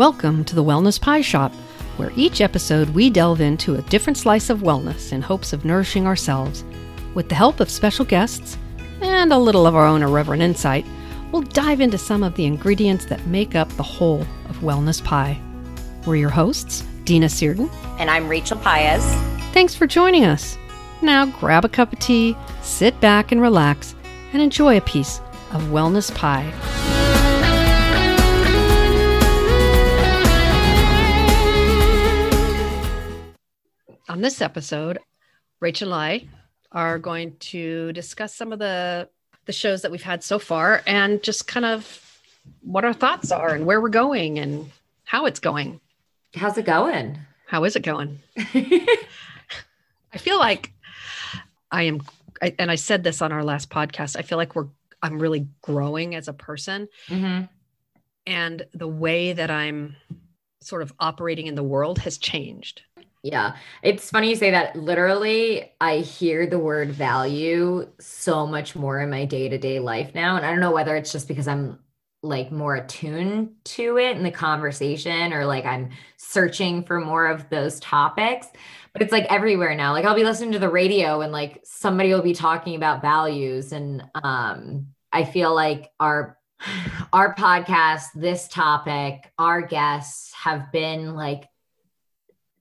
Welcome 0.00 0.46
to 0.46 0.54
the 0.54 0.64
Wellness 0.64 0.98
Pie 0.98 1.20
Shop, 1.20 1.52
where 1.98 2.10
each 2.16 2.40
episode 2.40 2.88
we 2.88 3.10
delve 3.10 3.42
into 3.42 3.74
a 3.74 3.82
different 3.82 4.16
slice 4.16 4.48
of 4.48 4.60
wellness 4.60 5.12
in 5.12 5.20
hopes 5.20 5.52
of 5.52 5.66
nourishing 5.66 6.06
ourselves. 6.06 6.64
With 7.12 7.28
the 7.28 7.34
help 7.34 7.60
of 7.60 7.68
special 7.68 8.06
guests 8.06 8.56
and 9.02 9.30
a 9.30 9.36
little 9.36 9.66
of 9.66 9.76
our 9.76 9.84
own 9.84 10.00
irreverent 10.00 10.40
insight, 10.40 10.86
we'll 11.30 11.42
dive 11.42 11.82
into 11.82 11.98
some 11.98 12.22
of 12.22 12.34
the 12.34 12.46
ingredients 12.46 13.04
that 13.04 13.26
make 13.26 13.54
up 13.54 13.68
the 13.72 13.82
whole 13.82 14.22
of 14.48 14.56
Wellness 14.60 15.04
Pie. 15.04 15.38
We're 16.06 16.16
your 16.16 16.30
hosts, 16.30 16.82
Dina 17.04 17.28
Seerden. 17.28 17.68
And 17.98 18.08
I'm 18.08 18.26
Rachel 18.26 18.56
Paez. 18.56 19.04
Thanks 19.52 19.74
for 19.74 19.86
joining 19.86 20.24
us. 20.24 20.56
Now 21.02 21.26
grab 21.26 21.66
a 21.66 21.68
cup 21.68 21.92
of 21.92 21.98
tea, 21.98 22.38
sit 22.62 22.98
back 23.02 23.32
and 23.32 23.42
relax, 23.42 23.94
and 24.32 24.40
enjoy 24.40 24.78
a 24.78 24.80
piece 24.80 25.20
of 25.52 25.60
Wellness 25.64 26.10
Pie. 26.14 26.50
On 34.10 34.22
this 34.22 34.42
episode, 34.42 34.98
Rachel 35.60 35.94
and 35.94 36.02
I 36.02 36.28
are 36.72 36.98
going 36.98 37.36
to 37.36 37.92
discuss 37.92 38.34
some 38.34 38.52
of 38.52 38.58
the 38.58 39.08
the 39.44 39.52
shows 39.52 39.82
that 39.82 39.92
we've 39.92 40.02
had 40.02 40.24
so 40.24 40.40
far 40.40 40.82
and 40.84 41.22
just 41.22 41.46
kind 41.46 41.64
of 41.64 42.20
what 42.60 42.84
our 42.84 42.92
thoughts 42.92 43.30
are 43.30 43.54
and 43.54 43.66
where 43.66 43.80
we're 43.80 43.88
going 43.88 44.40
and 44.40 44.68
how 45.04 45.26
it's 45.26 45.38
going. 45.38 45.80
How's 46.34 46.58
it 46.58 46.64
going? 46.64 47.20
How 47.46 47.62
is 47.62 47.76
it 47.76 47.84
going? 47.84 48.18
I 48.36 50.18
feel 50.18 50.40
like 50.40 50.72
I 51.70 51.84
am 51.84 52.02
I, 52.42 52.52
and 52.58 52.68
I 52.68 52.74
said 52.74 53.04
this 53.04 53.22
on 53.22 53.30
our 53.30 53.44
last 53.44 53.70
podcast. 53.70 54.16
I 54.16 54.22
feel 54.22 54.38
like 54.38 54.56
we're 54.56 54.66
I'm 55.04 55.20
really 55.20 55.46
growing 55.62 56.16
as 56.16 56.26
a 56.26 56.32
person. 56.32 56.88
Mm-hmm. 57.06 57.44
And 58.26 58.66
the 58.74 58.88
way 58.88 59.34
that 59.34 59.52
I'm 59.52 59.94
sort 60.62 60.82
of 60.82 60.92
operating 60.98 61.46
in 61.46 61.54
the 61.54 61.62
world 61.62 62.00
has 62.00 62.18
changed. 62.18 62.82
Yeah. 63.22 63.56
It's 63.82 64.10
funny 64.10 64.30
you 64.30 64.36
say 64.36 64.52
that. 64.52 64.76
Literally, 64.76 65.72
I 65.80 65.98
hear 65.98 66.46
the 66.46 66.58
word 66.58 66.90
value 66.90 67.86
so 68.00 68.46
much 68.46 68.74
more 68.74 68.98
in 69.00 69.10
my 69.10 69.26
day 69.26 69.48
to 69.48 69.58
day 69.58 69.78
life 69.78 70.14
now. 70.14 70.36
And 70.36 70.46
I 70.46 70.50
don't 70.50 70.60
know 70.60 70.70
whether 70.72 70.96
it's 70.96 71.12
just 71.12 71.28
because 71.28 71.46
I'm 71.46 71.78
like 72.22 72.50
more 72.50 72.76
attuned 72.76 73.50
to 73.64 73.98
it 73.98 74.16
in 74.16 74.22
the 74.22 74.30
conversation 74.30 75.32
or 75.32 75.44
like 75.46 75.64
I'm 75.64 75.90
searching 76.16 76.84
for 76.84 77.00
more 77.00 77.26
of 77.26 77.48
those 77.50 77.78
topics. 77.80 78.46
But 78.92 79.02
it's 79.02 79.12
like 79.12 79.26
everywhere 79.30 79.74
now. 79.74 79.92
Like 79.92 80.06
I'll 80.06 80.14
be 80.14 80.24
listening 80.24 80.52
to 80.52 80.58
the 80.58 80.68
radio 80.70 81.20
and 81.20 81.30
like 81.32 81.60
somebody 81.64 82.12
will 82.14 82.22
be 82.22 82.34
talking 82.34 82.74
about 82.74 83.02
values. 83.02 83.72
And 83.72 84.02
um, 84.14 84.88
I 85.12 85.24
feel 85.24 85.54
like 85.54 85.90
our 86.00 86.38
our 87.12 87.34
podcast, 87.34 88.06
this 88.14 88.48
topic, 88.48 89.30
our 89.38 89.60
guests 89.60 90.32
have 90.34 90.72
been 90.72 91.14
like 91.14 91.44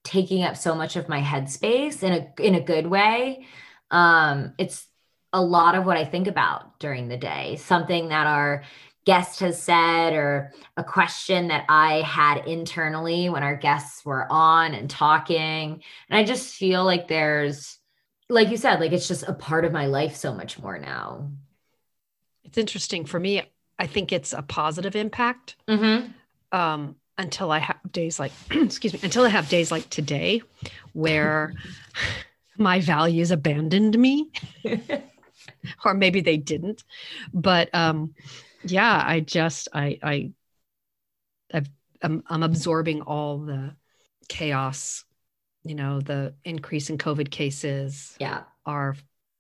taking 0.03 0.43
up 0.43 0.57
so 0.57 0.75
much 0.75 0.95
of 0.95 1.09
my 1.09 1.21
headspace 1.21 2.03
in 2.03 2.13
a 2.13 2.45
in 2.45 2.55
a 2.55 2.61
good 2.61 2.87
way. 2.87 3.45
Um, 3.91 4.53
it's 4.57 4.87
a 5.33 5.41
lot 5.41 5.75
of 5.75 5.85
what 5.85 5.97
I 5.97 6.05
think 6.05 6.27
about 6.27 6.79
during 6.79 7.07
the 7.07 7.17
day. 7.17 7.57
Something 7.57 8.09
that 8.09 8.27
our 8.27 8.63
guest 9.05 9.39
has 9.39 9.61
said 9.61 10.13
or 10.13 10.53
a 10.77 10.83
question 10.83 11.47
that 11.47 11.65
I 11.69 12.01
had 12.01 12.45
internally 12.47 13.29
when 13.29 13.43
our 13.43 13.55
guests 13.55 14.05
were 14.05 14.27
on 14.29 14.73
and 14.73 14.89
talking. 14.89 15.83
And 16.09 16.19
I 16.19 16.23
just 16.23 16.53
feel 16.53 16.83
like 16.83 17.07
there's 17.07 17.79
like 18.29 18.49
you 18.49 18.57
said, 18.57 18.79
like 18.79 18.91
it's 18.91 19.07
just 19.07 19.27
a 19.27 19.33
part 19.33 19.65
of 19.65 19.71
my 19.71 19.87
life 19.87 20.15
so 20.15 20.33
much 20.33 20.59
more 20.59 20.77
now. 20.77 21.31
It's 22.43 22.57
interesting 22.57 23.05
for 23.05 23.19
me. 23.19 23.41
I 23.79 23.87
think 23.87 24.11
it's 24.11 24.33
a 24.33 24.41
positive 24.41 24.95
impact. 24.95 25.55
Mm-hmm. 25.67 26.11
Um, 26.57 26.95
until 27.19 27.51
I 27.51 27.59
have 27.59 27.77
days 27.91 28.19
like, 28.19 28.31
excuse 28.51 28.93
me, 28.93 28.99
until 29.03 29.25
I 29.25 29.29
have 29.29 29.49
days 29.49 29.71
like 29.71 29.89
today 29.89 30.41
where 30.93 31.53
my 32.57 32.79
values 32.79 33.29
abandoned 33.29 33.99
me, 33.99 34.31
or 35.85 35.93
maybe 35.93 36.21
they 36.21 36.37
didn't. 36.37 36.83
But 37.33 37.73
um, 37.75 38.15
yeah, 38.63 39.03
I 39.05 39.19
just, 39.19 39.67
I, 39.73 39.99
I, 40.01 40.31
I've, 41.53 41.69
I'm, 42.01 42.23
I'm 42.27 42.43
absorbing 42.43 43.01
all 43.01 43.39
the 43.39 43.75
chaos, 44.29 45.03
you 45.63 45.75
know, 45.75 45.99
the 45.99 46.33
increase 46.45 46.89
in 46.89 46.97
COVID 46.97 47.29
cases. 47.29 48.15
Yeah. 48.19 48.43
Are, 48.65 48.95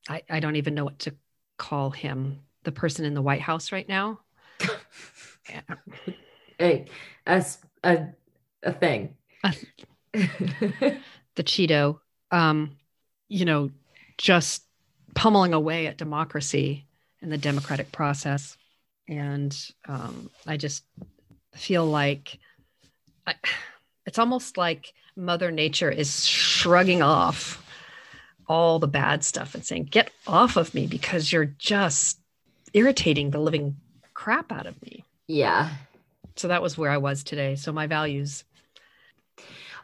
I, 0.07 0.23
I 0.29 0.39
don't 0.41 0.57
even 0.57 0.75
know 0.75 0.83
what 0.83 0.99
to 0.99 1.15
call 1.57 1.91
him, 1.91 2.41
the 2.63 2.71
person 2.73 3.05
in 3.05 3.13
the 3.13 3.21
White 3.21 3.41
House 3.41 3.71
right 3.71 3.87
now. 3.87 4.19
Hey, 6.59 6.87
as 7.25 7.59
a 7.83 8.07
a 8.63 8.73
thing. 8.73 9.15
the 10.13 10.99
Cheeto, 11.37 11.99
um, 12.31 12.75
you 13.27 13.45
know, 13.45 13.71
just 14.17 14.63
pummeling 15.15 15.53
away 15.53 15.87
at 15.87 15.97
democracy 15.97 16.85
and 17.21 17.31
the 17.31 17.37
democratic 17.37 17.91
process. 17.91 18.57
And 19.07 19.55
um, 19.87 20.29
I 20.45 20.57
just 20.57 20.83
feel 21.53 21.85
like 21.85 22.39
I, 23.25 23.35
it's 24.05 24.19
almost 24.19 24.57
like 24.57 24.93
Mother 25.15 25.51
Nature 25.51 25.89
is 25.89 26.25
shrugging 26.25 27.01
off 27.01 27.65
all 28.47 28.79
the 28.79 28.87
bad 28.87 29.23
stuff 29.23 29.55
and 29.55 29.65
saying, 29.65 29.85
Get 29.85 30.11
off 30.27 30.57
of 30.57 30.73
me 30.73 30.87
because 30.87 31.31
you're 31.31 31.45
just 31.45 32.19
irritating 32.73 33.31
the 33.31 33.39
living 33.39 33.77
crap 34.13 34.51
out 34.51 34.65
of 34.65 34.81
me. 34.81 35.03
Yeah 35.27 35.69
so 36.39 36.47
that 36.47 36.61
was 36.61 36.77
where 36.77 36.89
I 36.89 36.97
was 36.97 37.23
today. 37.23 37.55
So 37.55 37.73
my 37.73 37.85
values. 37.85 38.45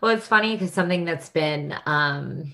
Well, 0.02 0.16
it's 0.16 0.28
funny 0.28 0.54
because 0.54 0.72
something 0.72 1.04
that's 1.04 1.30
been 1.30 1.76
um, 1.86 2.52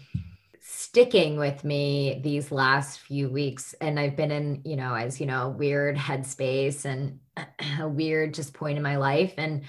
sticking 0.59 1.37
with 1.37 1.63
me 1.63 2.19
these 2.23 2.51
last 2.51 2.99
few 2.99 3.29
weeks, 3.29 3.75
and 3.79 3.99
I've 3.99 4.15
been 4.15 4.31
in, 4.31 4.61
you 4.65 4.75
know, 4.75 4.95
as 4.95 5.19
you 5.19 5.27
know, 5.27 5.49
weird 5.49 5.97
headspace 5.97 6.85
and 6.85 7.19
a 7.79 7.87
weird 7.87 8.33
just 8.33 8.53
point 8.53 8.77
in 8.77 8.83
my 8.83 8.97
life. 8.97 9.33
And 9.37 9.63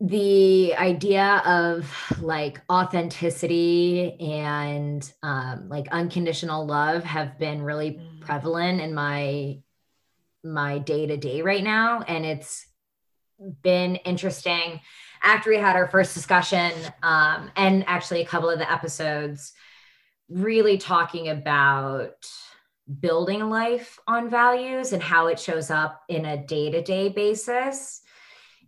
the 0.00 0.74
idea 0.74 1.42
of 1.46 1.88
like 2.20 2.60
authenticity 2.68 4.18
and 4.20 5.12
um, 5.22 5.68
like 5.68 5.86
unconditional 5.92 6.66
love 6.66 7.04
have 7.04 7.38
been 7.38 7.62
really 7.62 7.92
mm. 7.92 8.20
prevalent 8.20 8.80
in 8.80 8.94
my 8.94 9.58
my 10.44 10.78
day 10.78 11.06
to 11.06 11.16
day 11.16 11.42
right 11.42 11.62
now. 11.62 12.02
And 12.02 12.24
it's 12.24 12.66
been 13.62 13.96
interesting 13.96 14.80
after 15.22 15.50
we 15.50 15.56
had 15.56 15.76
our 15.76 15.88
first 15.88 16.14
discussion 16.14 16.72
um, 17.02 17.50
and 17.56 17.84
actually 17.86 18.22
a 18.22 18.26
couple 18.26 18.50
of 18.50 18.58
the 18.58 18.70
episodes 18.70 19.52
really 20.28 20.78
talking 20.78 21.28
about 21.28 22.26
building 23.00 23.48
life 23.48 23.98
on 24.06 24.28
values 24.28 24.92
and 24.92 25.02
how 25.02 25.26
it 25.28 25.38
shows 25.38 25.70
up 25.70 26.02
in 26.08 26.24
a 26.24 26.44
day-to-day 26.46 27.08
basis 27.08 28.02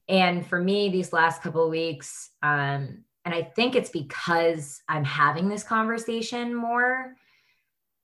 and 0.08 0.46
for 0.46 0.60
me 0.60 0.88
these 0.88 1.12
last 1.12 1.42
couple 1.42 1.64
of 1.64 1.70
weeks 1.70 2.30
um, 2.42 3.02
and 3.24 3.34
i 3.34 3.42
think 3.42 3.74
it's 3.74 3.90
because 3.90 4.82
i'm 4.88 5.04
having 5.04 5.48
this 5.48 5.64
conversation 5.64 6.54
more 6.54 7.16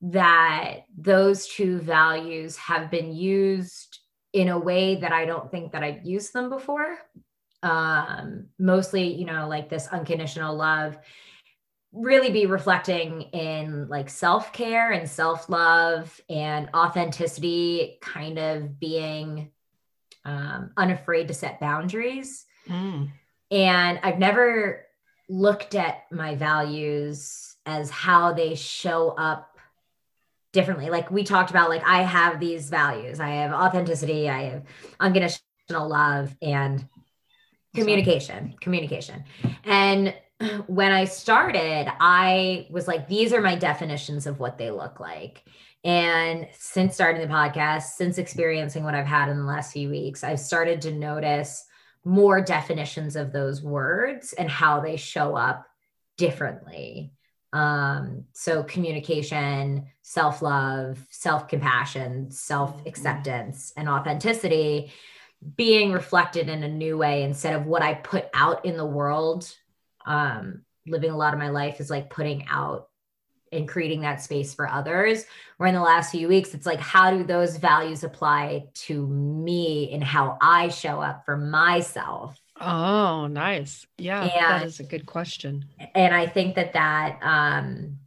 that 0.02 0.86
those 0.96 1.46
two 1.46 1.78
values 1.78 2.56
have 2.56 2.90
been 2.90 3.12
used 3.12 3.98
in 4.32 4.48
a 4.48 4.58
way 4.58 4.96
that 4.96 5.12
I 5.12 5.24
don't 5.26 5.50
think 5.50 5.72
that 5.72 5.82
I've 5.82 6.04
used 6.04 6.32
them 6.32 6.48
before. 6.48 6.98
Um, 7.62 8.46
mostly, 8.58 9.12
you 9.14 9.26
know, 9.26 9.48
like 9.48 9.68
this 9.68 9.88
unconditional 9.88 10.56
love 10.56 10.96
really 11.92 12.30
be 12.30 12.46
reflecting 12.46 13.22
in 13.22 13.88
like 13.88 14.08
self 14.08 14.52
care 14.52 14.92
and 14.92 15.08
self 15.08 15.48
love 15.48 16.20
and 16.28 16.68
authenticity, 16.74 17.98
kind 18.00 18.38
of 18.38 18.78
being 18.78 19.50
um, 20.24 20.70
unafraid 20.76 21.28
to 21.28 21.34
set 21.34 21.60
boundaries. 21.60 22.46
Mm. 22.68 23.10
And 23.50 24.00
I've 24.02 24.18
never 24.18 24.86
looked 25.28 25.74
at 25.74 26.10
my 26.10 26.34
values 26.34 27.56
as 27.66 27.90
how 27.90 28.32
they 28.32 28.54
show 28.54 29.10
up 29.10 29.49
differently. 30.52 30.90
Like 30.90 31.10
we 31.10 31.24
talked 31.24 31.50
about, 31.50 31.68
like 31.68 31.86
I 31.86 32.02
have 32.02 32.40
these 32.40 32.70
values. 32.70 33.20
I 33.20 33.28
have 33.30 33.52
authenticity, 33.52 34.28
I 34.28 34.42
have 34.44 34.64
unconditional 34.98 35.88
love 35.88 36.34
and 36.42 36.86
communication, 37.74 38.54
communication. 38.60 39.24
And 39.64 40.14
when 40.66 40.90
I 40.90 41.04
started, 41.04 41.92
I 42.00 42.66
was 42.70 42.88
like, 42.88 43.08
these 43.08 43.32
are 43.32 43.40
my 43.42 43.56
definitions 43.56 44.26
of 44.26 44.40
what 44.40 44.58
they 44.58 44.70
look 44.70 44.98
like. 44.98 45.44
And 45.84 46.48
since 46.52 46.94
starting 46.94 47.22
the 47.22 47.32
podcast, 47.32 47.92
since 47.96 48.18
experiencing 48.18 48.84
what 48.84 48.94
I've 48.94 49.06
had 49.06 49.28
in 49.28 49.38
the 49.38 49.44
last 49.44 49.72
few 49.72 49.88
weeks, 49.88 50.24
I've 50.24 50.40
started 50.40 50.82
to 50.82 50.92
notice 50.92 51.64
more 52.04 52.40
definitions 52.40 53.16
of 53.16 53.32
those 53.32 53.62
words 53.62 54.32
and 54.32 54.50
how 54.50 54.80
they 54.80 54.96
show 54.96 55.36
up 55.36 55.66
differently. 56.16 57.12
Um, 57.52 58.24
so 58.32 58.62
communication, 58.62 59.86
self-love, 60.02 61.04
self-compassion, 61.10 62.30
self-acceptance, 62.30 63.72
and 63.76 63.88
authenticity 63.88 64.92
being 65.56 65.92
reflected 65.92 66.48
in 66.48 66.62
a 66.62 66.68
new 66.68 66.98
way 66.98 67.22
instead 67.22 67.54
of 67.54 67.66
what 67.66 67.82
I 67.82 67.94
put 67.94 68.26
out 68.34 68.64
in 68.64 68.76
the 68.76 68.86
world. 68.86 69.52
Um, 70.06 70.62
living 70.86 71.10
a 71.10 71.16
lot 71.16 71.34
of 71.34 71.40
my 71.40 71.50
life 71.50 71.80
is 71.80 71.90
like 71.90 72.10
putting 72.10 72.46
out 72.48 72.88
and 73.52 73.68
creating 73.68 74.02
that 74.02 74.22
space 74.22 74.54
for 74.54 74.68
others. 74.68 75.24
Where 75.56 75.68
in 75.68 75.74
the 75.74 75.80
last 75.80 76.12
few 76.12 76.28
weeks, 76.28 76.54
it's 76.54 76.66
like, 76.66 76.80
how 76.80 77.10
do 77.10 77.24
those 77.24 77.56
values 77.56 78.04
apply 78.04 78.68
to 78.74 79.06
me 79.06 79.92
and 79.92 80.04
how 80.04 80.38
I 80.40 80.68
show 80.68 81.00
up 81.00 81.24
for 81.24 81.36
myself? 81.36 82.40
Oh, 82.60 83.26
nice. 83.26 83.86
Yeah, 83.96 84.22
and, 84.22 84.30
that 84.30 84.66
is 84.66 84.80
a 84.80 84.84
good 84.84 85.06
question. 85.06 85.64
And 85.94 86.14
I 86.14 86.26
think 86.26 86.56
that 86.56 86.74
that 86.74 87.18
um, 87.22 87.98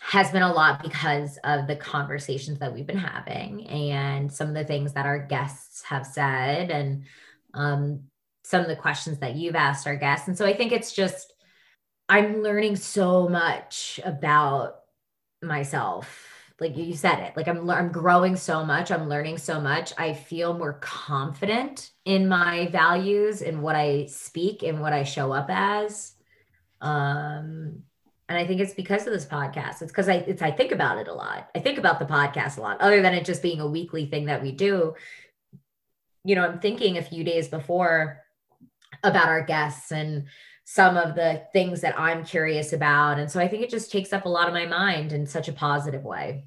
has 0.00 0.30
been 0.30 0.42
a 0.42 0.52
lot 0.52 0.82
because 0.82 1.38
of 1.44 1.66
the 1.66 1.76
conversations 1.76 2.58
that 2.60 2.72
we've 2.72 2.86
been 2.86 2.96
having 2.96 3.66
and 3.68 4.32
some 4.32 4.48
of 4.48 4.54
the 4.54 4.64
things 4.64 4.94
that 4.94 5.04
our 5.04 5.18
guests 5.18 5.82
have 5.82 6.06
said 6.06 6.70
and 6.70 7.04
um, 7.52 8.04
some 8.44 8.62
of 8.62 8.68
the 8.68 8.76
questions 8.76 9.18
that 9.18 9.36
you've 9.36 9.54
asked 9.54 9.86
our 9.86 9.96
guests. 9.96 10.26
And 10.26 10.36
so 10.38 10.46
I 10.46 10.56
think 10.56 10.72
it's 10.72 10.92
just, 10.92 11.34
I'm 12.08 12.42
learning 12.42 12.76
so 12.76 13.28
much 13.28 14.00
about 14.04 14.80
myself. 15.42 16.29
Like 16.60 16.76
you 16.76 16.94
said 16.94 17.20
it, 17.20 17.36
like 17.36 17.48
I'm, 17.48 17.68
I'm 17.70 17.90
growing 17.90 18.36
so 18.36 18.64
much. 18.64 18.90
I'm 18.90 19.08
learning 19.08 19.38
so 19.38 19.60
much. 19.60 19.94
I 19.96 20.12
feel 20.12 20.56
more 20.56 20.74
confident 20.74 21.90
in 22.04 22.28
my 22.28 22.66
values 22.66 23.40
in 23.40 23.62
what 23.62 23.76
I 23.76 24.06
speak 24.06 24.62
and 24.62 24.80
what 24.80 24.92
I 24.92 25.04
show 25.04 25.32
up 25.32 25.46
as. 25.48 26.12
Um, 26.82 27.82
and 28.28 28.38
I 28.38 28.46
think 28.46 28.60
it's 28.60 28.74
because 28.74 29.06
of 29.06 29.12
this 29.12 29.26
podcast. 29.26 29.82
It's 29.82 29.90
because 29.90 30.08
I 30.08 30.16
it's 30.16 30.40
I 30.42 30.52
think 30.52 30.70
about 30.70 30.98
it 30.98 31.08
a 31.08 31.14
lot. 31.14 31.48
I 31.54 31.58
think 31.58 31.78
about 31.78 31.98
the 31.98 32.04
podcast 32.04 32.58
a 32.58 32.60
lot, 32.60 32.80
other 32.80 33.02
than 33.02 33.14
it 33.14 33.24
just 33.24 33.42
being 33.42 33.60
a 33.60 33.66
weekly 33.66 34.06
thing 34.06 34.26
that 34.26 34.40
we 34.40 34.52
do. 34.52 34.94
You 36.24 36.36
know, 36.36 36.44
I'm 36.44 36.60
thinking 36.60 36.96
a 36.96 37.02
few 37.02 37.24
days 37.24 37.48
before 37.48 38.22
about 39.02 39.28
our 39.28 39.42
guests 39.42 39.90
and 39.90 40.26
some 40.72 40.96
of 40.96 41.16
the 41.16 41.42
things 41.52 41.80
that 41.80 41.98
I'm 41.98 42.24
curious 42.24 42.72
about. 42.72 43.18
And 43.18 43.28
so 43.28 43.40
I 43.40 43.48
think 43.48 43.64
it 43.64 43.70
just 43.70 43.90
takes 43.90 44.12
up 44.12 44.24
a 44.24 44.28
lot 44.28 44.46
of 44.46 44.54
my 44.54 44.66
mind 44.66 45.12
in 45.12 45.26
such 45.26 45.48
a 45.48 45.52
positive 45.52 46.04
way. 46.04 46.44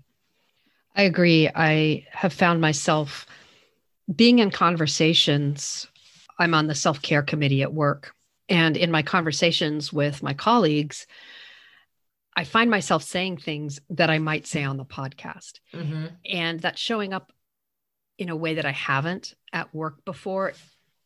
I 0.96 1.02
agree. 1.02 1.50
I 1.54 2.08
have 2.10 2.32
found 2.32 2.62
myself 2.62 3.26
being 4.16 4.40
in 4.40 4.50
conversations. 4.50 5.88
I'm 6.40 6.54
on 6.54 6.68
the 6.68 6.74
self 6.74 7.02
care 7.02 7.22
committee 7.22 7.64
at 7.64 7.74
work. 7.74 8.16
And 8.48 8.78
in 8.78 8.92
my 8.92 9.02
conversations 9.02 9.92
with 9.92 10.24
my 10.24 10.34
colleagues, 10.34 11.06
I 12.34 12.46
find 12.46 12.70
myself 12.70 13.04
saying 13.04 13.38
things 13.38 13.82
that 13.90 14.10
I 14.10 14.20
might 14.20 14.48
say 14.48 14.64
on 14.64 14.78
the 14.78 14.86
podcast. 14.86 15.60
Mm-hmm. 15.74 16.06
And 16.32 16.62
that's 16.62 16.80
showing 16.80 17.12
up 17.12 17.34
in 18.18 18.30
a 18.30 18.38
way 18.38 18.54
that 18.54 18.66
I 18.66 18.72
haven't 18.72 19.34
at 19.52 19.76
work 19.76 20.06
before. 20.06 20.54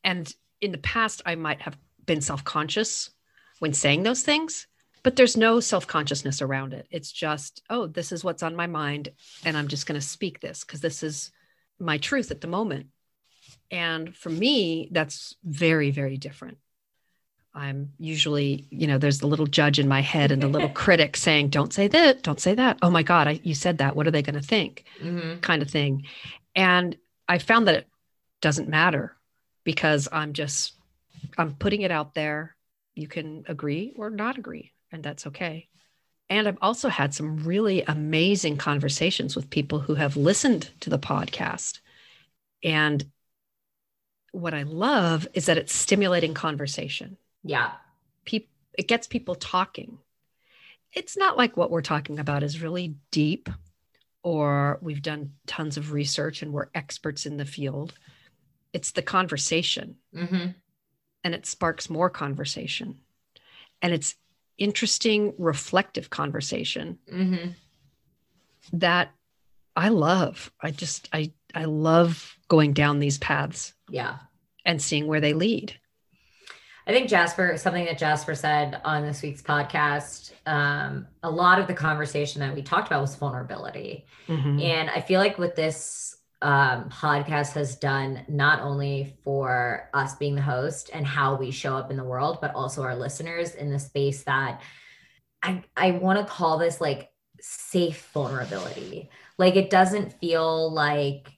And 0.04 0.32
in 0.62 0.72
the 0.72 0.78
past, 0.78 1.24
I 1.26 1.34
might 1.34 1.64
have 1.64 1.80
been 2.08 2.22
self 2.22 2.44
conscious 2.44 3.12
when 3.60 3.74
saying 3.74 4.02
those 4.04 4.24
things, 4.24 4.66
but 5.04 5.16
there's 5.16 5.38
no 5.38 5.60
self 5.60 5.86
consciousness 5.86 6.42
around 6.42 6.74
it. 6.74 6.88
It's 6.90 7.12
just, 7.12 7.62
oh, 7.70 7.86
this 7.88 8.12
is 8.12 8.24
what's 8.24 8.44
on 8.44 8.56
my 8.56 8.68
mind. 8.68 9.10
And 9.46 9.56
I'm 9.56 9.68
just 9.68 9.86
going 9.86 10.00
to 10.00 10.06
speak 10.06 10.40
this 10.40 10.64
because 10.64 10.82
this 10.82 11.04
is 11.04 11.32
my 11.80 11.98
truth 12.00 12.32
at 12.32 12.42
the 12.42 12.48
moment. 12.48 12.88
And 13.70 14.16
for 14.16 14.30
me, 14.30 14.90
that's 14.92 15.36
very, 15.44 15.92
very 15.92 16.18
different. 16.18 16.58
I'm 17.54 17.94
usually, 17.98 18.68
you 18.70 18.86
know, 18.86 19.00
there's 19.00 19.20
the 19.20 19.28
little 19.28 19.48
judge 19.48 19.80
in 19.80 19.88
my 19.88 20.02
head 20.02 20.32
and 20.32 20.42
the 20.42 20.48
little 20.48 20.70
critic 20.84 21.18
saying, 21.18 21.50
don't 21.50 21.74
say 21.74 21.88
that, 21.88 22.22
don't 22.22 22.40
say 22.40 22.54
that. 22.54 22.78
Oh 22.82 22.92
my 22.92 23.02
God, 23.04 23.28
I, 23.28 23.40
you 23.44 23.56
said 23.56 23.80
that. 23.80 23.96
What 23.96 24.08
are 24.08 24.12
they 24.12 24.22
going 24.22 24.40
to 24.40 24.48
think? 24.48 24.86
Mm-hmm. 25.02 25.40
Kind 25.40 25.62
of 25.62 25.70
thing. 25.70 26.04
And 26.56 26.96
I 27.28 27.40
found 27.40 27.68
that 27.68 27.76
it 27.76 27.88
doesn't 28.42 28.70
matter 28.70 29.16
because 29.64 30.08
I'm 30.12 30.34
just, 30.34 30.74
I'm 31.38 31.56
putting 31.56 31.82
it 31.82 31.92
out 31.92 32.14
there. 32.14 32.56
You 32.96 33.08
can 33.08 33.46
agree 33.48 33.94
or 33.96 34.10
not 34.10 34.38
agree, 34.38 34.74
and 34.92 35.04
that's 35.04 35.28
okay. 35.28 35.68
And 36.30 36.48
I've 36.48 36.58
also 36.62 36.90
had 36.90 37.14
some 37.14 37.44
really 37.44 37.84
amazing 37.84 38.58
conversations 38.58 39.36
with 39.36 39.50
people 39.50 39.80
who 39.80 39.96
have 39.96 40.18
listened 40.18 40.72
to 40.82 40.90
the 40.90 41.00
podcast. 41.00 41.80
And 42.64 43.06
what 44.32 44.54
I 44.54 44.64
love 44.64 45.28
is 45.34 45.46
that 45.46 45.58
it's 45.58 45.74
stimulating 45.74 46.34
conversation 46.34 47.18
yeah. 47.48 47.72
People 48.26 48.50
it 48.78 48.88
gets 48.88 49.08
people 49.08 49.34
talking. 49.34 49.98
It's 50.94 51.18
not 51.18 51.36
like 51.36 51.58
what 51.58 51.72
we're 51.72 51.82
talking 51.82 52.20
about 52.20 52.44
is 52.44 52.62
really 52.62 52.96
deep 53.10 53.50
or 54.22 54.78
we've 54.82 55.02
done 55.02 55.34
tons 55.48 55.78
of 55.78 55.92
research 55.94 56.42
and 56.44 56.54
we're 56.54 56.70
experts 56.76 57.26
in 57.26 57.38
the 57.38 57.46
field. 57.46 57.96
It's 58.74 58.92
the 58.92 59.02
conversation. 59.02 59.96
Mm-hmm. 60.16 60.50
And 61.28 61.36
it 61.36 61.46
sparks 61.46 61.90
more 61.90 62.10
conversation. 62.10 63.00
And 63.82 63.94
it's 63.94 64.16
interesting, 64.58 65.34
reflective 65.38 66.10
conversation 66.10 67.00
mm-hmm. 67.12 67.50
that 68.72 69.12
I 69.76 69.90
love. 69.90 70.54
I 70.62 70.72
just, 70.72 71.10
I, 71.12 71.34
I 71.54 71.66
love 71.66 72.38
going 72.48 72.72
down 72.72 73.00
these 73.00 73.18
paths. 73.18 73.74
Yeah. 73.90 74.20
And 74.64 74.82
seeing 74.82 75.06
where 75.06 75.20
they 75.20 75.34
lead. 75.34 75.78
I 76.88 76.94
think 76.94 77.10
Jasper, 77.10 77.58
something 77.58 77.84
that 77.84 77.98
Jasper 77.98 78.34
said 78.34 78.80
on 78.86 79.06
this 79.06 79.22
week's 79.22 79.42
podcast, 79.42 80.32
um, 80.46 81.08
a 81.24 81.30
lot 81.30 81.60
of 81.60 81.68
the 81.68 81.74
conversation 81.74 82.40
that 82.40 82.56
we 82.56 82.62
talked 82.62 82.88
about 82.88 83.02
was 83.02 83.16
vulnerability. 83.16 84.06
Mm-hmm. 84.30 84.62
And 84.62 84.90
I 84.92 85.02
feel 85.02 85.20
like 85.20 85.38
with 85.38 85.58
this 85.58 86.17
um, 86.42 86.90
podcast 86.90 87.54
has 87.54 87.76
done, 87.76 88.24
not 88.28 88.62
only 88.62 89.18
for 89.24 89.90
us 89.94 90.16
being 90.16 90.36
the 90.36 90.42
host 90.42 90.90
and 90.94 91.06
how 91.06 91.36
we 91.36 91.52
show 91.52 91.76
up 91.76 91.90
in 91.90 91.98
the 91.98 92.04
world, 92.04 92.40
but 92.42 92.54
also 92.54 92.84
our 92.84 92.96
listeners 92.96 93.56
in 93.56 93.72
the 93.72 93.80
space 93.80 94.24
that 94.24 94.62
I, 95.42 95.64
I 95.76 95.92
want 95.92 96.20
to 96.20 96.32
call 96.32 96.58
this 96.58 96.80
like 96.80 97.10
safe 97.40 98.10
vulnerability. 98.14 99.10
Like 99.38 99.56
it 99.56 99.70
doesn't 99.70 100.20
feel 100.20 100.72
like 100.72 101.32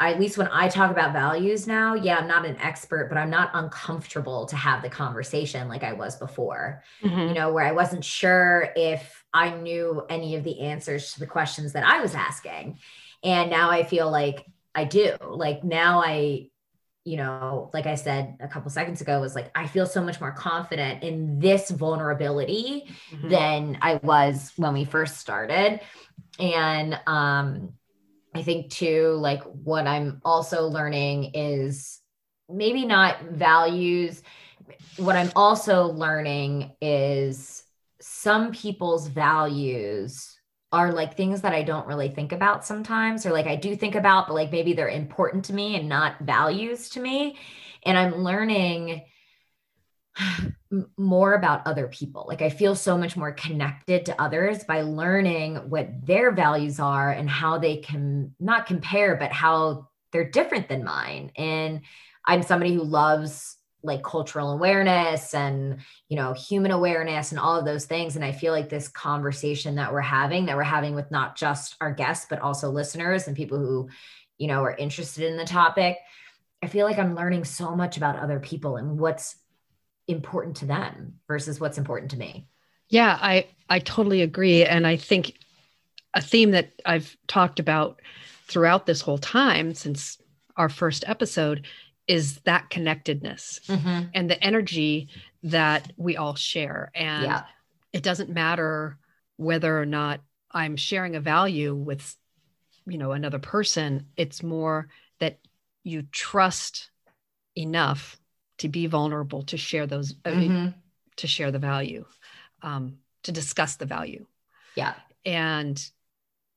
at 0.00 0.18
least 0.18 0.36
when 0.36 0.48
I 0.48 0.68
talk 0.68 0.90
about 0.90 1.12
values 1.12 1.66
now, 1.66 1.94
yeah, 1.94 2.16
I'm 2.16 2.26
not 2.26 2.44
an 2.44 2.56
expert, 2.60 3.08
but 3.08 3.16
I'm 3.16 3.30
not 3.30 3.50
uncomfortable 3.54 4.44
to 4.46 4.56
have 4.56 4.82
the 4.82 4.90
conversation 4.90 5.68
like 5.68 5.84
I 5.84 5.92
was 5.92 6.16
before. 6.16 6.82
Mm-hmm. 7.02 7.28
You 7.28 7.34
know, 7.34 7.52
where 7.52 7.64
I 7.64 7.72
wasn't 7.72 8.04
sure 8.04 8.70
if 8.76 9.24
I 9.32 9.54
knew 9.54 10.04
any 10.10 10.34
of 10.34 10.44
the 10.44 10.60
answers 10.60 11.14
to 11.14 11.20
the 11.20 11.26
questions 11.26 11.72
that 11.72 11.84
I 11.84 12.00
was 12.00 12.14
asking. 12.14 12.78
And 13.24 13.50
now 13.50 13.70
I 13.70 13.82
feel 13.82 14.10
like 14.10 14.46
I 14.74 14.84
do. 14.84 15.16
Like 15.26 15.64
now 15.64 16.02
I, 16.04 16.48
you 17.04 17.16
know, 17.16 17.70
like 17.74 17.86
I 17.86 17.96
said 17.96 18.36
a 18.40 18.48
couple 18.48 18.70
seconds 18.70 19.00
ago, 19.00 19.20
was 19.20 19.34
like, 19.34 19.50
I 19.54 19.66
feel 19.66 19.86
so 19.86 20.02
much 20.02 20.20
more 20.20 20.32
confident 20.32 21.02
in 21.02 21.38
this 21.38 21.70
vulnerability 21.70 22.88
mm-hmm. 23.10 23.28
than 23.28 23.78
I 23.82 23.96
was 24.02 24.52
when 24.56 24.72
we 24.74 24.84
first 24.84 25.18
started. 25.18 25.80
And, 26.38 26.98
um, 27.06 27.72
I 28.34 28.42
think 28.42 28.70
too, 28.70 29.12
like 29.20 29.42
what 29.44 29.86
I'm 29.86 30.20
also 30.24 30.66
learning 30.66 31.32
is 31.34 32.00
maybe 32.48 32.84
not 32.84 33.22
values. 33.22 34.22
What 34.96 35.14
I'm 35.14 35.30
also 35.36 35.86
learning 35.86 36.72
is 36.80 37.62
some 38.00 38.50
people's 38.50 39.06
values 39.06 40.33
are 40.74 40.92
like 40.92 41.16
things 41.16 41.42
that 41.42 41.54
I 41.54 41.62
don't 41.62 41.86
really 41.86 42.08
think 42.08 42.32
about 42.32 42.64
sometimes, 42.64 43.24
or 43.24 43.32
like 43.32 43.46
I 43.46 43.54
do 43.54 43.76
think 43.76 43.94
about, 43.94 44.26
but 44.26 44.34
like 44.34 44.50
maybe 44.50 44.72
they're 44.72 44.88
important 44.88 45.44
to 45.46 45.54
me 45.54 45.76
and 45.76 45.88
not 45.88 46.18
values 46.20 46.88
to 46.90 47.00
me. 47.00 47.38
And 47.84 47.96
I'm 47.96 48.16
learning 48.24 49.02
more 50.96 51.34
about 51.34 51.66
other 51.66 51.86
people. 51.86 52.24
Like 52.26 52.42
I 52.42 52.50
feel 52.50 52.74
so 52.74 52.98
much 52.98 53.16
more 53.16 53.30
connected 53.30 54.06
to 54.06 54.20
others 54.20 54.64
by 54.64 54.82
learning 54.82 55.56
what 55.70 55.88
their 56.04 56.32
values 56.32 56.80
are 56.80 57.10
and 57.10 57.30
how 57.30 57.58
they 57.58 57.76
can 57.76 58.34
not 58.40 58.66
compare, 58.66 59.14
but 59.14 59.30
how 59.30 59.88
they're 60.10 60.28
different 60.28 60.68
than 60.68 60.82
mine. 60.84 61.30
And 61.36 61.82
I'm 62.24 62.42
somebody 62.42 62.74
who 62.74 62.82
loves 62.82 63.56
like 63.84 64.02
cultural 64.02 64.50
awareness 64.50 65.34
and 65.34 65.78
you 66.08 66.16
know 66.16 66.32
human 66.32 66.70
awareness 66.70 67.30
and 67.30 67.38
all 67.38 67.56
of 67.56 67.64
those 67.64 67.84
things 67.84 68.16
and 68.16 68.24
i 68.24 68.32
feel 68.32 68.52
like 68.52 68.68
this 68.68 68.88
conversation 68.88 69.74
that 69.76 69.92
we're 69.92 70.00
having 70.00 70.46
that 70.46 70.56
we're 70.56 70.62
having 70.62 70.94
with 70.94 71.10
not 71.10 71.36
just 71.36 71.76
our 71.80 71.92
guests 71.92 72.26
but 72.28 72.40
also 72.40 72.70
listeners 72.70 73.28
and 73.28 73.36
people 73.36 73.58
who 73.58 73.88
you 74.38 74.48
know 74.48 74.62
are 74.62 74.74
interested 74.76 75.30
in 75.30 75.36
the 75.36 75.44
topic 75.44 75.98
i 76.62 76.66
feel 76.66 76.86
like 76.86 76.98
i'm 76.98 77.14
learning 77.14 77.44
so 77.44 77.76
much 77.76 77.96
about 77.96 78.18
other 78.18 78.40
people 78.40 78.76
and 78.76 78.98
what's 78.98 79.36
important 80.08 80.56
to 80.56 80.66
them 80.66 81.14
versus 81.28 81.60
what's 81.60 81.78
important 81.78 82.10
to 82.12 82.18
me. 82.18 82.46
Yeah, 82.88 83.18
I 83.20 83.46
I 83.68 83.78
totally 83.78 84.22
agree 84.22 84.64
and 84.64 84.86
I 84.86 84.96
think 84.96 85.38
a 86.12 86.20
theme 86.20 86.52
that 86.52 86.70
I've 86.84 87.16
talked 87.26 87.58
about 87.58 88.00
throughout 88.46 88.86
this 88.86 89.00
whole 89.00 89.18
time 89.18 89.74
since 89.74 90.18
our 90.56 90.68
first 90.68 91.04
episode 91.06 91.66
is 92.06 92.38
that 92.40 92.70
connectedness 92.70 93.60
mm-hmm. 93.66 94.08
and 94.12 94.30
the 94.30 94.42
energy 94.42 95.08
that 95.42 95.92
we 95.96 96.16
all 96.16 96.34
share 96.34 96.90
and 96.94 97.24
yeah. 97.24 97.42
it 97.92 98.02
doesn't 98.02 98.30
matter 98.30 98.98
whether 99.36 99.80
or 99.80 99.86
not 99.86 100.20
I'm 100.50 100.76
sharing 100.76 101.16
a 101.16 101.20
value 101.20 101.74
with 101.74 102.16
you 102.86 102.98
know 102.98 103.12
another 103.12 103.38
person 103.38 104.06
it's 104.16 104.42
more 104.42 104.88
that 105.20 105.38
you 105.82 106.02
trust 106.12 106.90
enough 107.56 108.18
to 108.58 108.68
be 108.68 108.86
vulnerable 108.86 109.42
to 109.42 109.56
share 109.56 109.86
those 109.86 110.14
uh, 110.24 110.30
mm-hmm. 110.30 110.68
to 111.16 111.26
share 111.26 111.50
the 111.50 111.58
value 111.58 112.04
um, 112.62 112.98
to 113.22 113.32
discuss 113.32 113.76
the 113.76 113.86
value 113.86 114.26
yeah 114.76 114.94
and 115.24 115.90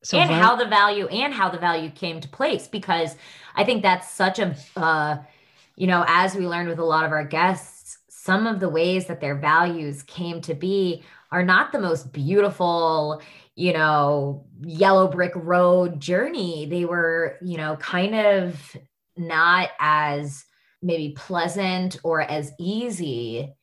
so 0.03 0.17
and 0.17 0.29
how 0.29 0.55
the 0.55 0.65
value 0.65 1.07
and 1.07 1.33
how 1.33 1.49
the 1.49 1.57
value 1.57 1.89
came 1.89 2.19
to 2.21 2.27
place 2.27 2.67
because 2.67 3.15
i 3.55 3.63
think 3.63 3.81
that's 3.81 4.11
such 4.11 4.39
a 4.39 4.55
uh, 4.75 5.17
you 5.77 5.87
know 5.87 6.03
as 6.07 6.35
we 6.35 6.45
learned 6.47 6.67
with 6.67 6.79
a 6.79 6.85
lot 6.85 7.05
of 7.05 7.11
our 7.11 7.25
guests 7.25 7.99
some 8.09 8.45
of 8.45 8.59
the 8.59 8.67
ways 8.67 9.05
that 9.05 9.21
their 9.21 9.35
values 9.35 10.03
came 10.03 10.41
to 10.41 10.53
be 10.53 11.01
are 11.31 11.43
not 11.43 11.71
the 11.71 11.79
most 11.79 12.11
beautiful 12.11 13.21
you 13.55 13.73
know 13.73 14.45
yellow 14.61 15.07
brick 15.07 15.31
road 15.35 15.99
journey. 15.99 16.67
They 16.67 16.85
were 16.85 17.37
you 17.41 17.57
know 17.57 17.75
kind 17.77 18.15
of 18.15 18.77
not 19.17 19.69
as 19.79 20.45
maybe 20.81 21.15
pleasant 21.17 21.99
or 22.03 22.21
as 22.21 22.51
easy. 22.59 23.53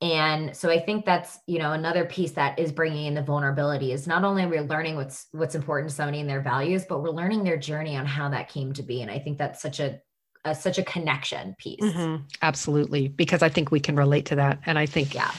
And 0.00 0.56
so 0.56 0.68
i 0.68 0.80
think 0.80 1.04
that's 1.04 1.38
you 1.46 1.58
know 1.58 1.72
another 1.72 2.04
piece 2.04 2.32
that 2.32 2.58
is 2.58 2.72
bringing 2.72 3.06
in 3.06 3.14
the 3.14 3.22
vulnerability 3.22 3.92
is 3.92 4.06
not 4.06 4.24
only 4.24 4.44
we're 4.46 4.62
learning 4.62 4.96
what's 4.96 5.26
what's 5.32 5.54
important 5.54 5.90
to 5.90 5.94
somebody 5.94 6.20
and 6.20 6.28
their 6.28 6.40
values 6.40 6.84
but 6.88 7.02
we're 7.02 7.10
learning 7.10 7.44
their 7.44 7.56
journey 7.56 7.96
on 7.96 8.04
how 8.06 8.28
that 8.28 8.48
came 8.48 8.72
to 8.74 8.82
be. 8.82 9.02
And 9.02 9.10
i 9.10 9.18
think 9.18 9.38
that's 9.38 9.62
such 9.62 9.80
a, 9.80 10.00
a 10.44 10.54
such 10.54 10.78
a 10.78 10.82
connection 10.82 11.54
piece 11.58 11.80
mm-hmm. 11.80 12.22
absolutely 12.42 13.08
because 13.08 13.42
i 13.42 13.48
think 13.48 13.70
we 13.70 13.80
can 13.80 13.96
relate 13.96 14.26
to 14.26 14.36
that 14.36 14.58
and 14.66 14.78
i 14.78 14.86
think 14.86 15.14
yeah 15.14 15.30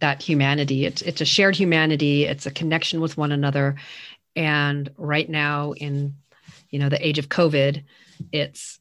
that 0.00 0.22
humanity 0.22 0.84
it's 0.86 1.02
it's 1.02 1.20
a 1.20 1.24
shared 1.24 1.54
humanity 1.54 2.24
it's 2.24 2.46
a 2.46 2.50
connection 2.50 3.00
with 3.00 3.16
one 3.16 3.32
another 3.32 3.76
and 4.34 4.90
right 4.96 5.28
now 5.28 5.72
in 5.72 6.14
you 6.70 6.78
know 6.78 6.88
the 6.88 7.06
age 7.06 7.18
of 7.18 7.28
covid 7.28 7.84
it's 8.32 8.80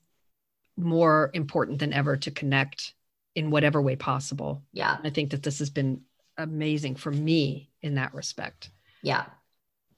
more 0.79 1.29
important 1.33 1.79
than 1.79 1.93
ever 1.93 2.17
to 2.17 2.31
connect 2.31 2.93
in 3.35 3.51
whatever 3.51 3.81
way 3.81 3.95
possible. 3.95 4.63
Yeah. 4.73 4.97
I 5.03 5.09
think 5.09 5.31
that 5.31 5.43
this 5.43 5.59
has 5.59 5.69
been 5.69 6.01
amazing 6.37 6.95
for 6.95 7.11
me 7.11 7.69
in 7.81 7.95
that 7.95 8.13
respect. 8.13 8.69
Yeah. 9.01 9.25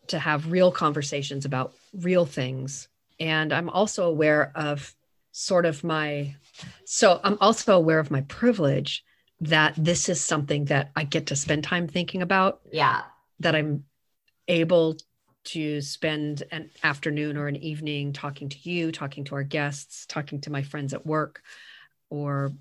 To 0.07 0.19
have 0.19 0.51
real 0.51 0.71
conversations 0.71 1.45
about 1.45 1.73
real 1.93 2.25
things. 2.25 2.87
And 3.19 3.53
I'm 3.53 3.69
also 3.69 4.07
aware 4.07 4.51
of 4.55 4.93
sort 5.31 5.65
of 5.65 5.83
my, 5.83 6.35
so 6.85 7.19
I'm 7.23 7.38
also 7.41 7.75
aware 7.75 8.00
of 8.00 8.11
my 8.11 8.21
privilege 8.21 9.03
that 9.41 9.73
this 9.77 10.09
is 10.09 10.21
something 10.21 10.65
that 10.65 10.91
I 10.95 11.03
get 11.03 11.27
to 11.27 11.35
spend 11.35 11.63
time 11.63 11.88
thinking 11.88 12.21
about. 12.21 12.61
Yeah. 12.71 13.03
That 13.39 13.55
I'm 13.55 13.85
able 14.47 14.97
to 15.43 15.81
spend 15.81 16.43
an 16.51 16.69
afternoon 16.83 17.38
or 17.38 17.47
an 17.47 17.55
evening 17.55 18.13
talking 18.13 18.50
to 18.50 18.69
you, 18.69 18.91
talking 18.91 19.23
to 19.25 19.35
our 19.35 19.43
guests, 19.43 20.05
talking 20.05 20.41
to 20.41 20.51
my 20.51 20.61
friends 20.61 20.93
at 20.93 21.05
work, 21.05 21.41
or 22.09 22.51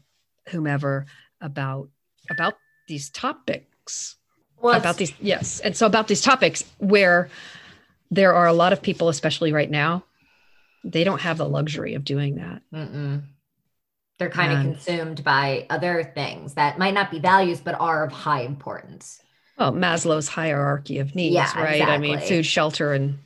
whomever 0.48 1.06
about 1.40 1.88
about 2.30 2.54
these 2.88 3.10
topics 3.10 4.16
well, 4.60 4.76
about 4.76 4.96
these 4.96 5.12
yes 5.20 5.60
and 5.60 5.76
so 5.76 5.86
about 5.86 6.08
these 6.08 6.20
topics 6.20 6.64
where 6.78 7.28
there 8.10 8.34
are 8.34 8.46
a 8.46 8.52
lot 8.52 8.72
of 8.72 8.82
people 8.82 9.08
especially 9.08 9.52
right 9.52 9.70
now 9.70 10.04
they 10.84 11.04
don't 11.04 11.20
have 11.20 11.38
the 11.38 11.48
luxury 11.48 11.94
of 11.94 12.04
doing 12.04 12.36
that 12.36 12.62
Mm-mm. 12.72 13.22
they're 14.18 14.30
kind 14.30 14.52
and, 14.52 14.68
of 14.68 14.74
consumed 14.74 15.24
by 15.24 15.66
other 15.70 16.12
things 16.14 16.54
that 16.54 16.78
might 16.78 16.94
not 16.94 17.10
be 17.10 17.18
values 17.18 17.60
but 17.60 17.78
are 17.80 18.04
of 18.04 18.12
high 18.12 18.42
importance 18.42 19.22
well 19.58 19.72
maslow's 19.72 20.28
hierarchy 20.28 20.98
of 20.98 21.14
needs 21.14 21.34
yeah, 21.34 21.52
right 21.56 21.80
exactly. 21.80 21.94
i 21.94 21.98
mean 21.98 22.20
food 22.20 22.46
shelter 22.46 22.92
and 22.92 23.18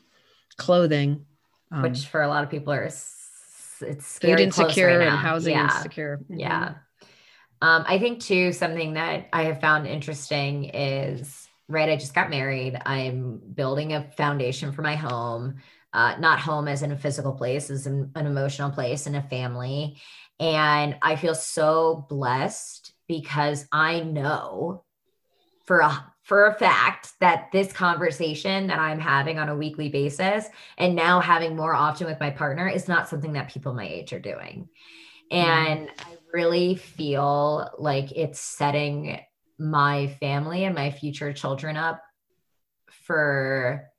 clothing 0.57 1.25
um, 1.71 1.83
which 1.83 2.07
for 2.07 2.23
a 2.23 2.29
lot 2.29 2.45
of 2.45 2.51
people 2.51 2.73
are 2.73 2.85
it's 2.85 4.19
food 4.19 4.41
insecure 4.41 4.99
right 4.99 5.09
and 5.09 5.17
housing 5.17 5.55
yeah. 5.55 5.65
insecure 5.65 6.19
mm-hmm. 6.19 6.39
yeah 6.39 6.75
um, 7.65 7.83
I 7.87 7.99
think 7.99 8.21
too 8.21 8.53
something 8.53 8.93
that 8.93 9.29
I 9.33 9.45
have 9.45 9.59
found 9.59 9.87
interesting 9.87 10.65
is 10.65 11.49
right. 11.67 11.89
I 11.89 11.97
just 11.97 12.15
got 12.15 12.29
married. 12.29 12.79
I'm 12.85 13.41
building 13.55 13.95
a 13.95 14.11
foundation 14.19 14.71
for 14.73 14.83
my 14.83 14.97
home, 14.97 15.57
uh, 15.95 16.17
not 16.19 16.41
home 16.41 16.69
as 16.69 16.83
in 16.83 16.93
a 16.93 16.99
physical 16.99 17.33
place, 17.33 17.71
as 17.71 17.87
an, 17.87 18.11
an 18.17 18.27
emotional 18.27 18.71
place 18.71 19.07
and 19.07 19.17
a 19.17 19.23
family. 19.23 19.97
And 20.41 20.97
I 21.01 21.17
feel 21.17 21.35
so 21.35 22.05
blessed 22.09 22.93
because 23.07 23.67
I 23.73 24.01
know 24.01 24.85
for 25.65 25.81
a 25.81 26.13
for 26.25 26.47
a 26.47 26.55
fact 26.55 27.13
that 27.21 27.53
this 27.53 27.71
conversation 27.71 28.67
that 28.69 28.79
I'm 28.79 28.99
having 28.99 29.39
on 29.39 29.51
a 29.51 29.57
weekly 29.57 29.91
basis 29.91 30.47
and 30.79 30.97
now 30.97 31.21
having 31.21 31.55
more 31.55 31.75
often 31.75 32.07
with 32.07 32.19
my 32.19 32.31
partner 32.31 32.67
is 32.67 32.89
not 32.89 33.09
something 33.09 33.35
that 33.35 33.53
people 33.53 33.75
my 33.75 33.87
age 33.87 34.15
are 34.15 34.21
doing. 34.21 34.71
And 35.31 35.89
mm. 35.89 35.91
I 35.99 36.17
really 36.33 36.77
feel 36.77 37.71
like 37.79 38.11
it's 38.13 38.41
setting 38.41 39.21
my 39.59 40.09
family 40.19 40.65
and 40.65 40.75
my 40.75 40.91
future 40.91 41.35
children 41.35 41.77
up 41.77 42.03
for 43.05 43.91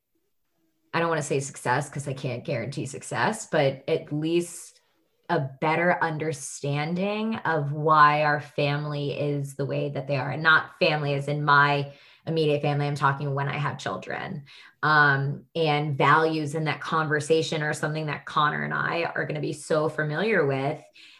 I 0.96 1.00
don't 1.00 1.10
want 1.10 1.20
to 1.20 1.28
say 1.28 1.42
success 1.42 1.90
because 1.90 2.08
I 2.08 2.14
can't 2.14 2.46
guarantee 2.46 2.86
success, 2.86 3.50
but 3.52 3.84
at 3.86 4.14
least 4.14 4.80
a 5.28 5.42
better 5.60 6.02
understanding 6.02 7.36
of 7.44 7.74
why 7.74 8.24
our 8.24 8.40
family 8.40 9.12
is 9.12 9.56
the 9.56 9.66
way 9.66 9.90
that 9.90 10.08
they 10.08 10.16
are. 10.16 10.32
And 10.32 10.42
not 10.42 10.80
family 10.80 11.14
as 11.16 11.28
in 11.28 11.44
my 11.44 11.92
immediate 12.26 12.62
family. 12.62 12.88
I'm 12.88 12.96
talking 12.96 13.36
when 13.36 13.50
I 13.50 13.58
have 13.58 13.78
children. 13.78 14.46
Um, 14.84 15.44
and 15.54 15.98
values 15.98 16.56
in 16.56 16.64
that 16.64 16.80
conversation 16.80 17.62
are 17.62 17.74
something 17.74 18.06
that 18.06 18.26
Connor 18.26 18.64
and 18.64 18.74
I 18.74 19.12
are 19.16 19.26
going 19.26 19.36
to 19.36 19.42
be 19.42 19.52
so 19.52 19.90
familiar 19.90 20.46
with 20.46 20.80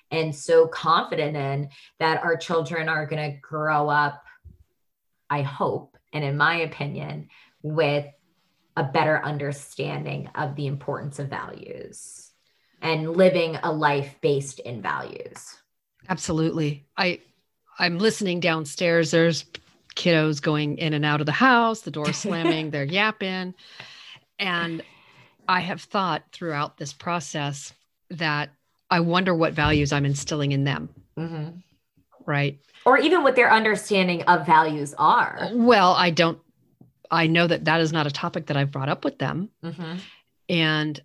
and 0.10 0.34
so 0.34 0.68
confident 0.68 1.36
in 1.36 1.68
that 2.00 2.24
our 2.24 2.38
children 2.38 2.88
are 2.88 3.06
going 3.06 3.30
to 3.30 3.38
grow 3.40 3.90
up, 3.90 4.24
I 5.30 5.42
hope, 5.42 5.98
and 6.14 6.24
in 6.24 6.38
my 6.38 6.62
opinion, 6.62 7.28
with 7.62 8.06
a 8.76 8.84
better 8.84 9.24
understanding 9.24 10.30
of 10.36 10.56
the 10.56 10.68
importance 10.68 11.20
of 11.20 11.30
values 11.30 12.32
and 12.82 13.16
living 13.16 13.58
a 13.64 13.72
life 13.72 14.16
based 14.22 14.60
in 14.60 14.82
values. 14.82 15.56
Absolutely. 16.10 16.86
I 16.98 17.20
I'm 17.80 17.98
listening 18.00 18.40
downstairs. 18.40 19.12
There's 19.12 19.46
kiddos 19.96 20.42
going 20.42 20.78
in 20.78 20.94
and 20.94 21.06
out 21.06 21.20
of 21.20 21.26
the 21.26 21.32
house, 21.32 21.82
the 21.82 21.92
door 21.92 22.14
slamming, 22.14 22.70
they're 22.72 22.84
yapping. 22.84 23.54
And 24.40 24.84
I 25.48 25.62
have 25.62 25.82
thought 25.82 26.24
throughout 26.32 26.78
this 26.78 26.94
process 26.94 27.74
that 28.12 28.50
I 28.90 29.00
wonder 29.00 29.34
what 29.34 29.54
values 29.54 29.92
I'm 29.92 30.06
instilling 30.06 30.52
in 30.52 30.64
them. 30.64 30.90
Mm-hmm. 31.18 31.58
Right. 32.26 32.60
Or 32.86 32.98
even 32.98 33.24
what 33.24 33.36
their 33.36 33.52
understanding 33.52 34.24
of 34.24 34.46
values 34.46 34.94
are. 34.98 35.50
Well, 35.54 35.94
I 35.94 36.12
don't, 36.12 36.40
I 37.12 37.28
know 37.28 37.48
that 37.48 37.66
that 37.66 37.82
is 37.82 37.92
not 37.92 38.08
a 38.08 38.12
topic 38.12 38.48
that 38.48 38.58
I've 38.58 38.72
brought 38.72 38.90
up 38.90 39.04
with 39.04 39.20
them. 39.20 39.50
Mm-hmm. 39.64 39.98
And 40.50 41.02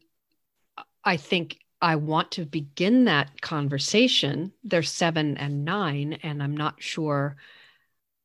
I 1.05 1.17
think 1.17 1.59
I 1.81 1.97
want 1.97 2.33
to 2.33 2.45
begin 2.45 3.05
that 3.05 3.41
conversation. 3.41 4.53
They're 4.65 4.83
seven 4.83 5.37
and 5.37 5.65
nine, 5.65 6.19
and 6.23 6.43
I'm 6.43 6.57
not 6.57 6.83
sure 6.83 7.37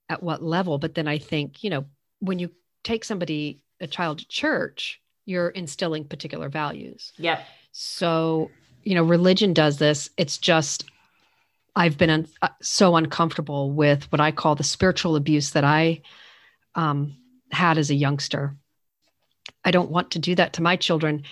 at 0.10 0.22
what 0.22 0.44
level. 0.44 0.77
But 0.77 0.96
then 0.96 1.08
I 1.08 1.17
think, 1.17 1.63
you 1.63 1.70
know, 1.70 1.86
when 2.20 2.39
you 2.39 2.51
take 2.84 3.03
somebody, 3.03 3.62
a 3.79 3.88
child 3.88 4.20
to 4.20 4.27
church, 4.27 5.01
you're 5.25 5.50
instilling 5.50 6.05
particular 6.05 6.50
values. 6.50 7.13
Yep. 7.17 7.46
So 7.72 8.51
you 8.86 8.96
know, 8.96 9.03
religion 9.03 9.51
does 9.51 9.79
this. 9.79 10.10
It's 10.15 10.38
just, 10.38 10.86
I've 11.75 11.98
been 11.98 12.12
un- 12.12 12.27
uh, 12.41 12.50
so 12.62 12.96
uncomfortable 12.96 13.72
with 13.72 14.10
what 14.12 14.22
I 14.22 14.32
call 14.32 14.55
the 14.55 14.63
spiritual 14.63 15.15
abuse 15.15 15.51
that 15.51 15.63
I 15.63 16.01
um, 16.75 17.17
had 17.52 17.78
as 17.78 17.90
a 17.90 17.96
youngster. 17.96 18.56
I 19.64 19.72
don't 19.72 19.92
want 19.92 20.12
to 20.12 20.20
do 20.20 20.36
that 20.36 20.54
to 20.54 20.62
my 20.62 20.75
children. 20.75 21.24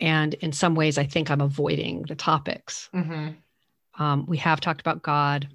And 0.00 0.34
in 0.34 0.52
some 0.52 0.74
ways, 0.74 0.98
I 0.98 1.04
think 1.04 1.30
I'm 1.30 1.40
avoiding 1.40 2.02
the 2.02 2.14
topics. 2.14 2.88
Mm-hmm. 2.94 4.02
Um, 4.02 4.26
we 4.26 4.38
have 4.38 4.60
talked 4.60 4.80
about 4.80 5.02
God, 5.02 5.48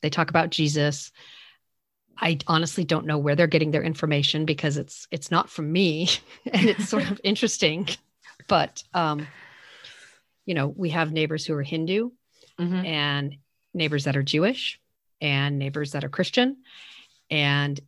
they 0.00 0.10
talk 0.10 0.30
about 0.30 0.50
Jesus. 0.50 1.12
I 2.22 2.38
honestly 2.46 2.84
don't 2.84 3.06
know 3.06 3.18
where 3.18 3.34
they're 3.34 3.46
getting 3.46 3.70
their 3.70 3.82
information 3.82 4.44
because 4.44 4.76
it's 4.76 5.06
it's 5.10 5.30
not 5.30 5.50
from 5.50 5.70
me, 5.70 6.08
and 6.52 6.68
it's 6.68 6.88
sort 6.88 7.10
of 7.10 7.20
interesting. 7.24 7.88
But 8.48 8.82
um, 8.94 9.26
you 10.46 10.54
know, 10.54 10.68
we 10.68 10.90
have 10.90 11.12
neighbors 11.12 11.44
who 11.44 11.54
are 11.54 11.62
Hindu 11.62 12.10
mm-hmm. 12.58 12.86
and 12.86 13.36
neighbors 13.74 14.04
that 14.04 14.16
are 14.16 14.22
Jewish 14.22 14.80
and 15.20 15.58
neighbors 15.58 15.92
that 15.92 16.04
are 16.04 16.08
Christian. 16.08 16.58
And, 17.30 17.78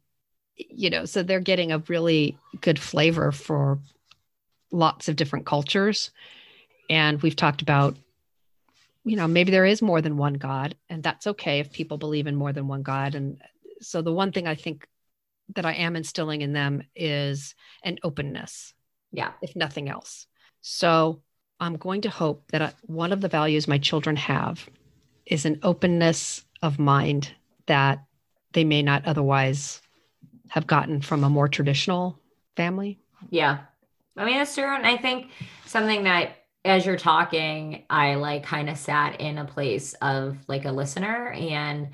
you 0.57 0.91
know, 0.91 1.05
so 1.05 1.23
they're 1.23 1.41
getting 1.41 1.73
a 1.73 1.79
really 1.89 2.37
good 2.61 2.79
flavor 2.79 3.33
for 3.33 3.79
lots 4.71 5.09
of 5.09 5.17
different 5.17 5.47
cultures. 5.47 6.11
And 6.91 7.23
we've 7.23 7.37
talked 7.37 7.63
about, 7.63 7.97
you 9.05 9.17
know, 9.17 9.27
maybe 9.27 9.51
there 9.51 9.67
is 9.67 9.83
more 9.83 10.01
than 10.01 10.17
one 10.17 10.35
God, 10.35 10.77
and 10.89 11.03
that's 11.03 11.27
okay 11.27 11.61
if 11.61 11.73
people 11.73 11.99
believe 11.99 12.27
in 12.27 12.37
more 12.37 12.53
than 12.53 12.69
one 12.69 12.83
God. 12.83 13.15
And 13.15 13.41
so 13.81 14.03
the 14.03 14.13
one 14.13 14.33
thing 14.33 14.47
I 14.47 14.55
think 14.55 14.87
that 15.55 15.67
I 15.67 15.73
am 15.73 15.97
instilling 15.97 16.43
in 16.43 16.53
them 16.53 16.83
is 16.95 17.55
an 17.83 17.99
openness. 18.03 18.75
Yeah. 19.11 19.33
If 19.43 19.57
nothing 19.57 19.89
else. 19.89 20.27
So 20.63 21.21
I'm 21.61 21.77
going 21.77 22.03
to 22.03 22.11
hope 22.11 22.45
that 22.53 22.63
I, 22.63 22.73
one 22.83 23.13
of 23.13 23.21
the 23.21 23.29
values 23.29 23.69
my 23.69 23.79
children 23.79 24.17
have 24.17 24.69
is 25.27 25.45
an 25.45 25.59
openness 25.63 26.45
of 26.63 26.79
mind 26.79 27.33
that 27.67 28.05
they 28.53 28.65
may 28.65 28.83
not 28.83 29.05
otherwise 29.05 29.82
have 30.53 30.67
gotten 30.67 31.01
from 31.01 31.25
a 31.25 31.31
more 31.31 31.49
traditional 31.49 32.21
family. 32.57 32.99
Yeah. 33.31 33.61
I 34.19 34.27
mean, 34.27 34.37
that's 34.37 34.55
true. 34.55 34.65
And 34.65 34.87
I 34.87 34.99
think 34.99 35.31
something 35.65 36.05
that 36.05 36.37
as 36.63 36.85
you're 36.85 36.99
talking, 36.99 37.85
I 37.89 38.17
like 38.17 38.45
kind 38.45 38.69
of 38.69 38.77
sat 38.77 39.19
in 39.19 39.39
a 39.39 39.47
place 39.47 39.95
of 40.03 40.37
like 40.49 40.67
a 40.67 40.71
listener. 40.71 41.33
And 41.33 41.93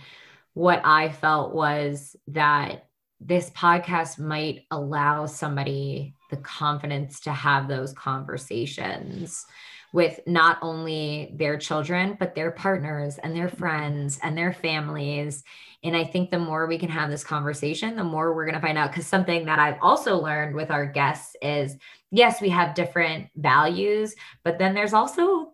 what 0.54 0.82
I 0.84 1.08
felt 1.08 1.54
was 1.54 2.16
that 2.26 2.88
this 3.20 3.48
podcast 3.50 4.18
might 4.18 4.64
allow 4.72 5.26
somebody 5.26 6.16
the 6.28 6.38
confidence 6.38 7.20
to 7.20 7.32
have 7.32 7.68
those 7.68 7.92
conversations 7.92 9.46
with 9.92 10.20
not 10.26 10.58
only 10.60 11.32
their 11.36 11.56
children, 11.56 12.16
but 12.18 12.34
their 12.34 12.50
partners 12.50 13.18
and 13.18 13.34
their 13.34 13.48
friends 13.48 14.18
and 14.22 14.36
their 14.36 14.52
families. 14.52 15.44
And 15.82 15.96
I 15.96 16.04
think 16.04 16.30
the 16.30 16.38
more 16.38 16.66
we 16.66 16.78
can 16.78 16.90
have 16.90 17.10
this 17.10 17.24
conversation, 17.24 17.96
the 17.96 18.04
more 18.04 18.34
we're 18.34 18.44
going 18.44 18.54
to 18.54 18.60
find 18.60 18.76
out. 18.76 18.90
Because 18.90 19.06
something 19.06 19.46
that 19.46 19.58
I've 19.58 19.78
also 19.80 20.18
learned 20.20 20.54
with 20.54 20.70
our 20.70 20.86
guests 20.86 21.36
is 21.40 21.76
yes, 22.10 22.40
we 22.40 22.50
have 22.50 22.74
different 22.74 23.28
values, 23.36 24.14
but 24.44 24.58
then 24.58 24.74
there's 24.74 24.94
also 24.94 25.52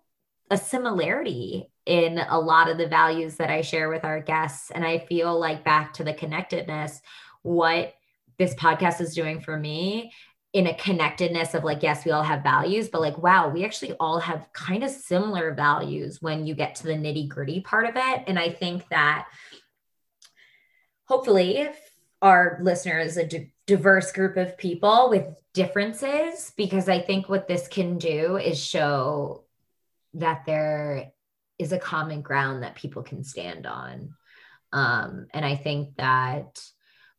a 0.50 0.56
similarity 0.56 1.68
in 1.86 2.18
a 2.18 2.38
lot 2.38 2.68
of 2.68 2.78
the 2.78 2.86
values 2.86 3.36
that 3.36 3.50
I 3.50 3.60
share 3.60 3.88
with 3.88 4.04
our 4.04 4.20
guests. 4.20 4.70
And 4.70 4.84
I 4.84 4.98
feel 4.98 5.38
like 5.38 5.64
back 5.64 5.94
to 5.94 6.04
the 6.04 6.14
connectedness, 6.14 7.00
what 7.42 7.94
this 8.38 8.54
podcast 8.54 9.00
is 9.00 9.14
doing 9.14 9.40
for 9.40 9.56
me 9.56 10.12
in 10.54 10.68
a 10.68 10.74
connectedness 10.74 11.52
of 11.52 11.64
like, 11.64 11.82
yes, 11.82 12.04
we 12.04 12.12
all 12.12 12.22
have 12.22 12.44
values, 12.44 12.88
but 12.88 13.00
like, 13.00 13.18
wow, 13.18 13.48
we 13.48 13.64
actually 13.64 13.92
all 13.94 14.20
have 14.20 14.48
kind 14.52 14.84
of 14.84 14.90
similar 14.90 15.52
values 15.52 16.22
when 16.22 16.46
you 16.46 16.54
get 16.54 16.76
to 16.76 16.84
the 16.84 16.92
nitty 16.92 17.28
gritty 17.28 17.60
part 17.60 17.86
of 17.86 17.96
it. 17.96 18.22
And 18.28 18.38
I 18.38 18.50
think 18.50 18.88
that 18.88 19.26
hopefully 21.06 21.68
our 22.22 22.60
listeners 22.62 23.16
a 23.16 23.26
d- 23.26 23.50
diverse 23.66 24.12
group 24.12 24.36
of 24.36 24.56
people 24.56 25.10
with 25.10 25.26
differences 25.54 26.52
because 26.56 26.88
I 26.88 27.00
think 27.00 27.28
what 27.28 27.48
this 27.48 27.66
can 27.66 27.98
do 27.98 28.36
is 28.36 28.56
show 28.56 29.42
that 30.14 30.44
there 30.46 31.12
is 31.58 31.72
a 31.72 31.80
common 31.80 32.22
ground 32.22 32.62
that 32.62 32.76
people 32.76 33.02
can 33.02 33.24
stand 33.24 33.66
on. 33.66 34.14
Um, 34.72 35.26
and 35.34 35.44
I 35.44 35.56
think 35.56 35.96
that 35.96 36.62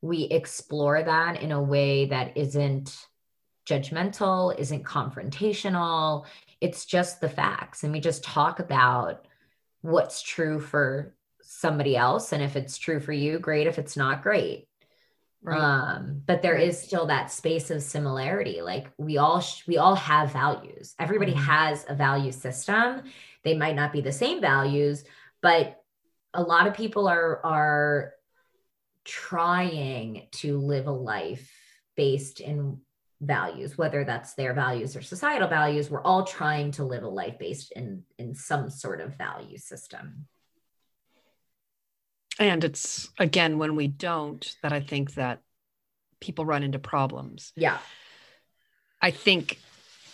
we 0.02 0.24
explore 0.24 1.04
that 1.04 1.42
in 1.42 1.52
a 1.52 1.62
way 1.62 2.06
that 2.06 2.38
isn't 2.38 2.96
judgmental, 3.66 4.58
isn't 4.58 4.84
confrontational. 4.84 6.26
It's 6.62 6.86
just 6.86 7.22
the 7.22 7.30
facts. 7.30 7.84
And 7.84 7.92
we 7.92 8.00
just 8.00 8.24
talk 8.24 8.60
about 8.60 9.26
what's 9.82 10.22
true 10.22 10.60
for 10.60 11.16
somebody 11.42 11.96
else. 11.96 12.32
And 12.32 12.42
if 12.42 12.56
it's 12.56 12.78
true 12.78 13.00
for 13.00 13.14
you, 13.14 13.40
great. 13.40 13.68
If 13.68 13.78
it's 13.78 13.98
not, 13.98 14.24
great. 14.24 14.68
Right. 15.44 15.60
Um, 15.60 16.24
but 16.26 16.42
there 16.42 16.56
right. 16.56 16.68
is 16.68 16.82
still 16.82 17.06
that 17.06 17.32
space 17.32 17.70
of 17.70 17.84
similarity. 17.84 18.62
Like 18.62 18.88
we 18.98 19.18
all 19.18 19.42
sh- 19.42 19.68
we 19.68 19.78
all 19.78 19.94
have 19.94 20.32
values. 20.32 20.96
Everybody 20.98 21.34
mm-hmm. 21.34 21.44
has 21.44 21.86
a 21.88 21.94
value 21.94 22.32
system. 22.32 23.04
They 23.44 23.56
might 23.56 23.76
not 23.76 23.94
be 23.94 24.02
the 24.02 24.12
same 24.12 24.42
values, 24.42 25.04
but 25.42 25.84
a 26.34 26.42
lot 26.42 26.66
of 26.66 26.74
people 26.74 27.08
are 27.08 27.46
are 27.46 28.14
trying 29.04 30.28
to 30.32 30.58
live 30.58 30.88
a 30.88 30.92
life 30.92 31.52
based 31.96 32.40
in 32.40 32.80
values 33.22 33.78
whether 33.78 34.04
that's 34.04 34.34
their 34.34 34.54
values 34.54 34.96
or 34.96 35.02
societal 35.02 35.48
values 35.48 35.90
we're 35.90 36.02
all 36.02 36.26
trying 36.26 36.72
to 36.72 36.84
live 36.84 37.04
a 37.04 37.08
life 37.08 37.40
based 37.40 37.72
in 37.72 38.04
in 38.18 38.36
some 38.36 38.70
sort 38.70 39.02
of 39.02 39.16
value 39.16 39.58
system. 39.58 40.28
And 42.38 42.64
it's 42.66 43.10
again 43.18 43.58
when 43.58 43.76
we 43.76 43.88
don't 43.88 44.56
that 44.62 44.74
i 44.74 44.82
think 44.82 45.14
that 45.16 45.42
people 46.20 46.46
run 46.46 46.64
into 46.64 46.80
problems. 46.80 47.54
Yeah. 47.56 47.78
I 49.02 49.12
think 49.12 49.60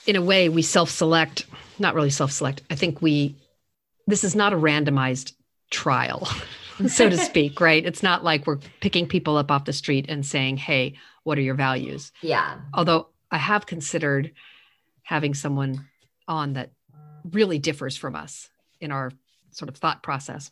in 0.05 0.15
a 0.15 0.21
way 0.21 0.49
we 0.49 0.61
self-select 0.61 1.45
not 1.79 1.95
really 1.95 2.09
self-select 2.09 2.61
i 2.69 2.75
think 2.75 3.01
we 3.01 3.35
this 4.07 4.23
is 4.23 4.35
not 4.35 4.51
a 4.53 4.57
randomized 4.57 5.33
trial 5.69 6.27
so 6.87 7.09
to 7.09 7.17
speak 7.29 7.59
right? 7.59 7.85
It's 7.85 8.03
not 8.03 8.23
like 8.23 8.45
we're 8.45 8.59
picking 8.79 9.07
people 9.07 9.37
up 9.37 9.49
off 9.49 9.65
the 9.65 9.73
street 9.73 10.05
and 10.09 10.23
saying 10.25 10.57
hey 10.57 10.95
what 11.23 11.37
are 11.37 11.41
your 11.41 11.55
values? 11.55 12.11
Yeah. 12.21 12.59
Although 12.73 13.07
i 13.31 13.37
have 13.37 13.65
considered 13.65 14.33
having 15.03 15.33
someone 15.33 15.87
on 16.27 16.53
that 16.53 16.71
really 17.31 17.59
differs 17.59 17.97
from 17.97 18.15
us 18.15 18.49
in 18.79 18.91
our 18.91 19.11
sort 19.51 19.69
of 19.69 19.77
thought 19.77 20.03
process 20.03 20.51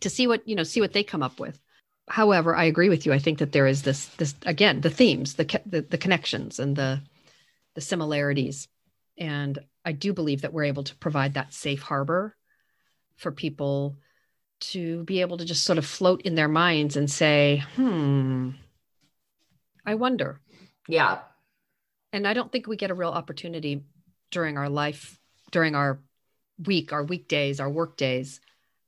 to 0.00 0.10
see 0.10 0.26
what 0.26 0.46
you 0.48 0.54
know 0.54 0.62
see 0.62 0.80
what 0.80 0.92
they 0.92 1.02
come 1.02 1.22
up 1.22 1.40
with. 1.40 1.60
However 2.08 2.54
i 2.54 2.64
agree 2.64 2.88
with 2.88 3.06
you. 3.06 3.12
I 3.12 3.18
think 3.18 3.38
that 3.38 3.52
there 3.52 3.66
is 3.66 3.82
this 3.82 4.06
this 4.16 4.34
again 4.44 4.80
the 4.80 4.90
themes 4.90 5.34
the 5.34 5.60
the, 5.66 5.82
the 5.82 5.98
connections 5.98 6.58
and 6.58 6.76
the 6.76 7.00
the 7.74 7.80
similarities. 7.80 8.68
And 9.18 9.58
i 9.84 9.92
do 9.92 10.12
believe 10.12 10.42
that 10.42 10.52
we're 10.52 10.64
able 10.64 10.84
to 10.84 10.94
provide 10.96 11.34
that 11.34 11.54
safe 11.54 11.82
harbor 11.82 12.36
for 13.16 13.32
people 13.32 13.96
to 14.58 15.04
be 15.04 15.20
able 15.20 15.36
to 15.36 15.44
just 15.44 15.64
sort 15.64 15.78
of 15.78 15.86
float 15.86 16.22
in 16.22 16.34
their 16.34 16.48
minds 16.48 16.96
and 16.96 17.10
say 17.10 17.62
hmm 17.74 18.50
i 19.86 19.94
wonder. 19.94 20.40
Yeah. 20.88 21.20
And 22.12 22.26
i 22.26 22.34
don't 22.34 22.50
think 22.52 22.66
we 22.66 22.76
get 22.76 22.90
a 22.90 22.94
real 22.94 23.10
opportunity 23.10 23.84
during 24.30 24.58
our 24.58 24.68
life 24.68 25.18
during 25.50 25.74
our 25.74 26.00
week 26.64 26.92
our 26.92 27.04
weekdays 27.04 27.60
our 27.60 27.70
work 27.70 27.96
days 27.96 28.40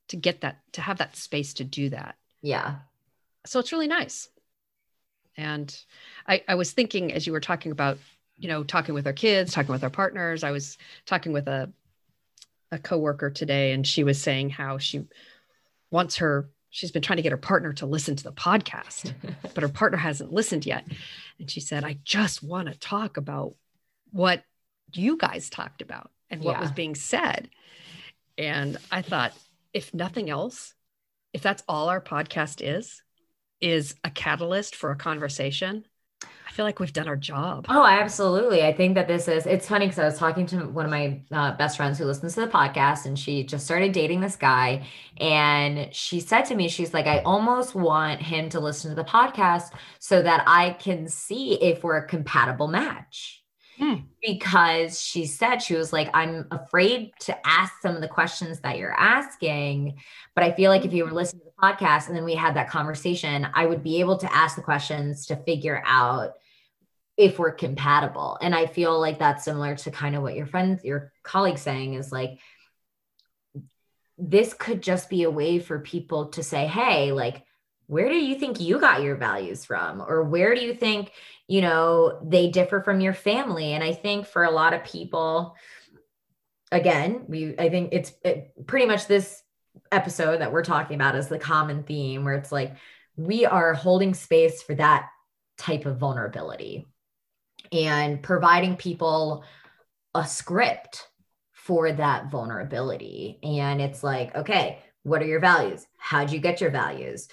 to 0.09 0.17
get 0.17 0.41
that 0.41 0.59
to 0.73 0.81
have 0.81 0.97
that 0.97 1.15
space 1.15 1.53
to 1.55 1.63
do 1.63 1.89
that. 1.89 2.15
Yeah. 2.41 2.77
So 3.45 3.59
it's 3.59 3.71
really 3.71 3.87
nice. 3.87 4.27
And 5.37 5.75
I, 6.27 6.43
I 6.47 6.55
was 6.55 6.71
thinking 6.71 7.13
as 7.13 7.25
you 7.25 7.33
were 7.33 7.39
talking 7.39 7.71
about 7.71 7.97
you 8.37 8.47
know 8.47 8.63
talking 8.63 8.95
with 8.95 9.05
our 9.05 9.13
kids 9.13 9.53
talking 9.53 9.71
with 9.71 9.83
our 9.83 9.89
partners 9.89 10.45
i 10.45 10.51
was 10.51 10.77
talking 11.05 11.33
with 11.33 11.47
a 11.49 11.71
a 12.71 12.79
coworker 12.79 13.29
today 13.29 13.73
and 13.73 13.85
she 13.85 14.03
was 14.03 14.21
saying 14.21 14.49
how 14.49 14.77
she 14.77 15.05
wants 15.91 16.17
her 16.17 16.49
she's 16.69 16.91
been 16.91 17.01
trying 17.01 17.17
to 17.17 17.23
get 17.23 17.31
her 17.31 17.37
partner 17.37 17.73
to 17.73 17.85
listen 17.85 18.15
to 18.15 18.23
the 18.23 18.31
podcast 18.31 19.13
but 19.53 19.63
her 19.63 19.69
partner 19.69 19.97
hasn't 19.97 20.31
listened 20.31 20.65
yet 20.65 20.85
and 21.39 21.49
she 21.49 21.59
said 21.59 21.83
i 21.83 21.97
just 22.03 22.43
want 22.43 22.67
to 22.67 22.77
talk 22.79 23.17
about 23.17 23.55
what 24.11 24.43
you 24.93 25.17
guys 25.17 25.49
talked 25.49 25.81
about 25.81 26.11
and 26.29 26.41
what 26.41 26.53
yeah. 26.53 26.61
was 26.61 26.71
being 26.71 26.95
said 26.95 27.49
and 28.37 28.77
i 28.91 29.01
thought 29.01 29.33
if 29.73 29.93
nothing 29.93 30.29
else, 30.29 30.73
if 31.33 31.41
that's 31.41 31.63
all 31.67 31.89
our 31.89 32.01
podcast 32.01 32.61
is, 32.61 33.01
is 33.61 33.95
a 34.03 34.09
catalyst 34.09 34.75
for 34.75 34.91
a 34.91 34.95
conversation, 34.95 35.85
I 36.49 36.51
feel 36.51 36.65
like 36.65 36.79
we've 36.79 36.91
done 36.91 37.07
our 37.07 37.15
job. 37.15 37.67
Oh, 37.69 37.85
absolutely. 37.85 38.63
I 38.63 38.73
think 38.73 38.95
that 38.95 39.07
this 39.07 39.27
is, 39.27 39.45
it's 39.45 39.67
funny 39.67 39.85
because 39.85 39.99
I 39.99 40.05
was 40.05 40.17
talking 40.17 40.47
to 40.47 40.65
one 40.65 40.83
of 40.83 40.89
my 40.89 41.21
uh, 41.31 41.55
best 41.55 41.77
friends 41.77 41.99
who 41.99 42.05
listens 42.05 42.33
to 42.33 42.41
the 42.41 42.47
podcast 42.47 43.05
and 43.05 43.17
she 43.17 43.43
just 43.43 43.65
started 43.65 43.91
dating 43.91 44.21
this 44.21 44.35
guy. 44.35 44.87
And 45.17 45.93
she 45.93 46.19
said 46.19 46.45
to 46.45 46.55
me, 46.55 46.67
she's 46.67 46.91
like, 46.91 47.05
I 47.05 47.19
almost 47.19 47.75
want 47.75 48.19
him 48.19 48.49
to 48.49 48.59
listen 48.59 48.89
to 48.89 48.95
the 48.95 49.07
podcast 49.07 49.73
so 49.99 50.23
that 50.23 50.43
I 50.47 50.71
can 50.71 51.07
see 51.07 51.53
if 51.61 51.83
we're 51.83 51.97
a 51.97 52.07
compatible 52.07 52.67
match. 52.67 53.43
Hmm. 53.79 53.93
because 54.21 55.01
she 55.01 55.25
said 55.25 55.59
she 55.59 55.75
was 55.75 55.93
like 55.93 56.09
i'm 56.13 56.47
afraid 56.51 57.13
to 57.21 57.47
ask 57.47 57.71
some 57.81 57.95
of 57.95 58.01
the 58.01 58.09
questions 58.09 58.59
that 58.59 58.77
you're 58.77 58.99
asking 58.99 60.01
but 60.35 60.43
i 60.43 60.51
feel 60.51 60.69
like 60.69 60.83
if 60.83 60.91
you 60.91 61.05
were 61.05 61.13
listening 61.13 61.43
to 61.43 61.45
the 61.45 61.65
podcast 61.65 62.07
and 62.07 62.17
then 62.17 62.25
we 62.25 62.35
had 62.35 62.57
that 62.57 62.69
conversation 62.69 63.47
i 63.53 63.65
would 63.65 63.81
be 63.81 64.01
able 64.01 64.17
to 64.17 64.35
ask 64.35 64.57
the 64.57 64.61
questions 64.61 65.27
to 65.27 65.37
figure 65.37 65.81
out 65.85 66.33
if 67.15 67.39
we're 67.39 67.53
compatible 67.53 68.37
and 68.41 68.53
i 68.53 68.65
feel 68.65 68.99
like 68.99 69.17
that's 69.17 69.45
similar 69.45 69.77
to 69.77 69.91
kind 69.91 70.13
of 70.13 70.23
what 70.23 70.35
your 70.35 70.45
friends 70.45 70.83
your 70.83 71.13
colleague 71.23 71.57
saying 71.57 71.93
is 71.93 72.11
like 72.11 72.37
this 74.17 74.53
could 74.53 74.83
just 74.83 75.09
be 75.09 75.23
a 75.23 75.31
way 75.31 75.57
for 75.57 75.79
people 75.79 76.25
to 76.31 76.43
say 76.43 76.67
hey 76.67 77.13
like 77.13 77.45
where 77.89 78.07
do 78.07 78.15
you 78.15 78.35
think 78.35 78.59
you 78.59 78.79
got 78.79 79.01
your 79.01 79.15
values 79.15 79.65
from? 79.65 79.99
Or 79.99 80.23
where 80.23 80.53
do 80.53 80.61
you 80.61 80.75
think 80.75 81.11
you 81.47 81.61
know 81.61 82.19
they 82.23 82.47
differ 82.49 82.81
from 82.81 83.01
your 83.01 83.13
family? 83.13 83.73
And 83.73 83.83
i 83.83 83.93
think 83.93 84.27
for 84.27 84.43
a 84.43 84.51
lot 84.51 84.73
of 84.73 84.83
people 84.83 85.55
again 86.71 87.25
we 87.27 87.57
i 87.57 87.67
think 87.69 87.89
it's 87.91 88.13
it, 88.23 88.53
pretty 88.67 88.85
much 88.85 89.07
this 89.07 89.41
episode 89.91 90.41
that 90.41 90.51
we're 90.51 90.63
talking 90.63 90.95
about 90.95 91.15
is 91.15 91.27
the 91.27 91.39
common 91.39 91.81
theme 91.81 92.23
where 92.23 92.35
it's 92.35 92.51
like 92.51 92.75
we 93.15 93.45
are 93.45 93.73
holding 93.73 94.13
space 94.13 94.61
for 94.61 94.75
that 94.75 95.09
type 95.57 95.87
of 95.87 95.97
vulnerability 95.97 96.85
and 97.71 98.21
providing 98.21 98.75
people 98.75 99.43
a 100.13 100.25
script 100.25 101.07
for 101.51 101.91
that 101.91 102.31
vulnerability. 102.31 103.39
And 103.41 103.81
it's 103.81 104.03
like 104.03 104.35
okay 104.35 104.79
what 105.03 105.23
are 105.23 105.27
your 105.27 105.39
values? 105.39 105.87
How'd 105.97 106.31
you 106.31 106.39
get 106.39 106.61
your 106.61 106.71
values 106.71 107.29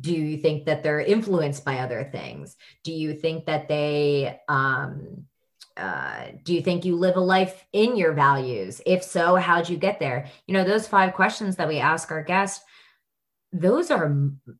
do 0.00 0.12
you 0.12 0.36
think 0.36 0.66
that 0.66 0.82
they're 0.82 1.00
influenced 1.00 1.64
by 1.64 1.78
other 1.78 2.08
things 2.12 2.56
do 2.84 2.92
you 2.92 3.14
think 3.14 3.46
that 3.46 3.68
they 3.68 4.38
um 4.48 5.24
uh, 5.76 6.26
do 6.42 6.54
you 6.54 6.60
think 6.60 6.84
you 6.84 6.94
live 6.94 7.16
a 7.16 7.20
life 7.20 7.64
in 7.72 7.96
your 7.96 8.12
values? 8.12 8.82
If 8.84 9.02
so, 9.02 9.36
how'd 9.36 9.68
you 9.68 9.78
get 9.78 9.98
there? 9.98 10.28
You 10.46 10.52
know, 10.52 10.64
those 10.64 10.86
five 10.86 11.14
questions 11.14 11.56
that 11.56 11.68
we 11.68 11.78
ask 11.78 12.10
our 12.10 12.22
guests, 12.22 12.62
those 13.52 13.90
are 13.90 14.14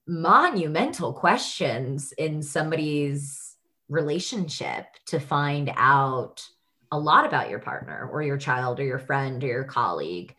monumental 0.06 1.12
questions 1.12 2.12
in 2.12 2.42
somebody's 2.42 3.56
relationship 3.88 4.86
to 5.06 5.20
find 5.20 5.70
out 5.76 6.46
a 6.90 6.98
lot 6.98 7.26
about 7.26 7.50
your 7.50 7.58
partner 7.58 8.08
or 8.10 8.22
your 8.22 8.38
child 8.38 8.80
or 8.80 8.84
your 8.84 8.98
friend 8.98 9.44
or 9.44 9.46
your 9.46 9.64
colleague. 9.64 10.34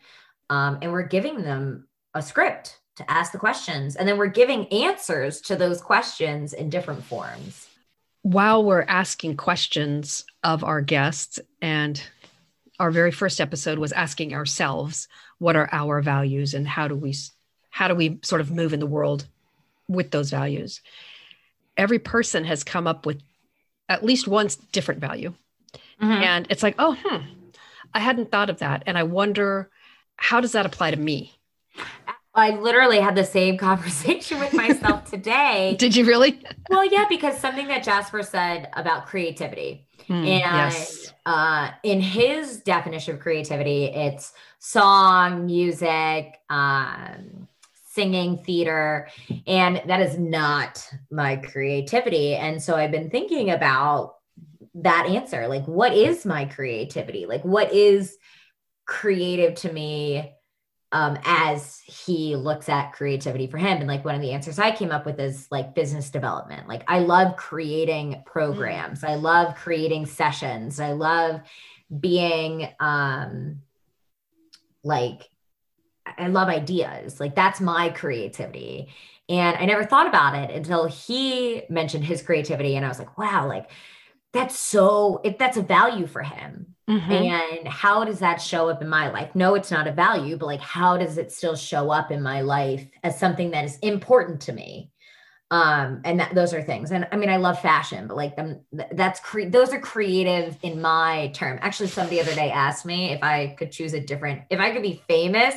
Um, 0.50 0.78
and 0.82 0.90
we're 0.90 1.06
giving 1.06 1.42
them 1.42 1.86
a 2.12 2.22
script 2.22 2.78
to 2.96 3.10
ask 3.10 3.32
the 3.32 3.38
questions. 3.38 3.96
And 3.96 4.06
then 4.06 4.18
we're 4.18 4.26
giving 4.26 4.66
answers 4.68 5.40
to 5.42 5.56
those 5.56 5.80
questions 5.80 6.52
in 6.52 6.70
different 6.70 7.04
forms. 7.04 7.68
While 8.22 8.64
we're 8.64 8.82
asking 8.82 9.36
questions 9.36 10.24
of 10.44 10.62
our 10.62 10.80
guests, 10.80 11.40
and 11.60 12.00
our 12.78 12.90
very 12.90 13.10
first 13.10 13.40
episode 13.40 13.78
was 13.78 13.92
asking 13.92 14.34
ourselves, 14.34 15.08
what 15.38 15.56
are 15.56 15.68
our 15.72 16.00
values 16.02 16.54
and 16.54 16.66
how 16.66 16.88
do 16.88 16.94
we 16.94 17.14
how 17.70 17.88
do 17.88 17.94
we 17.94 18.18
sort 18.22 18.40
of 18.40 18.50
move 18.50 18.72
in 18.72 18.80
the 18.80 18.86
world 18.86 19.26
with 19.88 20.10
those 20.10 20.30
values? 20.30 20.82
Every 21.76 21.98
person 21.98 22.44
has 22.44 22.62
come 22.62 22.86
up 22.86 23.06
with 23.06 23.22
at 23.88 24.04
least 24.04 24.28
one 24.28 24.48
different 24.72 25.00
value. 25.00 25.32
Mm-hmm. 26.00 26.22
And 26.22 26.46
it's 26.50 26.62
like, 26.62 26.74
oh, 26.78 26.96
hmm, 27.00 27.24
I 27.94 28.00
hadn't 28.00 28.30
thought 28.30 28.50
of 28.50 28.58
that. 28.58 28.82
And 28.86 28.98
I 28.98 29.04
wonder, 29.04 29.70
how 30.16 30.40
does 30.40 30.52
that 30.52 30.66
apply 30.66 30.90
to 30.90 30.96
me? 30.96 31.32
I 32.34 32.50
literally 32.50 32.98
had 32.98 33.14
the 33.14 33.24
same 33.24 33.58
conversation 33.68 34.38
with 34.38 34.52
myself 34.52 35.04
today. 35.10 35.76
Did 35.78 35.94
you 35.94 36.04
really? 36.04 36.42
well, 36.70 36.84
yeah, 36.84 37.06
because 37.08 37.38
something 37.38 37.68
that 37.68 37.82
Jasper 37.84 38.22
said 38.22 38.70
about 38.74 39.06
creativity. 39.06 39.86
Mm, 40.08 40.26
and 40.26 40.72
yes. 40.72 41.12
uh, 41.26 41.70
in 41.82 42.00
his 42.00 42.60
definition 42.62 43.14
of 43.14 43.20
creativity, 43.20 43.84
it's 43.84 44.32
song, 44.58 45.46
music, 45.46 46.34
um, 46.50 47.48
singing, 47.86 48.38
theater. 48.38 49.08
And 49.46 49.82
that 49.86 50.00
is 50.00 50.18
not 50.18 50.88
my 51.10 51.36
creativity. 51.36 52.34
And 52.34 52.60
so 52.60 52.74
I've 52.74 52.90
been 52.90 53.10
thinking 53.10 53.50
about 53.50 54.16
that 54.74 55.06
answer. 55.06 55.46
Like, 55.46 55.66
what 55.66 55.92
is 55.92 56.24
my 56.24 56.46
creativity? 56.46 57.26
Like, 57.26 57.44
what 57.44 57.72
is 57.72 58.16
creative 58.86 59.54
to 59.56 59.72
me? 59.72 60.32
Um, 60.92 61.18
as 61.24 61.80
he 61.86 62.36
looks 62.36 62.68
at 62.68 62.92
creativity 62.92 63.46
for 63.46 63.56
him. 63.56 63.78
And 63.78 63.88
like 63.88 64.04
one 64.04 64.14
of 64.14 64.20
the 64.20 64.32
answers 64.32 64.58
I 64.58 64.70
came 64.70 64.92
up 64.92 65.06
with 65.06 65.18
is 65.18 65.48
like 65.50 65.74
business 65.74 66.10
development. 66.10 66.68
Like 66.68 66.84
I 66.86 67.00
love 67.00 67.36
creating 67.36 68.22
programs. 68.26 69.00
Mm. 69.00 69.08
I 69.08 69.14
love 69.16 69.54
creating 69.56 70.06
sessions. 70.06 70.78
I 70.78 70.92
love 70.92 71.40
being 71.98 72.68
um 72.78 73.62
like 74.84 75.28
I 76.18 76.28
love 76.28 76.48
ideas. 76.48 77.20
Like 77.20 77.34
that's 77.34 77.60
my 77.60 77.88
creativity. 77.88 78.88
And 79.28 79.56
I 79.56 79.64
never 79.64 79.84
thought 79.84 80.08
about 80.08 80.34
it 80.34 80.50
until 80.54 80.86
he 80.86 81.62
mentioned 81.70 82.04
his 82.04 82.22
creativity 82.22 82.76
and 82.76 82.84
I 82.84 82.88
was 82.88 82.98
like, 82.98 83.16
wow, 83.16 83.48
like 83.48 83.70
that's 84.32 84.58
so 84.58 85.20
it, 85.24 85.38
that's 85.38 85.56
a 85.56 85.62
value 85.62 86.06
for 86.06 86.22
him 86.22 86.74
mm-hmm. 86.88 87.12
and 87.12 87.68
how 87.68 88.04
does 88.04 88.18
that 88.20 88.40
show 88.40 88.68
up 88.68 88.82
in 88.82 88.88
my 88.88 89.10
life? 89.10 89.34
No 89.34 89.54
it's 89.54 89.70
not 89.70 89.86
a 89.86 89.92
value 89.92 90.36
but 90.36 90.46
like 90.46 90.60
how 90.60 90.96
does 90.96 91.18
it 91.18 91.32
still 91.32 91.56
show 91.56 91.90
up 91.90 92.10
in 92.10 92.22
my 92.22 92.40
life 92.40 92.86
as 93.02 93.18
something 93.18 93.50
that 93.50 93.64
is 93.64 93.78
important 93.78 94.40
to 94.42 94.52
me? 94.52 94.90
Um 95.50 96.00
and 96.04 96.18
that 96.18 96.34
those 96.34 96.54
are 96.54 96.62
things. 96.62 96.92
And 96.92 97.06
i 97.12 97.16
mean 97.16 97.28
i 97.28 97.36
love 97.36 97.60
fashion 97.60 98.06
but 98.06 98.16
like 98.16 98.36
them 98.36 98.60
that's 98.92 99.20
cre- 99.20 99.50
those 99.50 99.72
are 99.72 99.80
creative 99.80 100.56
in 100.62 100.80
my 100.80 101.30
term. 101.34 101.58
Actually 101.60 101.88
somebody 101.88 102.16
the 102.16 102.22
other 102.22 102.34
day 102.34 102.50
asked 102.50 102.86
me 102.86 103.12
if 103.12 103.22
i 103.22 103.54
could 103.58 103.70
choose 103.70 103.92
a 103.92 104.00
different 104.00 104.42
if 104.48 104.60
i 104.60 104.70
could 104.70 104.82
be 104.82 105.02
famous 105.06 105.54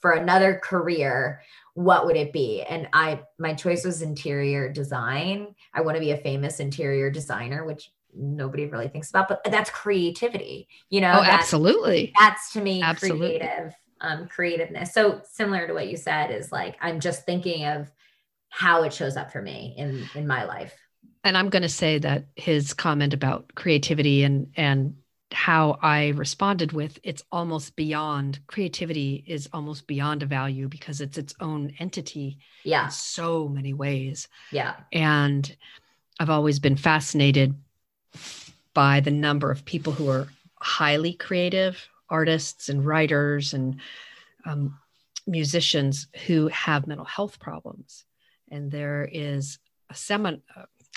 for 0.00 0.12
another 0.12 0.60
career 0.62 1.40
what 1.74 2.06
would 2.06 2.16
it 2.16 2.32
be? 2.32 2.62
And 2.62 2.88
i 2.92 3.20
my 3.38 3.52
choice 3.52 3.84
was 3.84 4.00
interior 4.00 4.72
design. 4.72 5.54
I 5.74 5.82
want 5.82 5.96
to 5.96 6.00
be 6.00 6.12
a 6.12 6.16
famous 6.16 6.58
interior 6.58 7.10
designer 7.10 7.66
which 7.66 7.90
nobody 8.16 8.66
really 8.66 8.88
thinks 8.88 9.10
about, 9.10 9.28
but 9.28 9.44
that's 9.44 9.70
creativity, 9.70 10.68
you 10.90 11.00
know? 11.00 11.12
Oh, 11.16 11.22
absolutely. 11.22 12.12
That's 12.18 12.52
to 12.52 12.60
me 12.60 12.82
absolutely. 12.82 13.38
creative, 13.38 13.74
um, 14.00 14.28
creativeness. 14.28 14.92
So 14.92 15.22
similar 15.30 15.66
to 15.66 15.74
what 15.74 15.88
you 15.88 15.96
said 15.96 16.30
is 16.30 16.52
like, 16.52 16.76
I'm 16.80 17.00
just 17.00 17.24
thinking 17.24 17.64
of 17.64 17.90
how 18.48 18.82
it 18.84 18.92
shows 18.92 19.16
up 19.16 19.32
for 19.32 19.42
me 19.42 19.74
in, 19.76 20.06
in 20.14 20.26
my 20.26 20.44
life. 20.44 20.74
And 21.24 21.36
I'm 21.36 21.48
going 21.48 21.62
to 21.62 21.68
say 21.68 21.98
that 21.98 22.26
his 22.36 22.72
comment 22.72 23.12
about 23.12 23.54
creativity 23.54 24.22
and, 24.22 24.52
and 24.56 24.96
how 25.32 25.78
I 25.82 26.08
responded 26.08 26.72
with 26.72 26.98
it's 27.02 27.24
almost 27.32 27.74
beyond 27.76 28.38
creativity 28.46 29.24
is 29.26 29.48
almost 29.52 29.86
beyond 29.86 30.22
a 30.22 30.26
value 30.26 30.68
because 30.68 31.00
it's 31.00 31.18
its 31.18 31.34
own 31.40 31.74
entity 31.78 32.38
yeah 32.64 32.84
in 32.84 32.90
so 32.92 33.48
many 33.48 33.74
ways 33.74 34.28
yeah 34.52 34.76
and 34.92 35.56
I've 36.20 36.30
always 36.30 36.58
been 36.58 36.76
fascinated 36.76 37.54
by 38.74 39.00
the 39.00 39.10
number 39.10 39.50
of 39.50 39.64
people 39.64 39.92
who 39.92 40.08
are 40.08 40.28
highly 40.56 41.12
creative 41.12 41.88
artists 42.08 42.68
and 42.68 42.84
writers 42.84 43.54
and 43.54 43.80
um, 44.44 44.78
musicians 45.26 46.08
who 46.26 46.48
have 46.48 46.86
mental 46.86 47.06
health 47.06 47.38
problems. 47.38 48.04
And 48.50 48.70
there 48.70 49.08
is 49.10 49.58
a 49.90 49.94
seminar, 49.94 50.40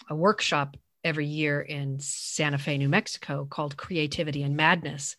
a 0.10 0.15
workshop 0.15 0.78
every 1.04 1.26
year 1.26 1.62
in 1.62 2.00
Santa 2.00 2.58
Fe, 2.58 2.78
New 2.78 2.89
Mexico 2.89 3.48
called 3.50 3.78
Creativity 3.78 4.43
and 4.43 4.56
Madness. 4.56 5.15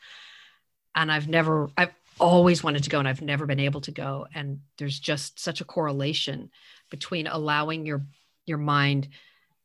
And 0.94 1.10
I've 1.10 1.28
never, 1.28 1.70
I've 1.76 1.94
always 2.18 2.62
wanted 2.62 2.84
to 2.84 2.90
go 2.90 2.98
and 2.98 3.08
I've 3.08 3.22
never 3.22 3.46
been 3.46 3.60
able 3.60 3.80
to 3.82 3.90
go. 3.90 4.26
And 4.34 4.60
there's 4.78 4.98
just 4.98 5.40
such 5.40 5.60
a 5.60 5.64
correlation 5.64 6.50
between 6.90 7.26
allowing 7.26 7.86
your 7.86 8.04
your 8.46 8.58
mind 8.58 9.08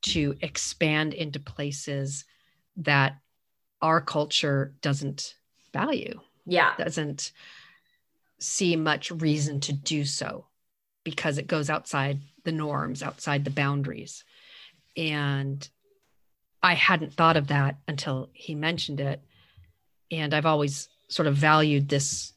to 0.06 0.36
expand 0.42 1.14
into 1.14 1.40
places 1.40 2.26
that 2.78 3.18
our 3.82 4.02
culture 4.02 4.74
doesn't 4.82 5.36
value. 5.74 6.20
Yeah. 6.46 6.74
Doesn't 6.78 7.32
see 8.40 8.76
much 8.76 9.12
reason 9.12 9.60
to 9.62 9.74
do 9.74 10.06
so 10.06 10.46
because 11.04 11.38
it 11.38 11.48
goes 11.48 11.70
outside 11.70 12.20
the 12.44 12.52
norms, 12.52 13.02
outside 13.02 13.46
the 13.46 13.52
boundaries. 13.52 14.24
And 14.96 15.68
I 16.62 16.76
hadn't 16.76 17.14
thought 17.14 17.38
of 17.38 17.48
that 17.48 17.78
until 17.88 18.30
he 18.34 18.56
mentioned 18.56 19.00
it. 19.00 19.22
And 20.12 20.34
I've 20.34 20.46
always 20.46 20.88
sort 21.08 21.28
of 21.28 21.36
valued 21.36 21.90
this 21.90 22.34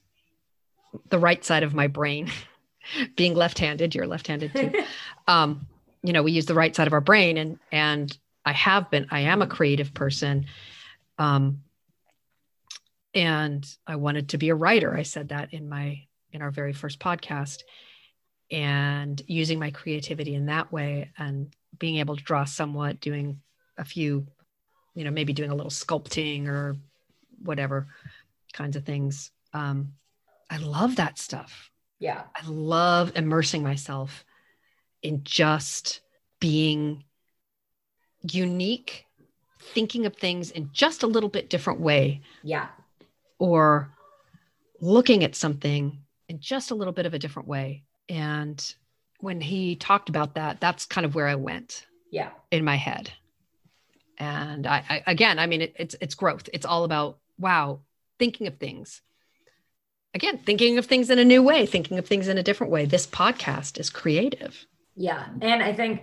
the 1.10 1.18
right 1.18 1.44
side 1.44 1.62
of 1.62 1.74
my 1.74 1.86
brain 1.86 2.30
being 3.16 3.34
left-handed 3.34 3.94
you're 3.94 4.06
left-handed 4.06 4.54
too 4.54 4.72
um, 5.28 5.66
you 6.02 6.12
know 6.12 6.22
we 6.22 6.32
use 6.32 6.46
the 6.46 6.54
right 6.54 6.74
side 6.74 6.86
of 6.86 6.92
our 6.92 7.00
brain 7.00 7.36
and 7.36 7.58
and 7.72 8.16
i 8.44 8.52
have 8.52 8.90
been 8.90 9.06
i 9.10 9.20
am 9.20 9.42
a 9.42 9.46
creative 9.46 9.94
person. 9.94 10.46
Um 11.18 11.62
and 13.14 13.66
i 13.86 13.96
wanted 13.96 14.30
to 14.30 14.38
be 14.38 14.50
a 14.50 14.54
writer. 14.54 14.96
I 14.96 15.02
said 15.02 15.30
that 15.30 15.52
in 15.52 15.68
my 15.68 16.02
in 16.32 16.42
our 16.42 16.50
very 16.50 16.72
first 16.72 16.98
podcast 16.98 17.62
and 18.50 19.20
using 19.26 19.58
my 19.58 19.70
creativity 19.70 20.34
in 20.34 20.46
that 20.46 20.72
way 20.72 21.10
and 21.18 21.54
being 21.78 21.96
able 21.96 22.16
to 22.16 22.24
draw 22.24 22.44
somewhat 22.44 23.00
doing 23.00 23.40
a 23.76 23.84
few 23.84 24.26
you 24.94 25.04
know 25.04 25.10
maybe 25.10 25.32
doing 25.32 25.50
a 25.50 25.54
little 25.54 25.70
sculpting 25.70 26.48
or 26.48 26.76
whatever 27.42 27.88
kinds 28.52 28.76
of 28.76 28.84
things. 28.84 29.30
Um 29.52 29.94
i 30.50 30.58
love 30.58 30.96
that 30.96 31.18
stuff. 31.18 31.70
Yeah. 31.98 32.22
I 32.36 32.46
love 32.46 33.12
immersing 33.16 33.62
myself 33.62 34.24
in 35.02 35.22
just 35.24 36.00
being 36.40 37.04
unique, 38.22 39.06
thinking 39.60 40.06
of 40.06 40.16
things 40.16 40.50
in 40.50 40.70
just 40.72 41.02
a 41.02 41.06
little 41.06 41.28
bit 41.28 41.50
different 41.50 41.80
way. 41.80 42.20
Yeah. 42.42 42.68
Or 43.38 43.90
looking 44.80 45.24
at 45.24 45.34
something 45.34 45.98
in 46.28 46.40
just 46.40 46.70
a 46.70 46.74
little 46.74 46.92
bit 46.92 47.06
of 47.06 47.14
a 47.14 47.18
different 47.18 47.48
way. 47.48 47.84
And 48.08 48.74
when 49.20 49.40
he 49.40 49.76
talked 49.76 50.08
about 50.08 50.34
that, 50.34 50.60
that's 50.60 50.86
kind 50.86 51.04
of 51.04 51.14
where 51.14 51.26
I 51.26 51.34
went. 51.34 51.86
Yeah. 52.10 52.30
In 52.50 52.64
my 52.64 52.76
head. 52.76 53.12
And 54.16 54.66
I, 54.66 54.84
I 54.88 55.02
again, 55.06 55.38
I 55.38 55.46
mean, 55.46 55.62
it, 55.62 55.74
it's 55.78 55.94
it's 56.00 56.14
growth. 56.14 56.48
It's 56.52 56.66
all 56.66 56.84
about 56.84 57.18
wow, 57.38 57.80
thinking 58.18 58.46
of 58.46 58.58
things. 58.58 59.00
Again, 60.14 60.38
thinking 60.38 60.78
of 60.78 60.86
things 60.86 61.10
in 61.10 61.18
a 61.18 61.24
new 61.24 61.42
way, 61.42 61.66
thinking 61.66 61.98
of 61.98 62.06
things 62.06 62.26
in 62.26 62.38
a 62.38 62.42
different 62.42 62.72
way. 62.72 62.86
This 62.86 63.06
podcast 63.06 63.78
is 63.78 63.90
creative. 63.90 64.66
Yeah. 64.98 65.28
And 65.40 65.62
I 65.62 65.72
think 65.72 66.02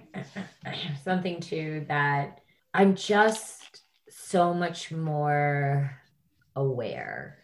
something 1.04 1.42
too 1.42 1.86
that 1.90 2.40
I'm 2.74 2.96
just 2.96 3.82
so 4.10 4.54
much 4.54 4.90
more 4.90 6.00
aware. 6.56 7.40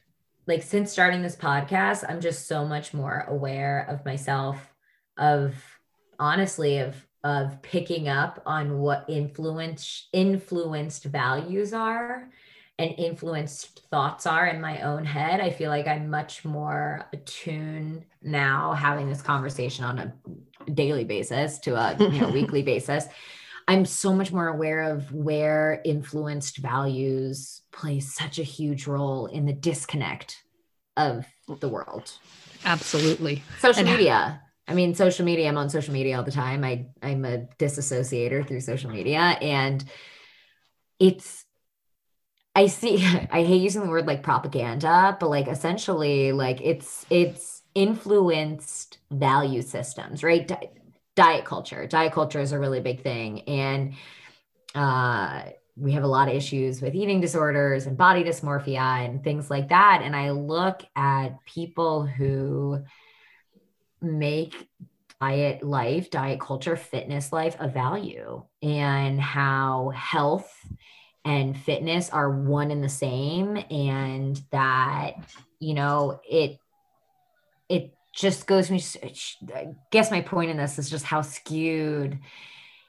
Like 0.47 0.63
since 0.63 0.91
starting 0.93 1.21
this 1.21 1.35
podcast, 1.35 2.05
I'm 2.07 2.21
just 2.21 2.47
so 2.47 2.65
much 2.65 2.93
more 2.93 3.25
aware 3.27 3.85
of 3.89 4.05
myself, 4.05 4.57
of 5.17 5.55
honestly, 6.17 6.79
of 6.79 6.95
of 7.23 7.61
picking 7.61 8.07
up 8.07 8.41
on 8.45 8.79
what 8.79 9.05
influence 9.09 10.07
influenced 10.13 11.03
values 11.03 11.73
are 11.73 12.29
and 12.81 12.97
influenced 12.97 13.81
thoughts 13.91 14.25
are 14.25 14.47
in 14.47 14.59
my 14.59 14.81
own 14.81 15.05
head. 15.05 15.39
I 15.39 15.51
feel 15.51 15.69
like 15.69 15.87
I'm 15.87 16.09
much 16.09 16.43
more 16.43 17.05
attuned 17.13 18.05
now 18.23 18.73
having 18.73 19.07
this 19.07 19.21
conversation 19.21 19.85
on 19.85 19.99
a 19.99 20.71
daily 20.71 21.03
basis 21.03 21.59
to 21.59 21.75
a 21.75 21.95
you 21.99 22.21
know, 22.21 22.29
weekly 22.33 22.63
basis. 22.63 23.05
I'm 23.67 23.85
so 23.85 24.13
much 24.13 24.31
more 24.31 24.47
aware 24.47 24.81
of 24.81 25.13
where 25.13 25.81
influenced 25.85 26.57
values 26.57 27.61
play 27.71 27.99
such 27.99 28.39
a 28.39 28.43
huge 28.43 28.87
role 28.87 29.27
in 29.27 29.45
the 29.45 29.53
disconnect 29.53 30.43
of 30.97 31.27
the 31.59 31.69
world. 31.69 32.11
Absolutely. 32.65 33.43
Social 33.59 33.81
and 33.81 33.89
media. 33.89 34.41
I 34.67 34.73
mean, 34.73 34.95
social 34.95 35.23
media, 35.23 35.47
I'm 35.47 35.57
on 35.57 35.69
social 35.69 35.93
media 35.93 36.17
all 36.17 36.23
the 36.23 36.31
time. 36.31 36.63
I, 36.63 36.87
I'm 37.03 37.25
a 37.25 37.45
disassociator 37.59 38.47
through 38.47 38.61
social 38.61 38.89
media. 38.89 39.19
And 39.19 39.83
it's 40.99 41.45
I 42.55 42.67
see 42.67 43.05
I 43.31 43.43
hate 43.43 43.61
using 43.61 43.81
the 43.83 43.89
word 43.89 44.07
like 44.07 44.23
propaganda, 44.23 45.17
but 45.19 45.29
like 45.29 45.47
essentially 45.47 46.31
like 46.31 46.61
it's 46.61 47.05
it's 47.09 47.63
influenced 47.73 48.97
value 49.11 49.61
systems, 49.61 50.23
right? 50.23 50.47
Di- 50.47 50.69
diet 51.15 51.45
culture. 51.45 51.87
Diet 51.87 52.13
culture 52.13 52.39
is 52.39 52.51
a 52.51 52.59
really 52.59 52.79
big 52.81 53.01
thing 53.01 53.41
and 53.41 53.93
uh 54.75 55.43
we 55.77 55.93
have 55.93 56.03
a 56.03 56.07
lot 56.07 56.27
of 56.27 56.35
issues 56.35 56.81
with 56.81 56.93
eating 56.95 57.21
disorders 57.21 57.87
and 57.87 57.97
body 57.97 58.23
dysmorphia 58.23 59.05
and 59.05 59.23
things 59.23 59.49
like 59.49 59.69
that 59.69 60.01
and 60.03 60.15
I 60.15 60.31
look 60.31 60.83
at 60.95 61.43
people 61.45 62.05
who 62.05 62.83
make 64.01 64.69
diet 65.19 65.63
life, 65.63 66.09
diet 66.09 66.39
culture, 66.39 66.75
fitness 66.75 67.31
life 67.31 67.55
a 67.59 67.67
value 67.67 68.43
and 68.61 69.19
how 69.19 69.91
health 69.95 70.51
and 71.23 71.57
fitness 71.57 72.09
are 72.09 72.29
one 72.29 72.71
and 72.71 72.83
the 72.83 72.89
same 72.89 73.57
and 73.69 74.41
that 74.51 75.13
you 75.59 75.73
know 75.73 76.19
it 76.29 76.57
it 77.69 77.93
just 78.13 78.47
goes 78.47 78.71
me 78.71 78.83
i 79.55 79.67
guess 79.91 80.11
my 80.11 80.21
point 80.21 80.49
in 80.49 80.57
this 80.57 80.79
is 80.79 80.89
just 80.89 81.05
how 81.05 81.21
skewed 81.21 82.19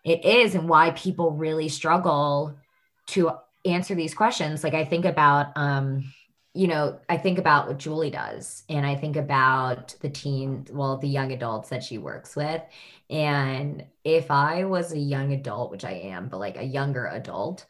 it 0.04 0.24
is 0.24 0.54
and 0.54 0.68
why 0.68 0.90
people 0.92 1.32
really 1.32 1.68
struggle 1.68 2.58
to 3.06 3.30
answer 3.64 3.94
these 3.94 4.14
questions. 4.14 4.64
Like 4.64 4.74
i 4.74 4.84
think 4.84 5.04
about 5.04 5.52
um 5.56 6.12
you 6.54 6.66
know 6.66 6.98
i 7.08 7.16
think 7.16 7.38
about 7.38 7.66
what 7.66 7.78
julie 7.78 8.10
does 8.10 8.64
and 8.68 8.84
i 8.84 8.94
think 8.94 9.16
about 9.16 9.94
the 10.00 10.10
teen 10.10 10.66
well 10.70 10.98
the 10.98 11.08
young 11.08 11.32
adults 11.32 11.70
that 11.70 11.82
she 11.82 11.98
works 11.98 12.36
with. 12.36 12.62
And 13.08 13.84
if 14.04 14.30
i 14.30 14.64
was 14.64 14.92
a 14.92 14.98
young 14.98 15.32
adult 15.32 15.70
which 15.70 15.84
i 15.84 15.92
am 15.92 16.28
but 16.28 16.38
like 16.38 16.56
a 16.56 16.62
younger 16.62 17.06
adult 17.06 17.66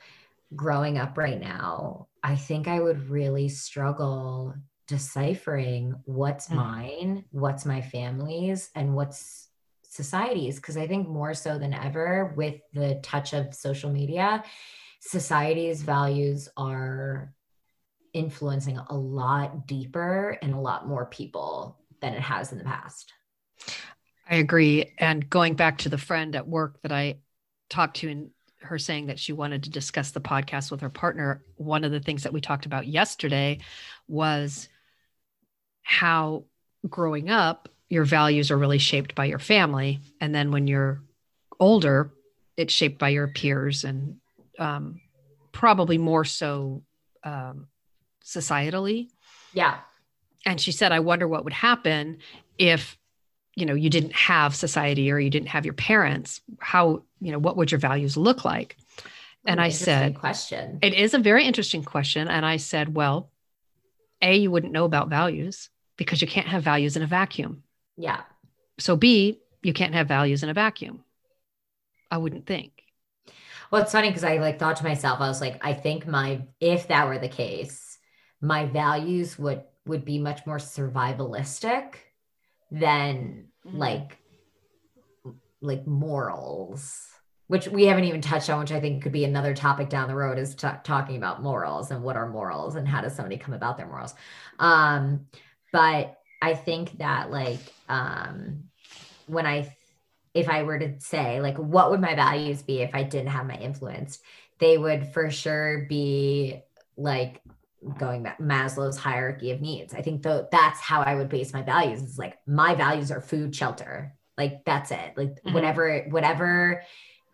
growing 0.55 0.99
up 0.99 1.17
right 1.17 1.41
now, 1.41 2.09
I 2.23 2.37
think 2.37 2.69
I 2.69 2.81
would 2.81 3.11
really 3.11 3.49
struggle 3.49 4.55
deciphering 4.87 5.95
what's 6.05 6.49
mm. 6.49 6.57
mine, 6.57 7.25
what's 7.31 7.65
my 7.65 7.81
family's, 7.81 8.71
and 8.75 8.95
what's 8.95 9.49
society's. 9.83 10.57
Because 10.57 10.77
I 10.77 10.87
think 10.87 11.09
more 11.09 11.35
so 11.35 11.59
than 11.59 11.75
ever, 11.75 12.35
with 12.37 12.57
the 12.73 13.01
touch 13.03 13.33
of 13.33 13.55
social 13.55 13.91
media, 13.91 14.45
society's 15.01 15.83
values 15.83 16.49
are 16.57 17.33
influencing 18.13 18.79
a 18.79 18.95
lot 18.95 19.67
deeper 19.67 20.39
and 20.43 20.55
a 20.55 20.61
lot 20.61 20.87
more 20.87 21.07
people 21.07 21.79
than 22.01 22.15
it 22.15 22.21
has 22.21 22.53
in 22.53 22.59
the 22.59 22.65
past. 22.65 23.13
I 24.29 24.37
agree. 24.37 24.93
And 24.99 25.29
going 25.29 25.55
back 25.55 25.79
to 25.79 25.89
the 25.89 25.99
friend 25.99 26.37
at 26.37 26.47
work 26.47 26.81
that 26.83 26.93
I 26.93 27.19
talked 27.69 27.99
to 27.99 28.09
in 28.09 28.31
her 28.65 28.79
saying 28.79 29.07
that 29.07 29.19
she 29.19 29.33
wanted 29.33 29.65
to 29.65 29.71
discuss 29.71 30.11
the 30.11 30.21
podcast 30.21 30.71
with 30.71 30.81
her 30.81 30.91
partner, 30.91 31.43
one 31.57 31.85
of 31.85 31.93
the 31.93 32.01
things 32.01 32.23
that 32.23 32.33
we 32.33 32.41
talked 32.41 32.67
about 32.67 32.87
yesterday 32.87 33.59
was 34.09 34.69
how 35.83 36.45
growing 36.89 37.31
up, 37.31 37.69
your 37.89 38.05
values 38.05 38.51
are 38.51 38.59
really 38.59 38.79
shaped 38.79 39.15
by 39.15 39.27
your 39.27 39.39
family. 39.39 40.01
And 40.21 40.35
then 40.35 40.51
when 40.51 40.67
you're 40.67 41.03
older, 41.61 42.13
it's 42.57 42.73
shaped 42.73 42.99
by 42.99 43.11
your 43.11 43.29
peers 43.29 43.85
and 43.85 44.17
um, 44.59 45.01
probably 45.53 45.99
more 45.99 46.25
so 46.25 46.83
um, 47.25 47.69
societally. 48.25 49.09
Yeah. 49.53 49.79
And 50.47 50.61
she 50.61 50.73
said, 50.73 50.93
I 50.93 51.01
wonder 51.01 51.29
what 51.29 51.45
would 51.45 51.53
happen 51.53 52.19
if 52.59 52.97
you 53.55 53.67
know 53.67 53.75
you 53.75 53.91
didn't 53.91 54.15
have 54.15 54.55
society 54.55 55.11
or 55.11 55.19
you 55.19 55.31
didn't 55.31 55.49
have 55.49 55.65
your 55.65 55.75
parents 55.75 56.41
how 56.59 57.03
you 57.21 57.33
know 57.33 57.39
what 57.39 57.57
would 57.57 57.71
your 57.71 57.81
values 57.81 58.17
look 58.17 58.45
like? 58.45 58.77
And 59.45 59.61
i 59.61 59.71
said 59.71 60.15
question. 60.15 60.79
it 60.83 60.95
is 60.95 61.15
a 61.15 61.19
very 61.19 61.45
interesting 61.45 61.85
question. 61.85 62.29
And 62.29 62.47
i 62.47 62.57
said 62.57 62.95
well 62.95 63.31
a 64.21 64.37
you 64.37 64.51
wouldn't 64.51 64.73
know 64.73 64.85
about 64.85 65.09
values 65.09 65.69
because 65.97 66.21
you 66.23 66.29
can't 66.29 66.47
have 66.47 66.63
values 66.63 66.97
in 66.97 67.03
a 67.03 67.07
vacuum. 67.07 67.63
Yeah. 67.97 68.23
So 68.79 68.97
b 68.97 69.41
you 69.63 69.73
can't 69.73 69.95
have 69.95 70.09
values 70.09 70.43
in 70.43 70.49
a 70.49 70.55
vacuum. 70.55 71.05
I 72.11 72.19
wouldn't 72.19 72.47
think. 72.47 72.83
Well 73.71 73.83
it's 73.83 73.93
funny 73.93 74.09
because 74.09 74.25
i 74.25 74.37
like 74.39 74.59
thought 74.59 74.77
to 74.77 74.85
myself 74.85 75.21
i 75.21 75.29
was 75.29 75.41
like 75.41 75.65
i 75.65 75.73
think 75.73 76.07
my 76.07 76.43
if 76.61 76.89
that 76.89 77.07
were 77.07 77.19
the 77.19 77.29
case 77.29 77.99
my 78.41 78.67
values 78.67 79.39
would 79.39 79.63
would 79.87 80.05
be 80.05 80.19
much 80.19 80.47
more 80.47 80.59
survivalistic 80.59 81.95
than 82.73 83.45
mm-hmm. 83.67 83.79
like 83.79 84.19
like 85.61 85.87
morals 85.87 87.07
which 87.47 87.69
we 87.69 87.85
haven't 87.85 88.05
even 88.05 88.23
touched 88.23 88.49
on 88.49 88.59
which 88.59 88.73
i 88.73 88.81
think 88.81 89.03
could 89.03 89.13
be 89.13 89.25
another 89.25 89.55
topic 89.55 89.91
down 89.91 90.09
the 90.09 90.15
road 90.15 90.39
is 90.39 90.55
t- 90.55 90.67
talking 90.83 91.17
about 91.17 91.43
morals 91.43 91.91
and 91.91 92.03
what 92.03 92.17
are 92.17 92.29
morals 92.29 92.75
and 92.75 92.89
how 92.89 93.03
does 93.03 93.15
somebody 93.15 93.37
come 93.37 93.53
about 93.53 93.77
their 93.77 93.87
morals 93.87 94.15
um 94.59 95.27
but 95.71 96.19
i 96.41 96.55
think 96.55 96.97
that 96.97 97.31
like 97.31 97.61
um 97.91 98.65
when 99.27 99.45
i 99.45 99.71
if 100.33 100.49
i 100.49 100.63
were 100.63 100.79
to 100.79 100.99
say 100.99 101.43
like 101.43 101.59
what 101.59 101.91
would 101.91 102.01
my 102.01 102.15
values 102.15 102.63
be 102.63 102.81
if 102.81 102.95
i 102.95 103.03
didn't 103.03 103.29
have 103.29 103.47
my 103.47 103.57
influence 103.57 104.19
they 104.59 104.79
would 104.79 105.13
for 105.13 105.31
sure 105.31 105.85
be 105.91 106.63
like 106.97 107.42
going 107.99 108.23
back 108.23 108.39
Maslow's 108.39 108.97
hierarchy 108.97 109.51
of 109.51 109.61
needs. 109.61 109.95
I 109.95 110.03
think 110.03 110.23
though 110.23 110.49
that's 110.51 110.81
how 110.81 111.03
I 111.03 111.15
would 111.15 111.29
base 111.29 111.53
my 111.53 111.63
values. 111.63 112.03
It's 112.03 112.19
like 112.19 112.39
my 112.47 112.75
values 112.75 113.11
are 113.11 113.21
food, 113.21 113.55
shelter. 113.55 114.15
Like 114.39 114.65
that's 114.65 114.91
it. 114.91 115.13
Like 115.17 115.29
mm-hmm. 115.29 115.53
whatever, 115.53 116.07
whatever 116.11 116.83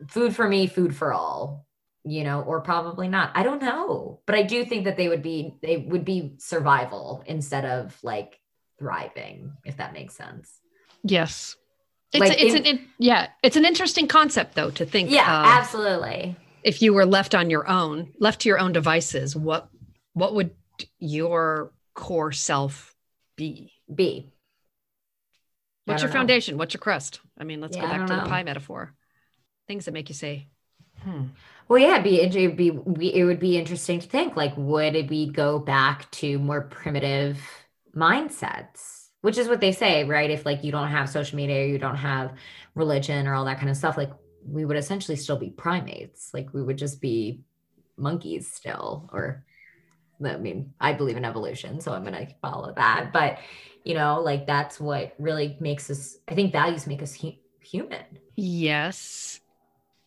food 0.08 0.34
for 0.34 0.48
me, 0.48 0.66
food 0.66 0.94
for 0.94 1.12
all, 1.12 1.66
you 2.04 2.24
know, 2.24 2.40
or 2.42 2.61
probably 2.61 3.08
not. 3.08 3.32
I 3.34 3.42
don't 3.42 3.62
know. 3.62 4.20
But 4.26 4.37
I 4.37 4.42
do 4.42 4.64
think 4.64 4.84
that 4.84 4.96
they 4.96 5.08
would 5.08 5.22
be 5.22 5.54
they 5.62 5.76
would 5.76 6.04
be 6.04 6.34
survival 6.38 7.22
instead 7.26 7.64
of 7.64 7.96
like 8.02 8.40
thriving, 8.78 9.52
if 9.64 9.76
that 9.76 9.92
makes 9.92 10.16
sense. 10.16 10.61
Yes. 11.02 11.56
It's 12.12 12.20
like 12.20 12.38
a, 12.38 12.44
it's 12.44 12.54
in, 12.54 12.66
an 12.66 12.78
it, 12.78 12.80
yeah, 12.98 13.28
it's 13.42 13.56
an 13.56 13.66
interesting 13.66 14.08
concept 14.08 14.54
though 14.54 14.70
to 14.70 14.87
think. 14.87 15.11
Yeah, 15.11 15.24
absolutely. 15.26 16.37
If 16.62 16.80
you 16.80 16.94
were 16.94 17.06
left 17.06 17.34
on 17.34 17.50
your 17.50 17.68
own, 17.68 18.12
left 18.18 18.40
to 18.42 18.48
your 18.48 18.58
own 18.58 18.72
devices, 18.72 19.37
what 19.37 19.68
what 20.18 20.35
would 20.35 20.50
your 20.98 21.72
core 21.94 22.33
self 22.33 22.94
be? 23.37 23.72
Be. 23.92 24.31
What's 25.85 26.02
your 26.02 26.11
know. 26.11 26.18
foundation? 26.18 26.59
What's 26.59 26.74
your 26.74 26.81
crust? 26.81 27.20
I 27.38 27.44
mean, 27.44 27.61
let's 27.61 27.76
yeah, 27.76 27.83
go 27.83 27.88
back 27.88 28.07
to 28.07 28.16
know. 28.16 28.22
the 28.22 28.28
pie 28.28 28.42
metaphor. 28.42 28.94
Things 29.66 29.85
that 29.87 29.92
make 29.92 30.09
you 30.09 30.14
say, 30.14 30.48
hmm. 31.02 31.24
Well, 31.68 31.78
yeah, 31.78 31.92
it'd 31.92 32.04
be, 32.04 32.20
it'd 32.20 32.57
be, 32.57 32.68
it 33.14 33.24
would 33.24 33.38
be 33.38 33.59
interesting 33.59 34.00
to 34.00 34.09
think 34.09 34.37
like, 34.37 34.54
would 34.57 35.11
we 35.11 35.31
go 35.31 35.59
back 35.59 36.11
to 36.12 36.38
more 36.38 36.62
primitive 36.62 37.38
mindsets? 37.94 39.09
Which 39.20 39.37
is 39.37 39.48
what 39.48 39.61
they 39.61 39.72
say, 39.72 40.04
right? 40.04 40.31
If 40.31 40.46
like 40.46 40.64
you 40.64 40.72
don't 40.72 40.88
have 40.88 41.11
social 41.11 41.37
media, 41.37 41.66
you 41.66 41.78
don't 41.78 41.96
have 41.96 42.33
religion 42.74 43.26
or 43.26 43.35
all 43.35 43.44
that 43.44 43.59
kind 43.59 43.68
of 43.68 43.76
stuff, 43.76 43.96
like 43.96 44.11
we 44.46 44.64
would 44.64 44.76
essentially 44.76 45.16
still 45.16 45.37
be 45.37 45.50
primates. 45.50 46.33
Like 46.33 46.54
we 46.54 46.62
would 46.62 46.78
just 46.78 47.00
be 47.00 47.40
monkeys 47.96 48.50
still, 48.50 49.11
or 49.12 49.44
I 50.24 50.37
mean, 50.37 50.72
I 50.81 50.92
believe 50.92 51.16
in 51.16 51.24
evolution, 51.24 51.81
so 51.81 51.92
I'm 51.92 52.02
going 52.02 52.14
to 52.14 52.33
follow 52.42 52.72
that. 52.74 53.12
But, 53.12 53.38
you 53.85 53.94
know, 53.94 54.20
like 54.20 54.46
that's 54.46 54.81
what 54.81 55.14
really 55.18 55.57
makes 55.61 55.90
us, 55.90 56.18
I 56.28 56.35
think 56.35 56.52
values 56.52 56.87
make 56.87 57.02
us 57.02 57.14
hu- 57.14 57.33
human. 57.61 58.04
Yes. 58.37 59.40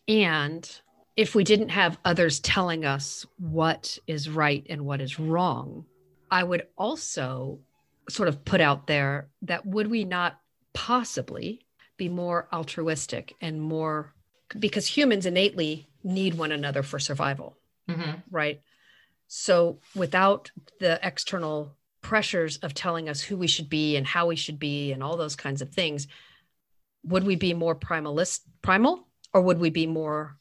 And 0.08 0.68
if 1.16 1.34
we 1.34 1.44
didn't 1.44 1.70
have 1.70 1.98
others 2.04 2.40
telling 2.40 2.84
us 2.84 3.26
what 3.38 3.98
is 4.06 4.28
right 4.28 4.66
and 4.68 4.84
what 4.84 5.00
is 5.00 5.18
wrong, 5.18 5.84
I 6.30 6.42
would 6.42 6.66
also 6.76 7.60
sort 8.08 8.28
of 8.28 8.44
put 8.44 8.60
out 8.60 8.86
there 8.86 9.28
that 9.42 9.66
would 9.66 9.88
we 9.88 10.04
not 10.04 10.38
possibly 10.72 11.66
be 11.96 12.08
more 12.08 12.48
altruistic 12.52 13.34
and 13.40 13.60
more 13.60 14.14
because 14.58 14.86
humans 14.86 15.26
innately 15.26 15.88
need 16.02 16.34
one 16.34 16.52
another 16.52 16.82
for 16.82 16.98
survival, 16.98 17.56
mm-hmm. 17.88 18.12
right? 18.30 18.60
So 19.34 19.78
without 19.96 20.50
the 20.78 21.00
external 21.02 21.74
pressures 22.02 22.58
of 22.58 22.74
telling 22.74 23.08
us 23.08 23.22
who 23.22 23.38
we 23.38 23.46
should 23.46 23.70
be 23.70 23.96
and 23.96 24.06
how 24.06 24.26
we 24.26 24.36
should 24.36 24.58
be 24.58 24.92
and 24.92 25.02
all 25.02 25.16
those 25.16 25.36
kinds 25.36 25.62
of 25.62 25.70
things, 25.70 26.06
would 27.02 27.24
we 27.24 27.36
be 27.36 27.54
more 27.54 27.74
primalist 27.74 28.40
primal 28.60 29.08
or 29.32 29.40
would 29.40 29.58
we 29.58 29.70
be 29.70 29.86
more 29.86 30.36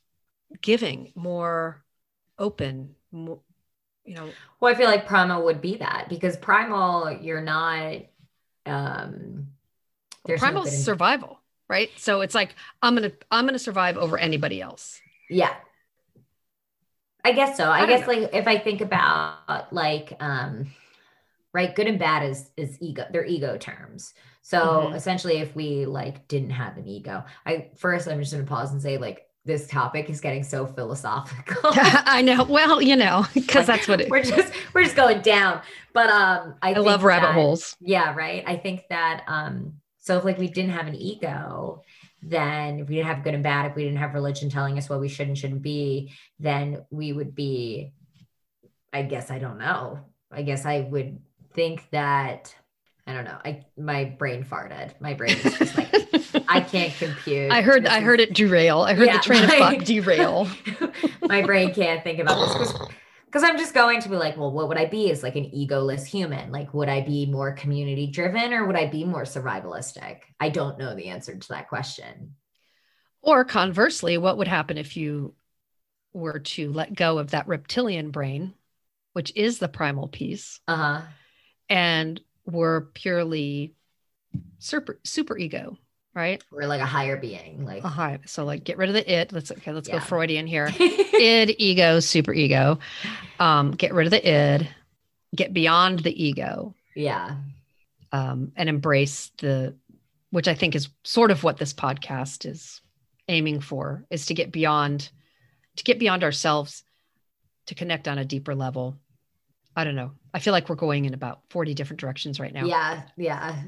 giving, 0.61 1.13
more 1.15 1.85
open, 2.37 2.95
more, 3.13 3.39
you 4.03 4.15
know. 4.15 4.27
Well, 4.59 4.73
I 4.73 4.77
feel 4.77 4.87
like 4.87 5.07
primal 5.07 5.45
would 5.45 5.61
be 5.61 5.77
that 5.77 6.07
because 6.09 6.35
primal, 6.35 7.09
you're 7.13 7.39
not. 7.39 7.95
um 8.65 9.47
there's 10.25 10.41
primal 10.41 10.65
survival, 10.65 11.39
right? 11.69 11.89
So 11.95 12.19
it's 12.19 12.35
like 12.35 12.55
I'm 12.81 12.95
gonna 12.95 13.13
I'm 13.31 13.45
gonna 13.45 13.57
survive 13.57 13.95
over 13.95 14.17
anybody 14.17 14.61
else. 14.61 14.99
Yeah. 15.29 15.55
I 17.23 17.31
guess 17.33 17.57
so. 17.57 17.65
I, 17.65 17.81
I 17.81 17.85
guess 17.85 18.07
know. 18.07 18.13
like 18.13 18.29
if 18.33 18.47
I 18.47 18.57
think 18.57 18.81
about 18.81 19.73
like 19.73 20.13
um 20.19 20.67
right, 21.53 21.75
good 21.75 21.87
and 21.87 21.99
bad 21.99 22.23
is 22.23 22.49
is 22.57 22.77
ego, 22.81 23.05
they're 23.11 23.25
ego 23.25 23.57
terms. 23.57 24.13
So 24.41 24.59
mm-hmm. 24.59 24.95
essentially 24.95 25.37
if 25.37 25.55
we 25.55 25.85
like 25.85 26.27
didn't 26.27 26.51
have 26.51 26.77
an 26.77 26.87
ego, 26.87 27.23
I 27.45 27.69
first 27.77 28.07
I'm 28.07 28.19
just 28.19 28.31
gonna 28.31 28.45
pause 28.45 28.71
and 28.71 28.81
say 28.81 28.97
like 28.97 29.27
this 29.43 29.67
topic 29.67 30.09
is 30.09 30.21
getting 30.21 30.43
so 30.43 30.67
philosophical. 30.67 31.71
I 31.73 32.21
know. 32.21 32.43
Well, 32.43 32.81
you 32.81 32.95
know, 32.95 33.25
because 33.33 33.67
like, 33.67 33.77
that's 33.77 33.87
what 33.87 34.01
it, 34.01 34.09
we're 34.09 34.23
just 34.23 34.53
we're 34.73 34.83
just 34.83 34.95
going 34.95 35.21
down. 35.21 35.61
But 35.93 36.09
um 36.09 36.55
I, 36.61 36.73
I 36.73 36.77
love 36.79 37.03
rabbit 37.03 37.27
that, 37.27 37.33
holes. 37.33 37.75
Yeah, 37.79 38.13
right. 38.15 38.43
I 38.45 38.57
think 38.57 38.87
that 38.89 39.23
um 39.27 39.73
so 39.99 40.17
if 40.17 40.25
like 40.25 40.37
we 40.37 40.47
didn't 40.47 40.71
have 40.71 40.87
an 40.87 40.95
ego, 40.95 41.83
then 42.21 42.79
if 42.79 42.89
we 42.89 42.95
didn't 42.95 43.07
have 43.07 43.23
good 43.23 43.33
and 43.33 43.43
bad, 43.43 43.65
if 43.65 43.75
we 43.75 43.83
didn't 43.83 43.99
have 43.99 44.13
religion 44.13 44.49
telling 44.49 44.77
us 44.77 44.89
what 44.89 44.99
we 44.99 45.09
should 45.09 45.27
and 45.27 45.37
shouldn't 45.37 45.61
be, 45.61 46.13
then 46.39 46.85
we 46.89 47.13
would 47.13 47.33
be, 47.33 47.93
I 48.93 49.03
guess 49.03 49.31
I 49.31 49.39
don't 49.39 49.57
know. 49.57 49.99
I 50.31 50.43
guess 50.43 50.65
I 50.65 50.81
would 50.81 51.19
think 51.53 51.89
that 51.91 52.55
I 53.07 53.13
don't 53.13 53.25
know. 53.25 53.37
I 53.43 53.65
my 53.77 54.05
brain 54.05 54.43
farted. 54.43 54.93
My 55.01 55.13
brain 55.13 55.35
is 55.37 55.57
just 55.57 55.77
like 55.77 55.93
I 56.47 56.61
can't 56.61 56.93
compute. 56.93 57.51
I 57.51 57.61
heard 57.61 57.83
this 57.83 57.91
I 57.91 57.97
is, 57.97 58.03
heard 58.03 58.19
it 58.19 58.33
derail. 58.33 58.81
I 58.81 58.93
heard 58.93 59.07
yeah, 59.07 59.17
the 59.17 59.23
train 59.23 59.47
my, 59.47 59.53
of 59.53 59.59
thought 59.59 59.79
derail. 59.85 60.47
my 61.23 61.41
brain 61.41 61.73
can't 61.73 62.03
think 62.03 62.19
about 62.19 62.57
this 62.57 62.73
because 63.31 63.47
I'm 63.47 63.57
just 63.57 63.73
going 63.73 64.01
to 64.01 64.09
be 64.09 64.17
like, 64.17 64.35
well, 64.35 64.51
what 64.51 64.67
would 64.67 64.77
I 64.77 64.87
be 64.87 65.09
as 65.09 65.23
like 65.23 65.37
an 65.37 65.51
egoless 65.55 66.03
human? 66.03 66.51
Like, 66.51 66.73
would 66.73 66.89
I 66.89 66.99
be 66.99 67.25
more 67.25 67.53
community 67.53 68.07
driven 68.07 68.51
or 68.51 68.67
would 68.67 68.75
I 68.75 68.87
be 68.87 69.05
more 69.05 69.23
survivalistic? 69.23 70.17
I 70.37 70.49
don't 70.49 70.77
know 70.77 70.93
the 70.93 71.07
answer 71.07 71.37
to 71.37 71.47
that 71.49 71.69
question. 71.69 72.35
Or 73.21 73.45
conversely, 73.45 74.17
what 74.17 74.37
would 74.37 74.49
happen 74.49 74.77
if 74.77 74.97
you 74.97 75.33
were 76.11 76.39
to 76.39 76.73
let 76.73 76.93
go 76.93 77.19
of 77.19 77.31
that 77.31 77.47
reptilian 77.47 78.11
brain, 78.11 78.53
which 79.13 79.31
is 79.33 79.59
the 79.59 79.69
primal 79.69 80.09
piece, 80.09 80.59
uh-huh. 80.67 81.03
and 81.69 82.19
were 82.45 82.89
purely 82.93 83.75
super 84.59 84.99
super 85.05 85.37
ego, 85.37 85.77
right? 86.13 86.43
We're 86.51 86.67
like 86.67 86.81
a 86.81 86.85
higher 86.85 87.17
being, 87.17 87.65
like 87.65 87.83
a 87.83 87.89
high. 87.89 88.19
So 88.25 88.45
like 88.45 88.63
get 88.63 88.77
rid 88.77 88.89
of 88.89 88.95
the 88.95 89.11
id. 89.11 89.31
Let's 89.31 89.51
okay, 89.51 89.71
let's 89.71 89.89
yeah. 89.89 89.95
go 89.95 90.01
Freudian 90.01 90.47
here. 90.47 90.69
id, 90.79 91.55
ego, 91.57 91.99
super 91.99 92.33
ego. 92.33 92.79
Um, 93.39 93.71
get 93.71 93.93
rid 93.93 94.07
of 94.07 94.11
the 94.11 94.27
id, 94.27 94.67
get 95.35 95.53
beyond 95.53 95.99
the 95.99 96.23
ego. 96.23 96.75
Yeah. 96.95 97.35
Um, 98.11 98.51
and 98.55 98.67
embrace 98.67 99.31
the 99.37 99.75
which 100.31 100.47
I 100.47 100.53
think 100.53 100.75
is 100.75 100.89
sort 101.03 101.29
of 101.29 101.43
what 101.43 101.57
this 101.57 101.73
podcast 101.73 102.49
is 102.49 102.81
aiming 103.27 103.61
for, 103.61 104.05
is 104.09 104.25
to 104.27 104.33
get 104.33 104.51
beyond 104.51 105.09
to 105.77 105.83
get 105.83 105.99
beyond 105.99 106.23
ourselves, 106.23 106.83
to 107.67 107.75
connect 107.75 108.07
on 108.07 108.17
a 108.17 108.25
deeper 108.25 108.55
level. 108.55 108.97
I 109.75 109.83
don't 109.83 109.95
know. 109.95 110.11
I 110.33 110.39
feel 110.39 110.51
like 110.51 110.67
we're 110.67 110.75
going 110.75 111.05
in 111.05 111.13
about 111.13 111.41
40 111.49 111.73
different 111.73 111.99
directions 111.99 112.39
right 112.39 112.53
now. 112.53 112.65
Yeah. 112.65 113.03
Yeah. 113.15 113.61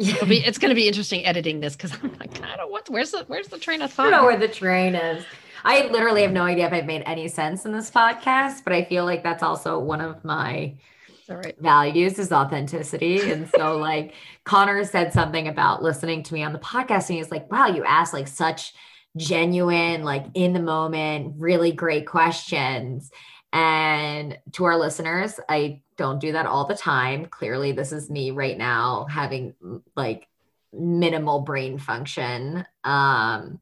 It'll 0.00 0.26
be, 0.26 0.38
it's 0.38 0.58
going 0.58 0.70
to 0.70 0.74
be 0.74 0.88
interesting 0.88 1.26
editing 1.26 1.60
this 1.60 1.76
because 1.76 1.92
I'm 1.92 2.16
like, 2.18 2.42
I 2.42 2.56
don't 2.56 2.70
what 2.70 2.88
where's 2.88 3.10
the 3.10 3.24
where's 3.26 3.48
the 3.48 3.58
train 3.58 3.82
of 3.82 3.92
thought? 3.92 4.06
I 4.06 4.10
don't 4.10 4.20
know 4.20 4.26
where 4.26 4.38
the 4.38 4.48
train 4.48 4.94
is. 4.94 5.24
I 5.64 5.88
literally 5.88 6.22
have 6.22 6.32
no 6.32 6.44
idea 6.44 6.66
if 6.66 6.72
I've 6.72 6.86
made 6.86 7.02
any 7.04 7.28
sense 7.28 7.66
in 7.66 7.72
this 7.72 7.90
podcast, 7.90 8.64
but 8.64 8.72
I 8.72 8.84
feel 8.84 9.04
like 9.04 9.22
that's 9.22 9.42
also 9.42 9.78
one 9.78 10.00
of 10.00 10.24
my 10.24 10.74
right. 11.28 11.54
values 11.60 12.18
is 12.18 12.32
authenticity. 12.32 13.30
And 13.30 13.48
so 13.56 13.76
like 13.76 14.14
Connor 14.44 14.84
said 14.84 15.12
something 15.12 15.48
about 15.48 15.82
listening 15.82 16.22
to 16.24 16.34
me 16.34 16.42
on 16.42 16.52
the 16.52 16.58
podcast 16.58 17.10
and 17.10 17.18
he's 17.18 17.30
like, 17.30 17.50
wow, 17.50 17.66
you 17.66 17.84
asked 17.84 18.14
like 18.14 18.28
such 18.28 18.72
genuine, 19.16 20.02
like 20.02 20.24
in 20.34 20.52
the 20.52 20.62
moment, 20.62 21.34
really 21.38 21.72
great 21.72 22.06
questions. 22.06 23.10
And 23.52 24.38
to 24.52 24.64
our 24.64 24.76
listeners, 24.76 25.40
I 25.48 25.82
don't 25.96 26.20
do 26.20 26.32
that 26.32 26.46
all 26.46 26.66
the 26.66 26.76
time. 26.76 27.26
Clearly, 27.26 27.72
this 27.72 27.92
is 27.92 28.08
me 28.08 28.30
right 28.30 28.56
now 28.56 29.06
having 29.10 29.54
like 29.96 30.28
minimal 30.72 31.40
brain 31.40 31.78
function. 31.78 32.64
Um, 32.84 33.60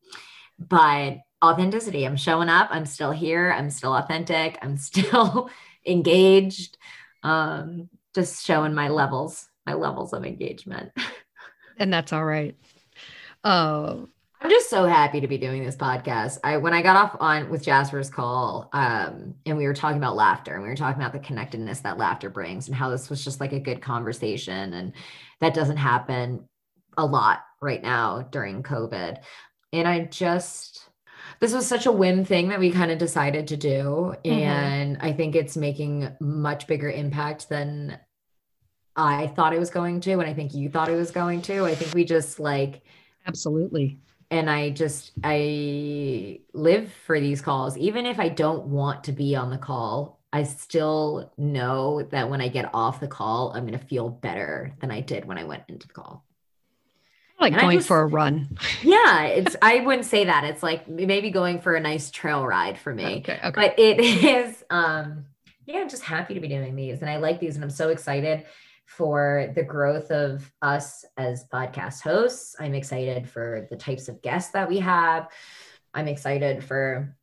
but 0.59 1.19
authenticity, 1.43 2.05
I'm 2.05 2.17
showing 2.17 2.49
up, 2.49 2.69
I'm 2.71 2.87
still 2.87 3.13
here, 3.13 3.53
I'm 3.53 3.71
still 3.71 3.95
authentic, 3.95 4.59
I'm 4.63 4.77
still 4.77 5.51
engaged. 5.87 6.77
Um, 7.23 7.89
just 8.15 8.45
showing 8.45 8.75
my 8.75 8.89
levels, 8.89 9.49
my 9.67 9.75
levels 9.75 10.13
of 10.13 10.25
engagement. 10.25 10.93
and 11.79 11.93
that's 11.93 12.13
all 12.13 12.25
right. 12.25 12.57
Uh, 13.45 13.99
I'm 14.41 14.51
just 14.51 14.71
so 14.71 14.87
happy 14.87 15.21
to 15.21 15.27
be 15.27 15.39
doing 15.39 15.65
this 15.65 15.77
podcast. 15.77 16.39
I 16.45 16.59
when 16.59 16.73
I 16.73 16.81
got 16.81 16.97
off 16.97 17.17
on 17.19 17.51
with 17.51 17.65
Jasper's 17.65 18.09
call, 18.09 18.69
um, 18.73 19.35
and 19.45 19.57
we 19.57 19.67
were 19.67 19.75
talking 19.75 19.99
about 19.99 20.15
laughter 20.15 20.55
and 20.55 20.63
we 20.63 20.69
were 20.69 20.77
talking 20.77 21.01
about 21.01 21.13
the 21.13 21.19
connectedness 21.19 21.81
that 21.81 21.99
laughter 21.99 22.31
brings 22.31 22.69
and 22.69 22.77
how 22.77 22.91
this 22.91 23.11
was 23.11 23.25
just 23.25 23.41
like 23.41 23.53
a 23.53 23.59
good 23.59 23.83
conversation. 23.83 24.73
And 24.75 24.93
that 25.41 25.55
doesn't 25.55 25.77
happen 25.77 26.49
a 26.97 27.05
lot 27.05 27.41
right 27.61 27.83
now 27.83 28.23
during 28.31 28.63
COVID. 28.63 29.19
And 29.73 29.89
I 29.89 30.05
just 30.05 30.89
this 31.41 31.53
was 31.53 31.67
such 31.67 31.87
a 31.87 31.93
whim 31.93 32.25
thing 32.25 32.49
that 32.49 32.61
we 32.61 32.71
kind 32.71 32.91
of 32.93 32.99
decided 32.99 33.49
to 33.49 33.57
do. 33.57 34.15
Mm-hmm. 34.25 34.31
And 34.31 34.99
I 35.01 35.13
think 35.13 35.35
it's 35.35 35.57
making 35.57 36.11
much 36.21 36.67
bigger 36.69 36.91
impact 36.91 37.49
than 37.49 37.99
I 38.95 39.29
thought 39.29 39.53
it 39.53 39.59
was 39.59 39.71
going 39.71 40.01
to. 40.03 40.13
And 40.13 40.29
I 40.29 40.35
think 40.35 40.55
you 40.55 40.69
thought 40.69 40.89
it 40.89 40.97
was 40.97 41.11
going 41.11 41.43
to. 41.43 41.65
I 41.65 41.75
think 41.75 41.93
we 41.93 42.05
just 42.05 42.39
like 42.39 42.83
absolutely 43.27 43.99
and 44.31 44.51
I 44.51 44.71
just 44.71 45.13
I 45.25 46.41
live 46.53 46.93
for 47.07 47.19
these 47.19 47.41
calls. 47.41 47.77
Even 47.77 48.07
if 48.07 48.21
I 48.21 48.29
don't 48.29 48.67
want 48.67 49.05
to 49.05 49.13
be 49.13 49.37
on 49.37 49.51
the 49.51 49.59
call 49.59 50.19
I 50.33 50.43
still 50.43 51.33
know 51.39 52.03
that 52.03 52.29
when 52.29 52.41
I 52.41 52.49
get 52.49 52.71
off 52.75 53.01
the 53.01 53.09
call 53.09 53.53
I'm 53.53 53.67
going 53.67 53.79
to 53.79 53.85
feel 53.85 54.09
better 54.09 54.75
than 54.81 54.91
I 54.91 55.01
did 55.01 55.25
when 55.25 55.39
I 55.39 55.45
went 55.45 55.65
into 55.69 55.87
the 55.87 55.95
call. 55.95 56.25
Like 57.41 57.53
and 57.53 57.63
going 57.63 57.79
just, 57.79 57.89
for 57.89 58.01
a 58.01 58.07
run. 58.07 58.59
Yeah 58.83 59.23
it's 59.25 59.57
I 59.63 59.81
wouldn't 59.81 60.07
say 60.07 60.25
that. 60.25 60.45
It's 60.45 60.63
like 60.63 60.89
maybe 60.89 61.31
going 61.31 61.61
for 61.61 61.75
a 61.75 61.81
nice 61.81 62.11
trail 62.11 62.47
ride 62.47 62.79
for 62.79 62.93
me. 62.93 63.19
Okay, 63.19 63.41
okay. 63.43 63.53
but 63.55 63.79
it 63.79 64.01
is 64.25 64.65
um 64.71 65.25
yeah 65.65 65.79
I'm 65.79 65.89
just 65.89 66.03
happy 66.03 66.35
to 66.35 66.41
be 66.41 66.49
doing 66.49 66.77
these 66.77 67.01
and 67.01 67.09
I 67.09 67.17
like 67.17 67.41
these 67.41 67.55
and 67.55 67.65
I'm 67.65 67.71
so 67.71 67.89
excited 67.89 68.45
for 68.89 69.53
the 69.55 69.63
growth 69.63 70.11
of 70.11 70.51
us 70.63 71.05
as 71.19 71.45
podcast 71.53 72.01
hosts. 72.01 72.57
I'm 72.59 72.75
excited 72.75 73.29
for 73.29 73.69
the 73.71 73.77
types 73.77 74.09
of 74.09 74.23
guests 74.23 74.53
that 74.53 74.67
we 74.67 74.79
have. 74.79 75.29
I'm 75.93 76.09
excited 76.09 76.65
for 76.65 77.15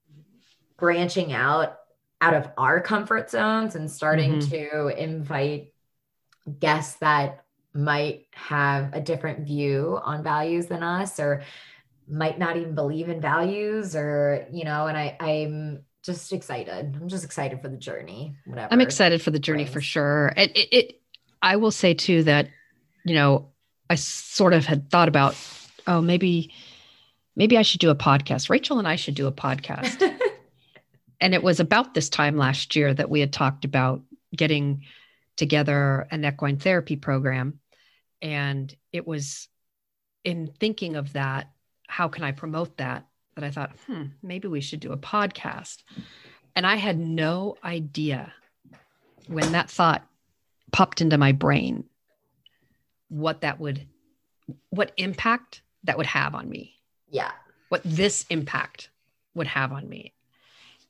branching 0.78 1.34
out 1.34 1.80
out 2.22 2.36
of 2.36 2.50
our 2.58 2.80
comfort 2.82 3.32
zones 3.32 3.76
and 3.76 3.90
starting 3.90 4.40
mm-hmm. 4.40 4.50
to 4.50 4.88
invite 5.04 5.74
guests 6.60 6.98
that 7.00 7.46
might 7.74 8.28
have 8.32 8.94
a 8.94 9.02
different 9.02 9.46
view 9.46 10.00
on 10.04 10.24
values 10.24 10.68
than 10.68 10.84
us 10.84 11.20
or 11.20 11.42
might 12.08 12.38
not 12.38 12.58
even 12.58 12.76
believe 12.76 13.10
in 13.10 13.20
values 13.20 13.96
or 13.96 14.48
you 14.52 14.64
know 14.64 14.86
and 14.88 14.98
i 14.98 15.18
i'm 15.20 15.84
just 16.04 16.32
excited 16.32 16.96
i'm 17.02 17.10
just 17.10 17.26
excited 17.26 17.60
for 17.62 17.68
the 17.68 17.78
journey 17.78 18.36
whatever 18.46 18.72
i'm 18.72 18.82
excited 18.82 19.22
for 19.22 19.32
the 19.32 19.40
journey 19.40 19.64
brings. 19.64 19.74
for 19.74 19.82
sure 19.82 20.32
it, 20.38 20.56
it, 20.56 20.74
it 20.74 21.02
I 21.46 21.58
will 21.58 21.72
say 21.72 21.94
too 21.94 22.24
that, 22.24 22.50
you 23.06 23.14
know, 23.14 23.52
I 23.88 23.96
sort 23.96 24.54
of 24.54 24.66
had 24.66 24.90
thought 24.90 25.08
about, 25.08 25.38
oh, 25.86 26.02
maybe, 26.02 26.52
maybe 27.36 27.56
I 27.56 27.62
should 27.62 27.82
do 27.82 27.92
a 27.92 27.96
podcast. 27.96 28.50
Rachel 28.50 28.80
and 28.80 28.88
I 28.88 28.96
should 28.96 29.14
do 29.14 29.28
a 29.28 29.32
podcast. 29.32 30.02
and 31.22 31.36
it 31.36 31.44
was 31.44 31.60
about 31.60 31.94
this 31.94 32.10
time 32.10 32.36
last 32.36 32.76
year 32.76 32.92
that 32.92 33.12
we 33.12 33.20
had 33.20 33.32
talked 33.32 33.64
about 33.64 34.02
getting 34.36 34.86
together 35.36 36.08
an 36.10 36.26
equine 36.26 36.58
therapy 36.58 36.96
program. 36.96 37.60
And 38.24 38.76
it 38.92 39.06
was 39.06 39.48
in 40.24 40.52
thinking 40.60 40.96
of 40.96 41.14
that, 41.14 41.52
how 41.88 42.08
can 42.08 42.24
I 42.24 42.32
promote 42.32 42.78
that? 42.78 43.06
That 43.36 43.44
I 43.44 43.52
thought, 43.52 43.76
hmm, 43.86 44.06
maybe 44.24 44.48
we 44.48 44.62
should 44.62 44.80
do 44.80 44.94
a 44.94 44.98
podcast. 44.98 45.84
And 46.56 46.66
I 46.66 46.78
had 46.78 46.98
no 46.98 47.56
idea 47.64 48.34
when 49.28 49.52
that 49.52 49.70
thought 49.70 50.08
popped 50.76 51.00
into 51.00 51.18
my 51.18 51.32
brain 51.32 51.86
what 53.08 53.40
that 53.40 53.62
would 53.62 53.88
what 54.72 54.92
impact 54.98 55.62
that 55.86 55.98
would 55.98 56.06
have 56.06 56.36
on 56.36 56.50
me. 56.50 56.76
Yeah. 57.10 57.32
What 57.70 57.82
this 57.86 58.26
impact 58.30 58.90
would 59.36 59.48
have 59.48 59.72
on 59.72 59.88
me. 59.88 60.14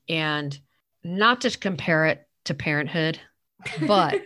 And 0.10 0.58
not 1.04 1.42
to 1.42 1.56
compare 1.56 2.08
it 2.08 2.28
to 2.46 2.56
parenthood 2.56 3.20
but 3.86 4.20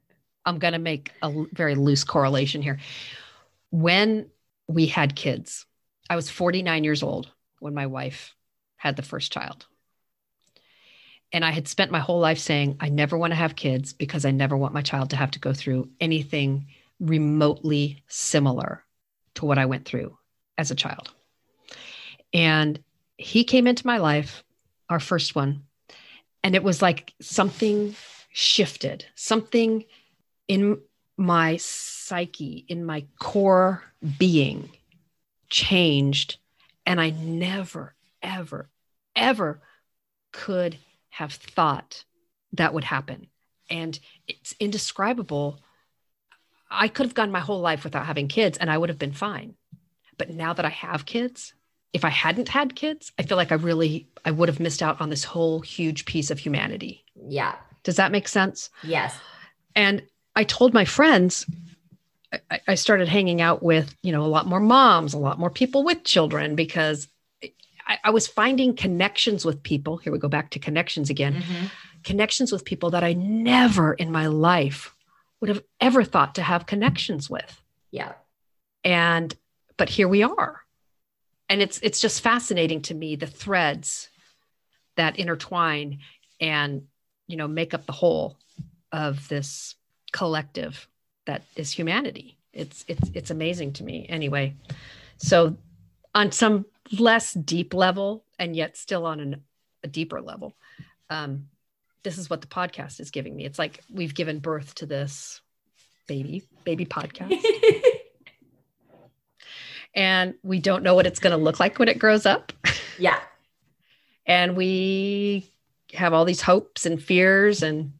i'm 0.44 0.58
going 0.58 0.74
to 0.74 0.78
make 0.78 1.10
a 1.22 1.32
very 1.50 1.74
loose 1.74 2.04
correlation 2.04 2.60
here. 2.60 2.78
When 3.70 4.26
we 4.68 4.84
had 4.84 5.16
kids 5.16 5.64
i 6.10 6.16
was 6.16 6.28
49 6.28 6.84
years 6.84 7.02
old 7.02 7.32
when 7.60 7.72
my 7.72 7.86
wife 7.86 8.34
had 8.76 8.96
the 8.96 9.02
first 9.02 9.32
child 9.32 9.64
And 11.32 11.44
I 11.44 11.50
had 11.50 11.68
spent 11.68 11.90
my 11.90 11.98
whole 11.98 12.20
life 12.20 12.38
saying, 12.38 12.76
I 12.80 12.88
never 12.88 13.18
want 13.18 13.32
to 13.32 13.36
have 13.36 13.56
kids 13.56 13.92
because 13.92 14.24
I 14.24 14.30
never 14.30 14.56
want 14.56 14.74
my 14.74 14.82
child 14.82 15.10
to 15.10 15.16
have 15.16 15.32
to 15.32 15.40
go 15.40 15.52
through 15.52 15.88
anything 16.00 16.66
remotely 17.00 18.02
similar 18.08 18.84
to 19.34 19.44
what 19.44 19.58
I 19.58 19.66
went 19.66 19.84
through 19.84 20.16
as 20.56 20.70
a 20.70 20.76
child. 20.76 21.10
And 22.32 22.82
he 23.18 23.44
came 23.44 23.66
into 23.66 23.86
my 23.86 23.98
life, 23.98 24.44
our 24.88 25.00
first 25.00 25.34
one, 25.34 25.62
and 26.42 26.54
it 26.54 26.62
was 26.62 26.80
like 26.80 27.12
something 27.20 27.94
shifted, 28.30 29.04
something 29.14 29.84
in 30.48 30.80
my 31.16 31.56
psyche, 31.56 32.64
in 32.68 32.84
my 32.84 33.04
core 33.18 33.82
being 34.18 34.70
changed. 35.48 36.38
And 36.84 37.00
I 37.00 37.10
never, 37.10 37.94
ever, 38.22 38.68
ever 39.16 39.60
could 40.32 40.76
have 41.16 41.32
thought 41.32 42.04
that 42.52 42.74
would 42.74 42.84
happen. 42.84 43.28
And 43.70 43.98
it's 44.28 44.54
indescribable. 44.60 45.58
I 46.70 46.88
could 46.88 47.06
have 47.06 47.14
gone 47.14 47.30
my 47.30 47.40
whole 47.40 47.60
life 47.60 47.84
without 47.84 48.04
having 48.04 48.28
kids 48.28 48.58
and 48.58 48.70
I 48.70 48.76
would 48.76 48.90
have 48.90 48.98
been 48.98 49.12
fine. 49.12 49.54
But 50.18 50.28
now 50.30 50.52
that 50.52 50.66
I 50.66 50.68
have 50.68 51.06
kids, 51.06 51.54
if 51.94 52.04
I 52.04 52.10
hadn't 52.10 52.50
had 52.50 52.76
kids, 52.76 53.12
I 53.18 53.22
feel 53.22 53.38
like 53.38 53.50
I 53.50 53.54
really 53.54 54.08
I 54.26 54.30
would 54.30 54.50
have 54.50 54.60
missed 54.60 54.82
out 54.82 55.00
on 55.00 55.08
this 55.08 55.24
whole 55.24 55.60
huge 55.60 56.04
piece 56.04 56.30
of 56.30 56.38
humanity. 56.38 57.02
Yeah. 57.28 57.54
Does 57.82 57.96
that 57.96 58.12
make 58.12 58.28
sense? 58.28 58.68
Yes. 58.82 59.18
And 59.74 60.02
I 60.34 60.44
told 60.44 60.74
my 60.74 60.84
friends, 60.84 61.46
I, 62.50 62.60
I 62.68 62.74
started 62.74 63.08
hanging 63.08 63.40
out 63.40 63.62
with, 63.62 63.96
you 64.02 64.12
know, 64.12 64.22
a 64.22 64.28
lot 64.28 64.46
more 64.46 64.60
moms, 64.60 65.14
a 65.14 65.18
lot 65.18 65.38
more 65.38 65.50
people 65.50 65.82
with 65.82 66.04
children 66.04 66.56
because 66.56 67.08
I, 67.86 67.98
I 68.04 68.10
was 68.10 68.26
finding 68.26 68.74
connections 68.74 69.44
with 69.44 69.62
people. 69.62 69.96
Here 69.96 70.12
we 70.12 70.18
go 70.18 70.28
back 70.28 70.50
to 70.50 70.58
connections 70.58 71.10
again. 71.10 71.34
Mm-hmm. 71.34 71.66
Connections 72.04 72.52
with 72.52 72.64
people 72.64 72.90
that 72.90 73.04
I 73.04 73.12
never 73.12 73.94
in 73.94 74.10
my 74.10 74.26
life 74.26 74.94
would 75.40 75.48
have 75.48 75.62
ever 75.80 76.04
thought 76.04 76.34
to 76.36 76.42
have 76.42 76.66
connections 76.66 77.28
with. 77.28 77.62
Yeah. 77.90 78.12
And 78.84 79.34
but 79.76 79.88
here 79.88 80.08
we 80.08 80.22
are. 80.22 80.62
And 81.48 81.62
it's 81.62 81.78
it's 81.82 82.00
just 82.00 82.22
fascinating 82.22 82.82
to 82.82 82.94
me 82.94 83.16
the 83.16 83.26
threads 83.26 84.08
that 84.96 85.18
intertwine 85.18 85.98
and 86.40 86.82
you 87.26 87.36
know 87.36 87.48
make 87.48 87.74
up 87.74 87.86
the 87.86 87.92
whole 87.92 88.36
of 88.92 89.28
this 89.28 89.74
collective 90.12 90.88
that 91.26 91.42
is 91.56 91.70
humanity. 91.70 92.38
It's 92.52 92.84
it's 92.88 93.10
it's 93.14 93.30
amazing 93.30 93.74
to 93.74 93.84
me. 93.84 94.06
Anyway, 94.08 94.54
so 95.18 95.56
on 96.14 96.32
some 96.32 96.64
less 96.92 97.32
deep 97.32 97.74
level 97.74 98.24
and 98.38 98.54
yet 98.54 98.76
still 98.76 99.06
on 99.06 99.20
an, 99.20 99.42
a 99.82 99.88
deeper 99.88 100.20
level. 100.20 100.56
Um, 101.10 101.48
this 102.02 102.18
is 102.18 102.30
what 102.30 102.40
the 102.40 102.46
podcast 102.46 103.00
is 103.00 103.10
giving 103.10 103.34
me. 103.34 103.44
It's 103.44 103.58
like 103.58 103.82
we've 103.92 104.14
given 104.14 104.38
birth 104.38 104.74
to 104.76 104.86
this 104.86 105.40
baby 106.06 106.44
baby 106.64 106.86
podcast. 106.86 107.34
And 109.96 110.34
we 110.42 110.60
don't 110.60 110.82
know 110.82 110.94
what 110.94 111.06
it's 111.06 111.18
going 111.18 111.36
to 111.36 111.42
look 111.42 111.58
like 111.58 111.78
when 111.78 111.88
it 111.88 111.98
grows 111.98 112.26
up. 112.26 112.52
Yeah. 112.98 113.18
And 114.28 114.56
we 114.56 115.48
have 115.94 116.12
all 116.12 116.24
these 116.24 116.42
hopes 116.42 116.84
and 116.84 117.00
fears. 117.00 117.62
And 117.62 117.92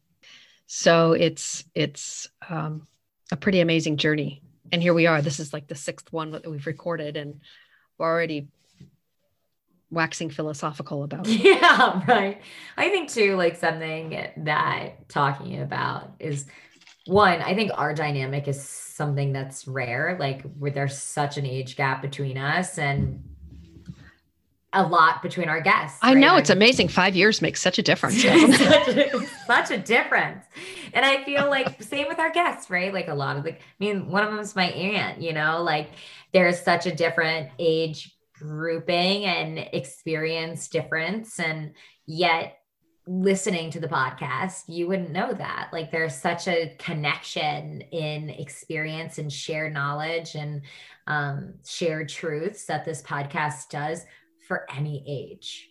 so 0.65 1.13
it's 1.13 1.63
it's 1.73 2.27
um, 2.49 2.85
a 3.31 3.37
pretty 3.37 3.61
amazing 3.61 3.95
journey. 3.95 4.41
And 4.73 4.81
here 4.81 4.93
we 4.93 5.07
are. 5.07 5.21
This 5.21 5.39
is 5.39 5.53
like 5.53 5.67
the 5.67 5.75
sixth 5.75 6.11
one 6.11 6.31
that 6.31 6.45
we've 6.45 6.67
recorded 6.67 7.15
and 7.15 7.39
we're 7.97 8.07
already 8.07 8.49
waxing 9.91 10.29
philosophical 10.29 11.03
about. 11.03 11.27
Yeah, 11.47 12.03
right. 12.07 12.41
I 12.77 12.89
think 12.89 13.09
too, 13.09 13.35
like 13.35 13.55
something 13.55 14.27
that 14.37 15.09
talking 15.09 15.61
about 15.61 16.11
is 16.19 16.45
one, 17.05 17.41
I 17.41 17.55
think 17.55 17.71
our 17.73 17.93
dynamic 17.93 18.47
is 18.47 18.61
something 18.61 19.31
that's 19.31 19.67
rare, 19.67 20.17
like 20.19 20.41
where 20.57 20.71
there's 20.71 20.97
such 20.97 21.37
an 21.37 21.45
age 21.45 21.75
gap 21.75 22.01
between 22.01 22.37
us 22.37 22.77
and 22.77 23.23
a 24.73 24.83
lot 24.83 25.21
between 25.21 25.47
our 25.47 25.61
guests. 25.61 25.97
I 26.01 26.13
right? 26.13 26.19
know 26.19 26.35
it's 26.35 26.49
amazing. 26.49 26.89
Five 26.89 27.15
years 27.15 27.41
makes 27.41 27.61
such 27.61 27.79
a 27.79 27.81
difference. 27.81 28.21
such, 28.21 28.87
a, 28.89 29.27
such 29.45 29.71
a 29.71 29.77
difference. 29.77 30.45
And 30.93 31.05
I 31.05 31.23
feel 31.23 31.49
like 31.49 31.81
same 31.91 32.07
with 32.07 32.19
our 32.19 32.31
guests, 32.31 32.69
right? 32.69 32.93
Like 32.93 33.07
a 33.07 33.13
lot 33.13 33.37
of 33.37 33.43
the, 33.43 33.53
I 33.53 33.57
mean, 33.79 34.09
one 34.09 34.23
of 34.23 34.29
them 34.29 34.39
is 34.39 34.55
my 34.55 34.65
aunt, 34.65 35.21
you 35.21 35.33
know, 35.33 35.63
like 35.63 35.91
there's 36.33 36.61
such 36.61 36.85
a 36.85 36.93
different 36.93 37.49
age 37.57 38.16
grouping 38.39 39.25
and 39.25 39.57
experience 39.57 40.67
difference 40.67 41.39
and 41.39 41.73
yet 42.05 42.57
listening 43.07 43.71
to 43.71 43.79
the 43.79 43.87
podcast 43.87 44.63
you 44.67 44.87
wouldn't 44.87 45.11
know 45.11 45.33
that. 45.33 45.69
Like 45.71 45.91
there's 45.91 46.15
such 46.15 46.47
a 46.47 46.75
connection 46.77 47.81
in 47.81 48.29
experience 48.29 49.17
and 49.17 49.31
shared 49.31 49.73
knowledge 49.73 50.35
and 50.35 50.61
um, 51.07 51.53
shared 51.65 52.09
truths 52.09 52.65
that 52.65 52.85
this 52.85 53.01
podcast 53.01 53.69
does 53.69 54.05
for 54.47 54.65
any 54.75 55.03
age. 55.07 55.69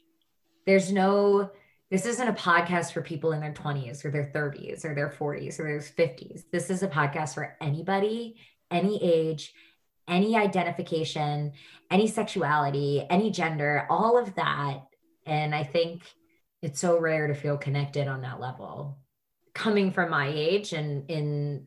There's 0.64 0.91
no 0.91 1.51
this 1.91 2.07
isn't 2.07 2.29
a 2.29 2.33
podcast 2.33 2.93
for 2.93 3.01
people 3.01 3.33
in 3.33 3.41
their 3.41 3.53
20s 3.53 4.05
or 4.05 4.11
their 4.11 4.33
30s 4.35 4.85
or 4.85 4.93
their 4.95 5.09
40s 5.09 5.61
or 5.61 5.64
their 5.64 5.79
50s 5.79 6.43
this 6.51 6.69
is 6.69 6.83
a 6.83 6.89
podcast 6.89 7.35
for 7.35 7.57
anybody 7.61 8.37
any 8.73 9.01
age 9.01 9.55
any 10.09 10.37
identification, 10.37 11.53
any 11.91 12.07
sexuality, 12.07 13.07
any 13.11 13.31
gender, 13.31 13.87
all 13.91 14.19
of 14.19 14.35
that. 14.37 14.81
And 15.25 15.55
I 15.55 15.65
think 15.65 16.03
it's 16.63 16.81
so 16.81 16.99
rare 16.99 17.27
to 17.27 17.35
feel 17.35 17.57
connected 17.57 18.09
on 18.09 18.23
that 18.23 18.41
level. 18.41 18.99
Coming 19.55 19.91
from 19.91 20.11
my 20.11 20.29
age 20.29 20.73
and 20.73 21.11
in 21.11 21.67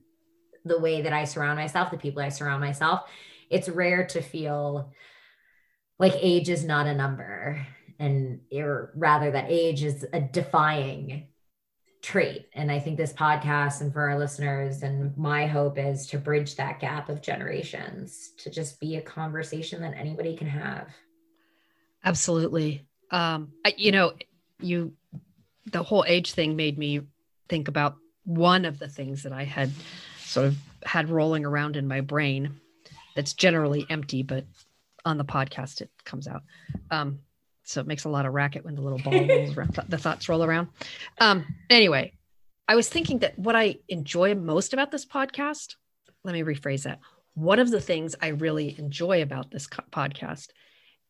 the 0.65 0.79
way 0.79 1.01
that 1.01 1.13
I 1.13 1.25
surround 1.25 1.57
myself, 1.57 1.91
the 1.91 1.97
people 1.97 2.21
I 2.21 2.29
surround 2.29 2.61
myself, 2.61 3.09
it's 3.49 3.69
rare 3.69 4.05
to 4.07 4.21
feel 4.21 4.91
like 5.97 6.13
age 6.15 6.49
is 6.49 6.63
not 6.63 6.87
a 6.87 6.95
number 6.95 7.65
and 7.99 8.39
rather 8.95 9.31
that 9.31 9.47
age 9.49 9.83
is 9.83 10.05
a 10.13 10.21
defying 10.21 11.27
trait. 12.01 12.47
And 12.53 12.71
I 12.71 12.79
think 12.79 12.97
this 12.97 13.13
podcast 13.13 13.81
and 13.81 13.91
for 13.91 14.09
our 14.09 14.17
listeners, 14.17 14.83
and 14.83 15.15
my 15.17 15.45
hope 15.45 15.77
is 15.77 16.07
to 16.07 16.17
bridge 16.17 16.55
that 16.55 16.79
gap 16.79 17.09
of 17.09 17.21
generations 17.21 18.31
to 18.37 18.49
just 18.49 18.79
be 18.79 18.95
a 18.95 19.01
conversation 19.01 19.81
that 19.81 19.95
anybody 19.97 20.35
can 20.35 20.47
have. 20.47 20.87
Absolutely. 22.03 22.85
Um, 23.11 23.51
I, 23.65 23.73
you 23.77 23.91
know, 23.91 24.13
you, 24.61 24.93
the 25.71 25.83
whole 25.83 26.05
age 26.07 26.33
thing 26.33 26.55
made 26.55 26.77
me 26.77 27.01
think 27.49 27.67
about 27.67 27.97
one 28.23 28.65
of 28.65 28.79
the 28.79 28.87
things 28.87 29.23
that 29.23 29.33
I 29.33 29.43
had 29.43 29.71
sort 30.19 30.45
of 30.47 30.57
had 30.83 31.09
rolling 31.09 31.45
around 31.45 31.75
in 31.75 31.87
my 31.87 32.01
brain 32.01 32.59
that's 33.15 33.33
generally 33.33 33.85
empty, 33.89 34.23
but 34.23 34.45
on 35.05 35.17
the 35.17 35.25
podcast 35.25 35.81
it 35.81 35.89
comes 36.05 36.27
out. 36.27 36.43
Um, 36.91 37.19
so 37.69 37.81
it 37.81 37.87
makes 37.87 38.05
a 38.05 38.09
lot 38.09 38.25
of 38.25 38.33
racket 38.33 38.65
when 38.65 38.73
the 38.73 38.81
little 38.81 38.97
ball 38.97 39.27
rolls 39.27 39.55
around, 39.55 39.79
the 39.87 39.97
thoughts 39.97 40.27
roll 40.27 40.43
around. 40.43 40.69
Um, 41.19 41.45
anyway, 41.69 42.13
I 42.67 42.73
was 42.73 42.89
thinking 42.89 43.19
that 43.19 43.37
what 43.37 43.55
I 43.55 43.75
enjoy 43.87 44.33
most 44.33 44.73
about 44.73 44.89
this 44.89 45.05
podcast, 45.05 45.75
let 46.23 46.33
me 46.33 46.41
rephrase 46.41 46.83
that. 46.83 46.99
One 47.35 47.59
of 47.59 47.69
the 47.69 47.79
things 47.79 48.15
I 48.19 48.29
really 48.29 48.75
enjoy 48.79 49.21
about 49.21 49.51
this 49.51 49.67
podcast 49.67 50.47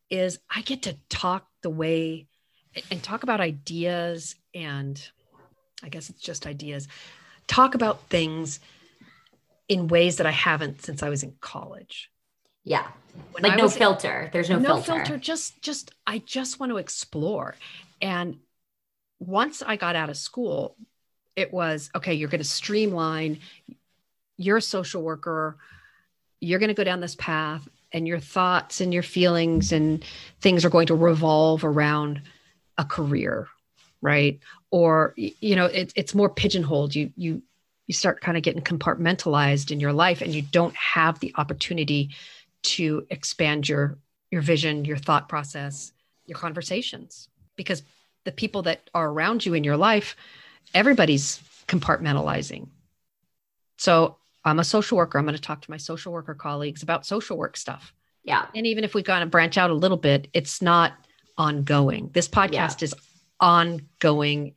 is 0.10 0.39
I 0.53 0.60
get 0.62 0.84
to 0.84 0.97
talk 1.07 1.47
the 1.64 1.70
way 1.70 2.28
and 2.91 3.01
talk 3.01 3.24
about 3.24 3.39
ideas 3.39 4.36
and 4.53 5.01
I 5.82 5.88
guess 5.88 6.10
it's 6.10 6.22
just 6.22 6.45
ideas, 6.45 6.89
talk 7.47 7.74
about 7.74 8.10
things 8.10 8.60
in 9.70 9.88
ways 9.88 10.18
that 10.18 10.28
I 10.28 10.32
haven't 10.32 10.82
since 10.82 11.03
I 11.03 11.10
was 11.10 11.24
in 11.24 11.36
college. 11.39 12.10
Yeah. 12.70 12.88
When 13.32 13.41
like 13.41 13.53
I 13.53 13.55
no 13.55 13.63
was, 13.63 13.76
filter. 13.76 14.30
There's 14.32 14.49
no, 14.49 14.59
no 14.59 14.80
filter. 14.80 14.93
filter. 14.93 15.17
Just 15.17 15.59
just 15.63 15.91
I 16.05 16.20
just 16.20 16.59
want 16.59 16.72
to 16.72 16.78
explore. 16.78 17.55
And 17.99 18.38
once 19.20 19.63
I 19.63 19.76
got 19.76 19.95
out 19.95 20.11
of 20.11 20.17
school, 20.17 20.78
it 21.36 21.51
was 21.51 21.89
okay, 21.95 22.13
you're 22.13 22.30
going 22.30 22.43
to 22.43 22.47
streamline. 22.47 23.39
You're 24.38 24.57
a 24.57 24.61
social 24.61 25.01
worker. 25.01 25.57
You're 26.41 26.59
going 26.59 26.70
to 26.70 26.76
go 26.76 26.84
down 26.84 26.99
this 26.99 27.15
path 27.15 27.67
and 27.91 28.07
your 28.07 28.20
thoughts 28.20 28.82
and 28.82 28.93
your 28.93 29.03
feelings 29.03 29.72
and 29.72 30.05
things 30.39 30.63
are 30.63 30.70
going 30.70 30.88
to 30.88 30.95
revolve 30.95 31.65
around 31.65 32.22
a 32.78 32.86
career, 32.86 33.47
right? 33.99 34.39
Or 34.70 35.15
you 35.17 35.55
know, 35.55 35.65
it, 35.65 35.91
it's 35.95 36.13
more 36.13 36.30
pigeonholed. 36.30 36.93
You 36.93 37.11
you 37.15 37.41
you 37.88 37.93
start 37.93 38.22
kind 38.22 38.38
of 38.38 38.43
getting 38.43 38.61
compartmentalized 38.61 39.72
in 39.72 39.80
your 39.80 39.91
life 39.91 40.22
and 40.22 40.32
you 40.32 40.43
don't 40.43 40.76
have 40.76 41.20
the 41.20 41.34
opportunity 41.36 42.11
to 42.64 43.05
expand 43.10 43.68
your 43.68 43.97
your 44.32 44.41
vision, 44.41 44.86
your 44.86 44.97
thought 44.97 45.28
process, 45.28 45.91
your 46.26 46.38
conversations 46.38 47.30
because 47.55 47.84
the 48.24 48.32
people 48.32 48.62
that 48.62 48.89
are 48.93 49.10
around 49.10 49.45
you 49.45 49.53
in 49.53 49.64
your 49.64 49.76
life, 49.76 50.16
everybody's 50.74 51.41
compartmentalizing. 51.68 52.68
So 53.78 54.18
I'm 54.45 54.60
a 54.60 54.64
social 54.64 54.97
worker. 54.97 55.18
I'm 55.18 55.26
going 55.26 55.36
to 55.36 55.41
talk 55.41 55.62
to 55.62 55.72
my 55.72 55.78
social 55.78 56.14
worker 56.14 56.34
colleagues 56.34 56.84
about 56.84 57.05
social 57.05 57.38
work 57.38 57.57
stuff. 57.57 57.93
Yeah. 58.24 58.45
And 58.55 58.66
even 58.66 58.84
if 58.84 58.93
we 58.93 59.03
kind 59.03 59.24
of 59.24 59.32
branch 59.32 59.57
out 59.57 59.72
a 59.72 59.74
little 59.74 59.97
bit, 59.97 60.28
it's 60.34 60.62
not 60.62 60.93
ongoing. 61.38 62.12
This 62.14 62.28
podcast 62.28 62.82
yeah. 62.82 62.86
is 62.86 62.95
ongoing 63.39 64.55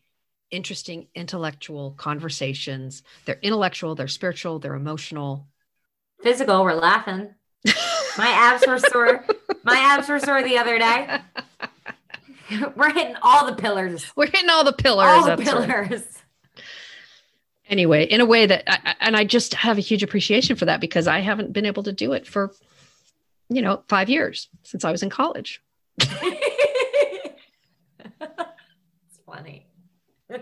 interesting 0.51 1.09
intellectual 1.15 1.93
conversations. 1.93 3.03
They're 3.25 3.39
intellectual, 3.43 3.95
they're 3.95 4.09
spiritual, 4.09 4.59
they're 4.59 4.75
emotional. 4.75 5.49
Physical, 6.23 6.63
we're 6.63 6.75
laughing. 6.75 7.35
My 8.19 8.29
abs 8.29 8.67
were 8.67 8.79
sore. 8.79 9.25
My 9.65 9.77
abs 9.79 10.09
were 10.09 10.19
sore 10.19 10.43
the 10.43 10.59
other 10.59 10.79
day. 10.79 11.21
We're 12.77 12.93
hitting 12.93 13.17
all 13.23 13.47
the 13.47 13.55
pillars. 13.55 14.13
We're 14.17 14.27
hitting 14.27 14.51
all 14.51 14.65
the 14.65 14.73
pillars. 14.73 15.09
All 15.09 15.37
the 15.37 15.43
pillars. 15.43 15.91
Right. 15.91 16.03
Anyway, 17.69 18.05
in 18.05 18.21
a 18.21 18.27
way 18.27 18.45
that, 18.47 18.65
I, 18.67 18.95
and 19.01 19.17
I 19.17 19.25
just 19.25 19.55
have 19.55 19.79
a 19.79 19.81
huge 19.81 20.03
appreciation 20.03 20.57
for 20.57 20.67
that 20.67 20.81
because 20.81 21.07
I 21.07 21.21
haven't 21.21 21.53
been 21.53 21.65
able 21.65 21.85
to 21.85 21.93
do 21.93 22.13
it 22.13 22.27
for, 22.27 22.53
you 23.49 23.63
know, 23.63 23.83
five 23.89 24.11
years 24.11 24.49
since 24.63 24.85
I 24.85 24.91
was 24.91 25.03
in 25.03 25.09
college. 25.09 25.63
it's 25.99 26.11
funny. 29.25 29.67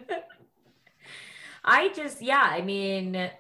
I 1.65 1.91
just, 1.91 2.21
yeah, 2.23 2.43
I 2.43 2.63
mean, 2.63 3.31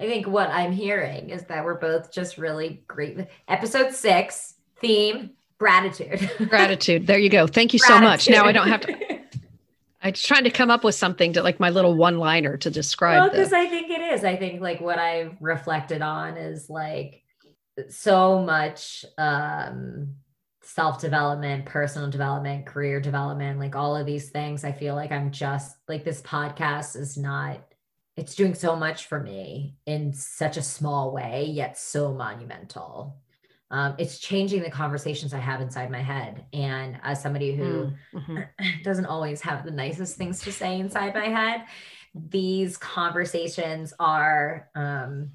I 0.00 0.06
think 0.06 0.26
what 0.26 0.48
I'm 0.48 0.72
hearing 0.72 1.28
is 1.30 1.42
that 1.44 1.64
we're 1.64 1.78
both 1.78 2.10
just 2.10 2.38
really 2.38 2.82
great. 2.88 3.26
Episode 3.48 3.92
six 3.92 4.54
theme 4.80 5.32
gratitude. 5.58 6.30
gratitude. 6.48 7.06
There 7.06 7.18
you 7.18 7.28
go. 7.28 7.46
Thank 7.46 7.74
you 7.74 7.78
gratitude. 7.80 8.02
so 8.02 8.08
much. 8.08 8.30
Now 8.30 8.46
I 8.46 8.52
don't 8.52 8.68
have 8.68 8.80
to. 8.82 9.20
I 10.02 10.10
was 10.10 10.22
trying 10.22 10.44
to 10.44 10.50
come 10.50 10.70
up 10.70 10.84
with 10.84 10.94
something 10.94 11.34
to 11.34 11.42
like 11.42 11.60
my 11.60 11.68
little 11.68 11.94
one 11.94 12.18
liner 12.18 12.56
to 12.56 12.70
describe. 12.70 13.20
Well, 13.20 13.30
because 13.30 13.52
I 13.52 13.66
think 13.66 13.90
it 13.90 14.00
is. 14.00 14.24
I 14.24 14.36
think 14.36 14.62
like 14.62 14.80
what 14.80 14.98
I've 14.98 15.36
reflected 15.38 16.00
on 16.00 16.38
is 16.38 16.70
like 16.70 17.22
so 17.88 18.42
much 18.42 19.04
um 19.18 20.14
self 20.62 21.00
development, 21.00 21.66
personal 21.66 22.08
development, 22.08 22.64
career 22.64 23.00
development, 23.00 23.58
like 23.58 23.76
all 23.76 23.96
of 23.96 24.06
these 24.06 24.30
things. 24.30 24.64
I 24.64 24.72
feel 24.72 24.94
like 24.94 25.12
I'm 25.12 25.30
just 25.30 25.76
like 25.88 26.04
this 26.04 26.22
podcast 26.22 26.96
is 26.96 27.18
not, 27.18 27.60
it's 28.20 28.34
doing 28.34 28.54
so 28.54 28.76
much 28.76 29.06
for 29.06 29.18
me 29.20 29.74
in 29.86 30.12
such 30.12 30.56
a 30.56 30.62
small 30.62 31.12
way, 31.12 31.46
yet 31.50 31.78
so 31.78 32.12
monumental 32.12 33.16
um, 33.70 33.94
it's 33.98 34.18
changing 34.18 34.62
the 34.62 34.70
conversations 34.70 35.32
I 35.32 35.38
have 35.38 35.60
inside 35.60 35.90
my 35.90 36.02
head. 36.02 36.44
And 36.52 36.98
as 37.02 37.22
somebody 37.22 37.54
who 37.54 37.92
mm-hmm. 38.12 38.38
doesn't 38.82 39.06
always 39.06 39.40
have 39.42 39.64
the 39.64 39.70
nicest 39.70 40.16
things 40.16 40.40
to 40.42 40.52
say 40.52 40.80
inside 40.80 41.14
my 41.14 41.28
head, 41.28 41.64
these 42.14 42.76
conversations 42.76 43.94
are 44.00 44.68
um, 44.74 45.30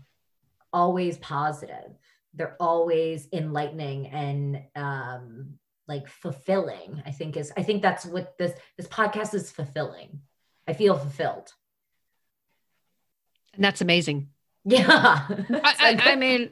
always 0.73 1.17
positive. 1.19 1.95
They're 2.33 2.57
always 2.59 3.29
enlightening 3.31 4.07
and 4.07 4.61
um, 4.75 5.53
like 5.87 6.09
fulfilling. 6.09 7.01
I 7.05 7.11
think 7.11 7.37
is 7.37 7.53
I 7.55 7.63
think 7.63 7.81
that's 7.81 8.05
what 8.05 8.37
this 8.37 8.51
this 8.75 8.87
podcast 8.87 9.33
is 9.33 9.49
fulfilling. 9.49 10.19
I 10.67 10.73
feel 10.73 10.97
fulfilled. 10.97 11.53
And 13.55 13.63
that's 13.63 13.81
amazing. 13.81 14.29
Yeah. 14.65 14.85
I, 15.29 15.39
I, 15.79 16.11
I 16.11 16.15
mean, 16.15 16.49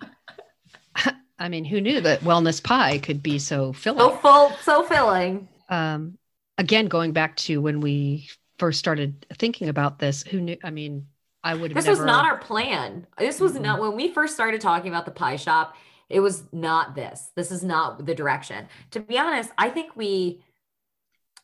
I 1.40 1.50
mean, 1.50 1.66
who 1.66 1.82
knew 1.82 2.02
that 2.02 2.22
wellness 2.22 2.64
pie 2.64 3.00
could 3.00 3.22
be 3.22 3.40
so 3.40 3.74
filling? 3.74 4.00
So 4.00 4.16
full, 4.18 4.52
so 4.62 4.84
filling. 4.84 5.48
Um, 5.70 6.18
again, 6.58 6.86
going 6.88 7.12
back 7.12 7.36
to 7.38 7.62
when 7.62 7.82
we 7.82 8.30
first 8.60 8.80
started 8.80 9.26
thinking 9.34 9.70
about 9.70 10.00
this, 10.00 10.24
who 10.24 10.40
knew? 10.40 10.58
I 10.64 10.70
mean, 10.70 11.08
I 11.44 11.56
would. 11.56 11.74
This 11.74 11.86
never... 11.86 11.98
was 11.98 12.06
not 12.06 12.26
our 12.26 12.38
plan. 12.38 13.08
This 13.18 13.40
was 13.40 13.54
mm-hmm. 13.54 13.64
not 13.64 13.82
when 13.82 13.96
we 13.96 14.14
first 14.14 14.34
started 14.36 14.62
talking 14.62 14.90
about 14.90 15.06
the 15.06 15.12
pie 15.12 15.36
shop. 15.36 15.76
It 16.10 16.20
was 16.20 16.44
not 16.52 16.96
this. 16.96 17.32
This 17.36 17.52
is 17.52 17.64
not 17.64 18.06
the 18.06 18.14
direction. 18.14 18.68
To 18.92 19.00
be 19.00 19.18
honest, 19.18 19.52
I 19.58 19.70
think 19.70 19.96
we. 19.96 20.44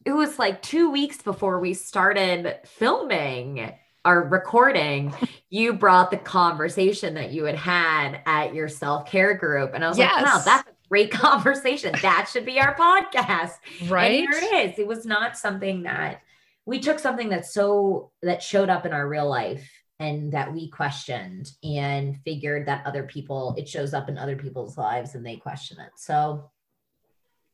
It 0.06 0.14
was 0.14 0.40
like 0.40 0.62
two 0.62 0.92
weeks 0.92 1.22
before 1.22 1.60
we 1.60 1.74
started 1.74 2.60
filming 2.64 3.74
our 4.06 4.24
recording, 4.24 5.14
you 5.50 5.74
brought 5.74 6.12
the 6.12 6.18
conversation 6.18 7.16
that 7.16 7.32
you 7.32 7.46
had 7.46 7.56
had 7.56 8.22
at 8.26 8.54
your 8.54 8.68
self 8.68 9.10
care 9.10 9.34
group. 9.36 9.74
And 9.74 9.84
I 9.84 9.90
was 9.90 9.98
yes. 9.98 10.14
like, 10.16 10.26
wow, 10.26 10.42
that's 10.46 10.70
a 10.70 10.88
great 10.88 11.12
conversation. 11.12 11.94
That 12.02 12.30
should 12.32 12.46
be 12.46 12.60
our 12.60 12.76
podcast. 12.76 13.54
Right. 13.88 14.24
And 14.24 14.34
here 14.34 14.40
it 14.42 14.72
is. 14.72 14.80
It 14.80 14.88
was 14.88 15.06
not 15.06 15.38
something 15.38 15.84
that 15.84 16.22
we 16.66 16.80
took 16.80 17.00
something 17.00 17.30
that's 17.30 17.54
so 17.54 18.12
that 18.22 18.44
showed 18.44 18.70
up 18.70 18.86
in 18.86 18.94
our 18.94 19.08
real 19.08 19.28
life 19.28 19.70
and 20.00 20.32
that 20.32 20.54
we 20.54 20.70
questioned 20.70 21.52
and 21.64 22.18
figured 22.24 22.68
that 22.68 22.86
other 22.86 23.04
people, 23.04 23.54
it 23.58 23.68
shows 23.68 23.94
up 23.94 24.08
in 24.08 24.18
other 24.18 24.38
people's 24.38 24.78
lives 24.78 25.16
and 25.16 25.26
they 25.26 25.36
question 25.36 25.78
it. 25.80 25.92
So 25.98 26.52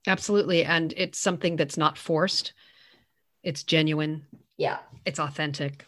absolutely. 0.05 0.63
And 0.63 0.93
it's 0.95 1.17
something 1.17 1.55
that's 1.55 1.77
not 1.77 1.97
forced. 1.97 2.53
It's 3.41 3.63
genuine. 3.63 4.25
Yeah. 4.57 4.77
It's 5.05 5.19
authentic 5.19 5.85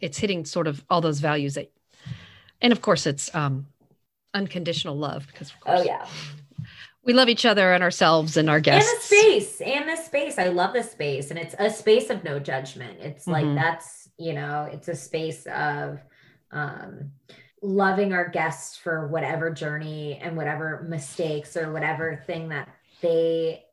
it's 0.00 0.18
hitting 0.18 0.44
sort 0.44 0.66
of 0.66 0.84
all 0.90 1.00
those 1.00 1.20
values 1.20 1.54
that 1.54 1.70
and 2.60 2.72
of 2.72 2.80
course 2.80 3.06
it's 3.06 3.34
um 3.34 3.66
unconditional 4.34 4.96
love 4.96 5.26
because 5.26 5.50
of 5.50 5.60
course 5.60 5.80
oh 5.80 5.82
yeah. 5.82 6.06
we 7.04 7.12
love 7.12 7.28
each 7.28 7.46
other 7.46 7.72
and 7.72 7.82
ourselves 7.82 8.36
and 8.36 8.50
our 8.50 8.60
guests 8.60 8.90
and 8.90 8.98
the 8.98 9.02
space 9.02 9.60
and 9.60 9.88
the 9.88 9.96
space. 9.96 10.38
I 10.38 10.48
love 10.48 10.74
the 10.74 10.82
space 10.82 11.30
and 11.30 11.38
it's 11.38 11.54
a 11.58 11.70
space 11.70 12.10
of 12.10 12.22
no 12.22 12.38
judgment. 12.38 12.98
It's 13.00 13.24
mm-hmm. 13.24 13.46
like 13.46 13.54
that's 13.54 14.08
you 14.18 14.32
know 14.32 14.68
it's 14.70 14.88
a 14.88 14.94
space 14.94 15.46
of 15.46 16.00
um 16.50 17.12
loving 17.62 18.12
our 18.12 18.28
guests 18.28 18.76
for 18.76 19.08
whatever 19.08 19.50
journey 19.50 20.18
and 20.22 20.36
whatever 20.36 20.86
mistakes 20.88 21.56
or 21.56 21.72
whatever 21.72 22.22
thing 22.26 22.50
that 22.50 22.68
they 23.00 23.64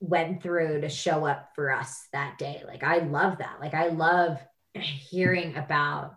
went 0.00 0.42
through 0.42 0.80
to 0.80 0.88
show 0.88 1.26
up 1.26 1.50
for 1.54 1.70
us 1.70 2.08
that 2.12 2.38
day. 2.38 2.62
Like 2.66 2.82
i 2.82 2.98
love 2.98 3.38
that. 3.38 3.58
Like 3.60 3.74
i 3.74 3.88
love 3.88 4.38
hearing 4.80 5.56
about 5.56 6.14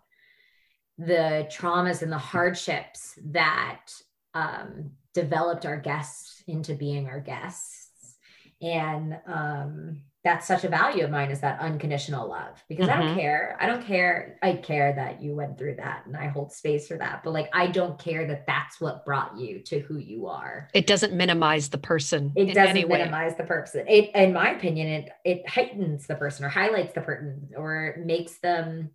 the 0.97 1.47
traumas 1.51 2.01
and 2.01 2.11
the 2.11 2.17
hardships 2.17 3.17
that 3.31 3.87
um, 4.33 4.91
developed 5.13 5.65
our 5.65 5.77
guests 5.77 6.43
into 6.47 6.73
being 6.73 7.07
our 7.07 7.19
guests. 7.19 8.17
And 8.61 9.17
um, 9.25 10.01
that's 10.23 10.45
such 10.45 10.63
a 10.63 10.69
value 10.69 11.03
of 11.03 11.09
mine 11.09 11.31
is 11.31 11.39
that 11.39 11.59
unconditional 11.59 12.29
love 12.29 12.63
because 12.69 12.87
mm-hmm. 12.87 12.93
I 12.93 12.97
don't 12.99 13.11
mm-hmm. 13.11 13.19
care. 13.19 13.57
I 13.59 13.65
don't 13.65 13.85
care. 13.85 14.37
I 14.43 14.53
care 14.53 14.93
that 14.93 15.21
you 15.21 15.33
went 15.33 15.57
through 15.57 15.77
that 15.77 16.05
and 16.05 16.15
I 16.15 16.27
hold 16.27 16.51
space 16.51 16.87
for 16.87 16.97
that. 16.97 17.23
But 17.23 17.33
like, 17.33 17.49
I 17.53 17.67
don't 17.67 17.97
care 17.97 18.27
that 18.27 18.45
that's 18.45 18.79
what 18.79 19.03
brought 19.03 19.37
you 19.37 19.61
to 19.65 19.79
who 19.79 19.97
you 19.97 20.27
are. 20.27 20.69
It 20.75 20.85
doesn't 20.85 21.13
minimize 21.13 21.69
the 21.69 21.79
person. 21.79 22.33
It 22.35 22.53
doesn't 22.53 22.87
minimize 22.87 23.35
the 23.35 23.45
person. 23.45 23.85
It, 23.87 24.11
in 24.13 24.33
my 24.33 24.51
opinion, 24.51 24.87
it, 24.87 25.09
it 25.25 25.49
heightens 25.49 26.05
the 26.05 26.15
person 26.15 26.45
or 26.45 26.49
highlights 26.49 26.93
the 26.93 27.01
person 27.01 27.49
or 27.57 27.95
makes 28.05 28.37
them 28.39 28.91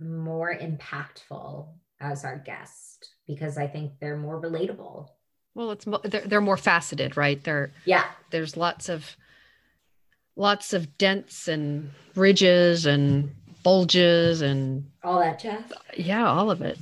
more 0.00 0.56
impactful 0.56 1.68
as 2.00 2.24
our 2.24 2.38
guest 2.38 3.10
because 3.26 3.58
I 3.58 3.66
think 3.66 3.92
they're 4.00 4.16
more 4.16 4.40
relatable. 4.40 5.08
Well, 5.54 5.72
it's 5.72 5.86
they're, 6.04 6.22
they're 6.22 6.40
more 6.40 6.56
faceted, 6.56 7.16
right? 7.16 7.42
They're 7.42 7.70
yeah. 7.84 8.06
There's 8.30 8.56
lots 8.56 8.88
of 8.88 9.16
lots 10.36 10.72
of 10.72 10.96
dents 10.98 11.48
and 11.48 11.90
ridges 12.14 12.86
and 12.86 13.34
bulges 13.62 14.40
and 14.40 14.90
all 15.02 15.20
that 15.20 15.38
jazz. 15.38 15.64
Yeah, 15.96 16.26
all 16.26 16.50
of 16.50 16.62
it. 16.62 16.78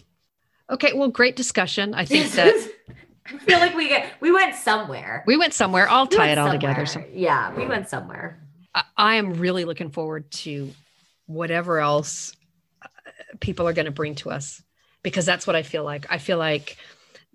Okay, 0.71 0.93
well, 0.95 1.09
great 1.09 1.37
discussion. 1.37 1.95
I 1.95 2.05
think 2.05 2.33
that 2.33 2.71
I 3.27 3.39
feel 3.39 3.59
like 3.59 3.75
we 3.75 3.89
get 3.89 4.13
we 4.21 4.33
went 4.33 4.55
somewhere. 4.55 5.25
We 5.27 5.37
went 5.37 5.55
somewhere. 5.55 5.89
I'll 5.89 6.07
we 6.07 6.17
tie 6.17 6.31
it 6.31 6.39
all 6.39 6.51
somewhere. 6.51 6.75
together. 6.75 6.87
So. 6.87 7.05
Yeah, 7.13 7.55
we 7.55 7.67
went 7.67 7.89
somewhere. 7.89 8.41
I, 8.75 8.83
I 8.97 9.15
am 9.17 9.35
really 9.35 9.65
looking 9.65 9.91
forward 9.91 10.31
to 10.33 10.71
whatever 11.27 11.79
else 11.79 12.35
uh, 12.83 12.89
people 13.41 13.69
are 13.69 13.73
going 13.73 13.87
to 13.87 13.93
bring 13.93 14.15
to 14.17 14.31
us 14.31 14.63
because 15.03 15.27
that's 15.27 15.47
what 15.47 15.57
I 15.57 15.63
feel 15.63 15.85
like. 15.85 16.07
I 16.11 16.19
feel 16.19 16.39
like 16.39 16.77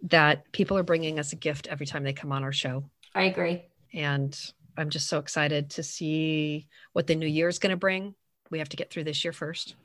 that 0.04 0.52
people 0.52 0.78
are 0.78 0.84
bringing 0.84 1.20
us 1.20 1.34
a 1.34 1.36
gift 1.36 1.68
every 1.68 1.86
time 1.86 2.04
they 2.04 2.14
come 2.14 2.32
on 2.32 2.44
our 2.44 2.52
show. 2.52 2.84
I 3.16 3.24
agree. 3.24 3.64
And 3.94 4.38
I'm 4.78 4.90
just 4.90 5.08
so 5.08 5.20
excited 5.20 5.72
to 5.72 5.84
see 5.84 6.68
what 6.94 7.08
the 7.08 7.16
new 7.16 7.28
year 7.28 7.48
is 7.48 7.60
going 7.60 7.72
to 7.72 7.78
bring. 7.78 8.16
We 8.50 8.60
have 8.60 8.70
to 8.70 8.78
get 8.78 8.92
through 8.92 9.06
this 9.06 9.24
year 9.24 9.34
first. 9.34 9.76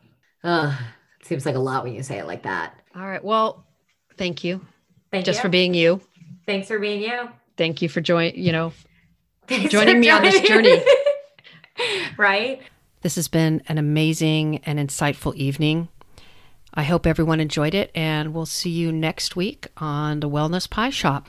Uh, 0.45 0.77
it 1.21 1.27
seems 1.27 1.47
like 1.47 1.55
a 1.55 1.61
lot 1.61 1.85
when 1.85 1.95
you 1.95 2.03
say 2.03 2.19
it 2.19 2.27
like 2.27 2.43
that. 2.43 2.75
All 2.95 3.07
right. 3.07 3.23
Well, 3.23 3.65
thank 4.17 4.45
you. 4.45 4.61
Thank 5.11 5.23
you. 5.23 5.27
just 5.27 5.39
you. 5.39 5.43
for 5.43 5.49
being 5.49 5.75
you. 5.75 6.01
Thanks 6.47 6.69
for 6.69 6.79
being 6.79 7.03
you. 7.03 7.29
Thank 7.57 7.83
you 7.83 7.89
for 7.89 8.01
joining, 8.01 8.37
you 8.39 8.53
know, 8.53 8.73
Thanks 9.47 9.71
joining 9.71 10.01
me 10.01 10.11
on 10.11 10.23
this 10.23 10.41
journey. 10.41 10.83
right. 12.17 12.61
This 13.03 13.17
has 13.17 13.29
been 13.29 13.63
an 13.69 13.79
amazing 13.79 14.59
and 14.65 14.79
insightful 14.79 15.35
evening. 15.35 15.89
I 16.75 16.85
hope 16.85 17.07
everyone 17.07 17.41
enjoyed 17.41 17.75
it, 17.75 17.91
and 17.95 18.33
we'll 18.33 18.47
see 18.47 18.71
you 18.71 18.93
next 18.93 19.37
week 19.37 19.67
on 19.77 20.21
the 20.21 20.31
Wellness 20.31 20.71
Pie 20.71 20.91
Shop. 20.91 21.29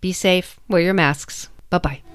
Be 0.00 0.12
safe, 0.12 0.60
wear 0.68 0.82
your 0.82 0.92
masks. 0.92 1.48
Bye 1.70 1.78
bye. 1.78 2.13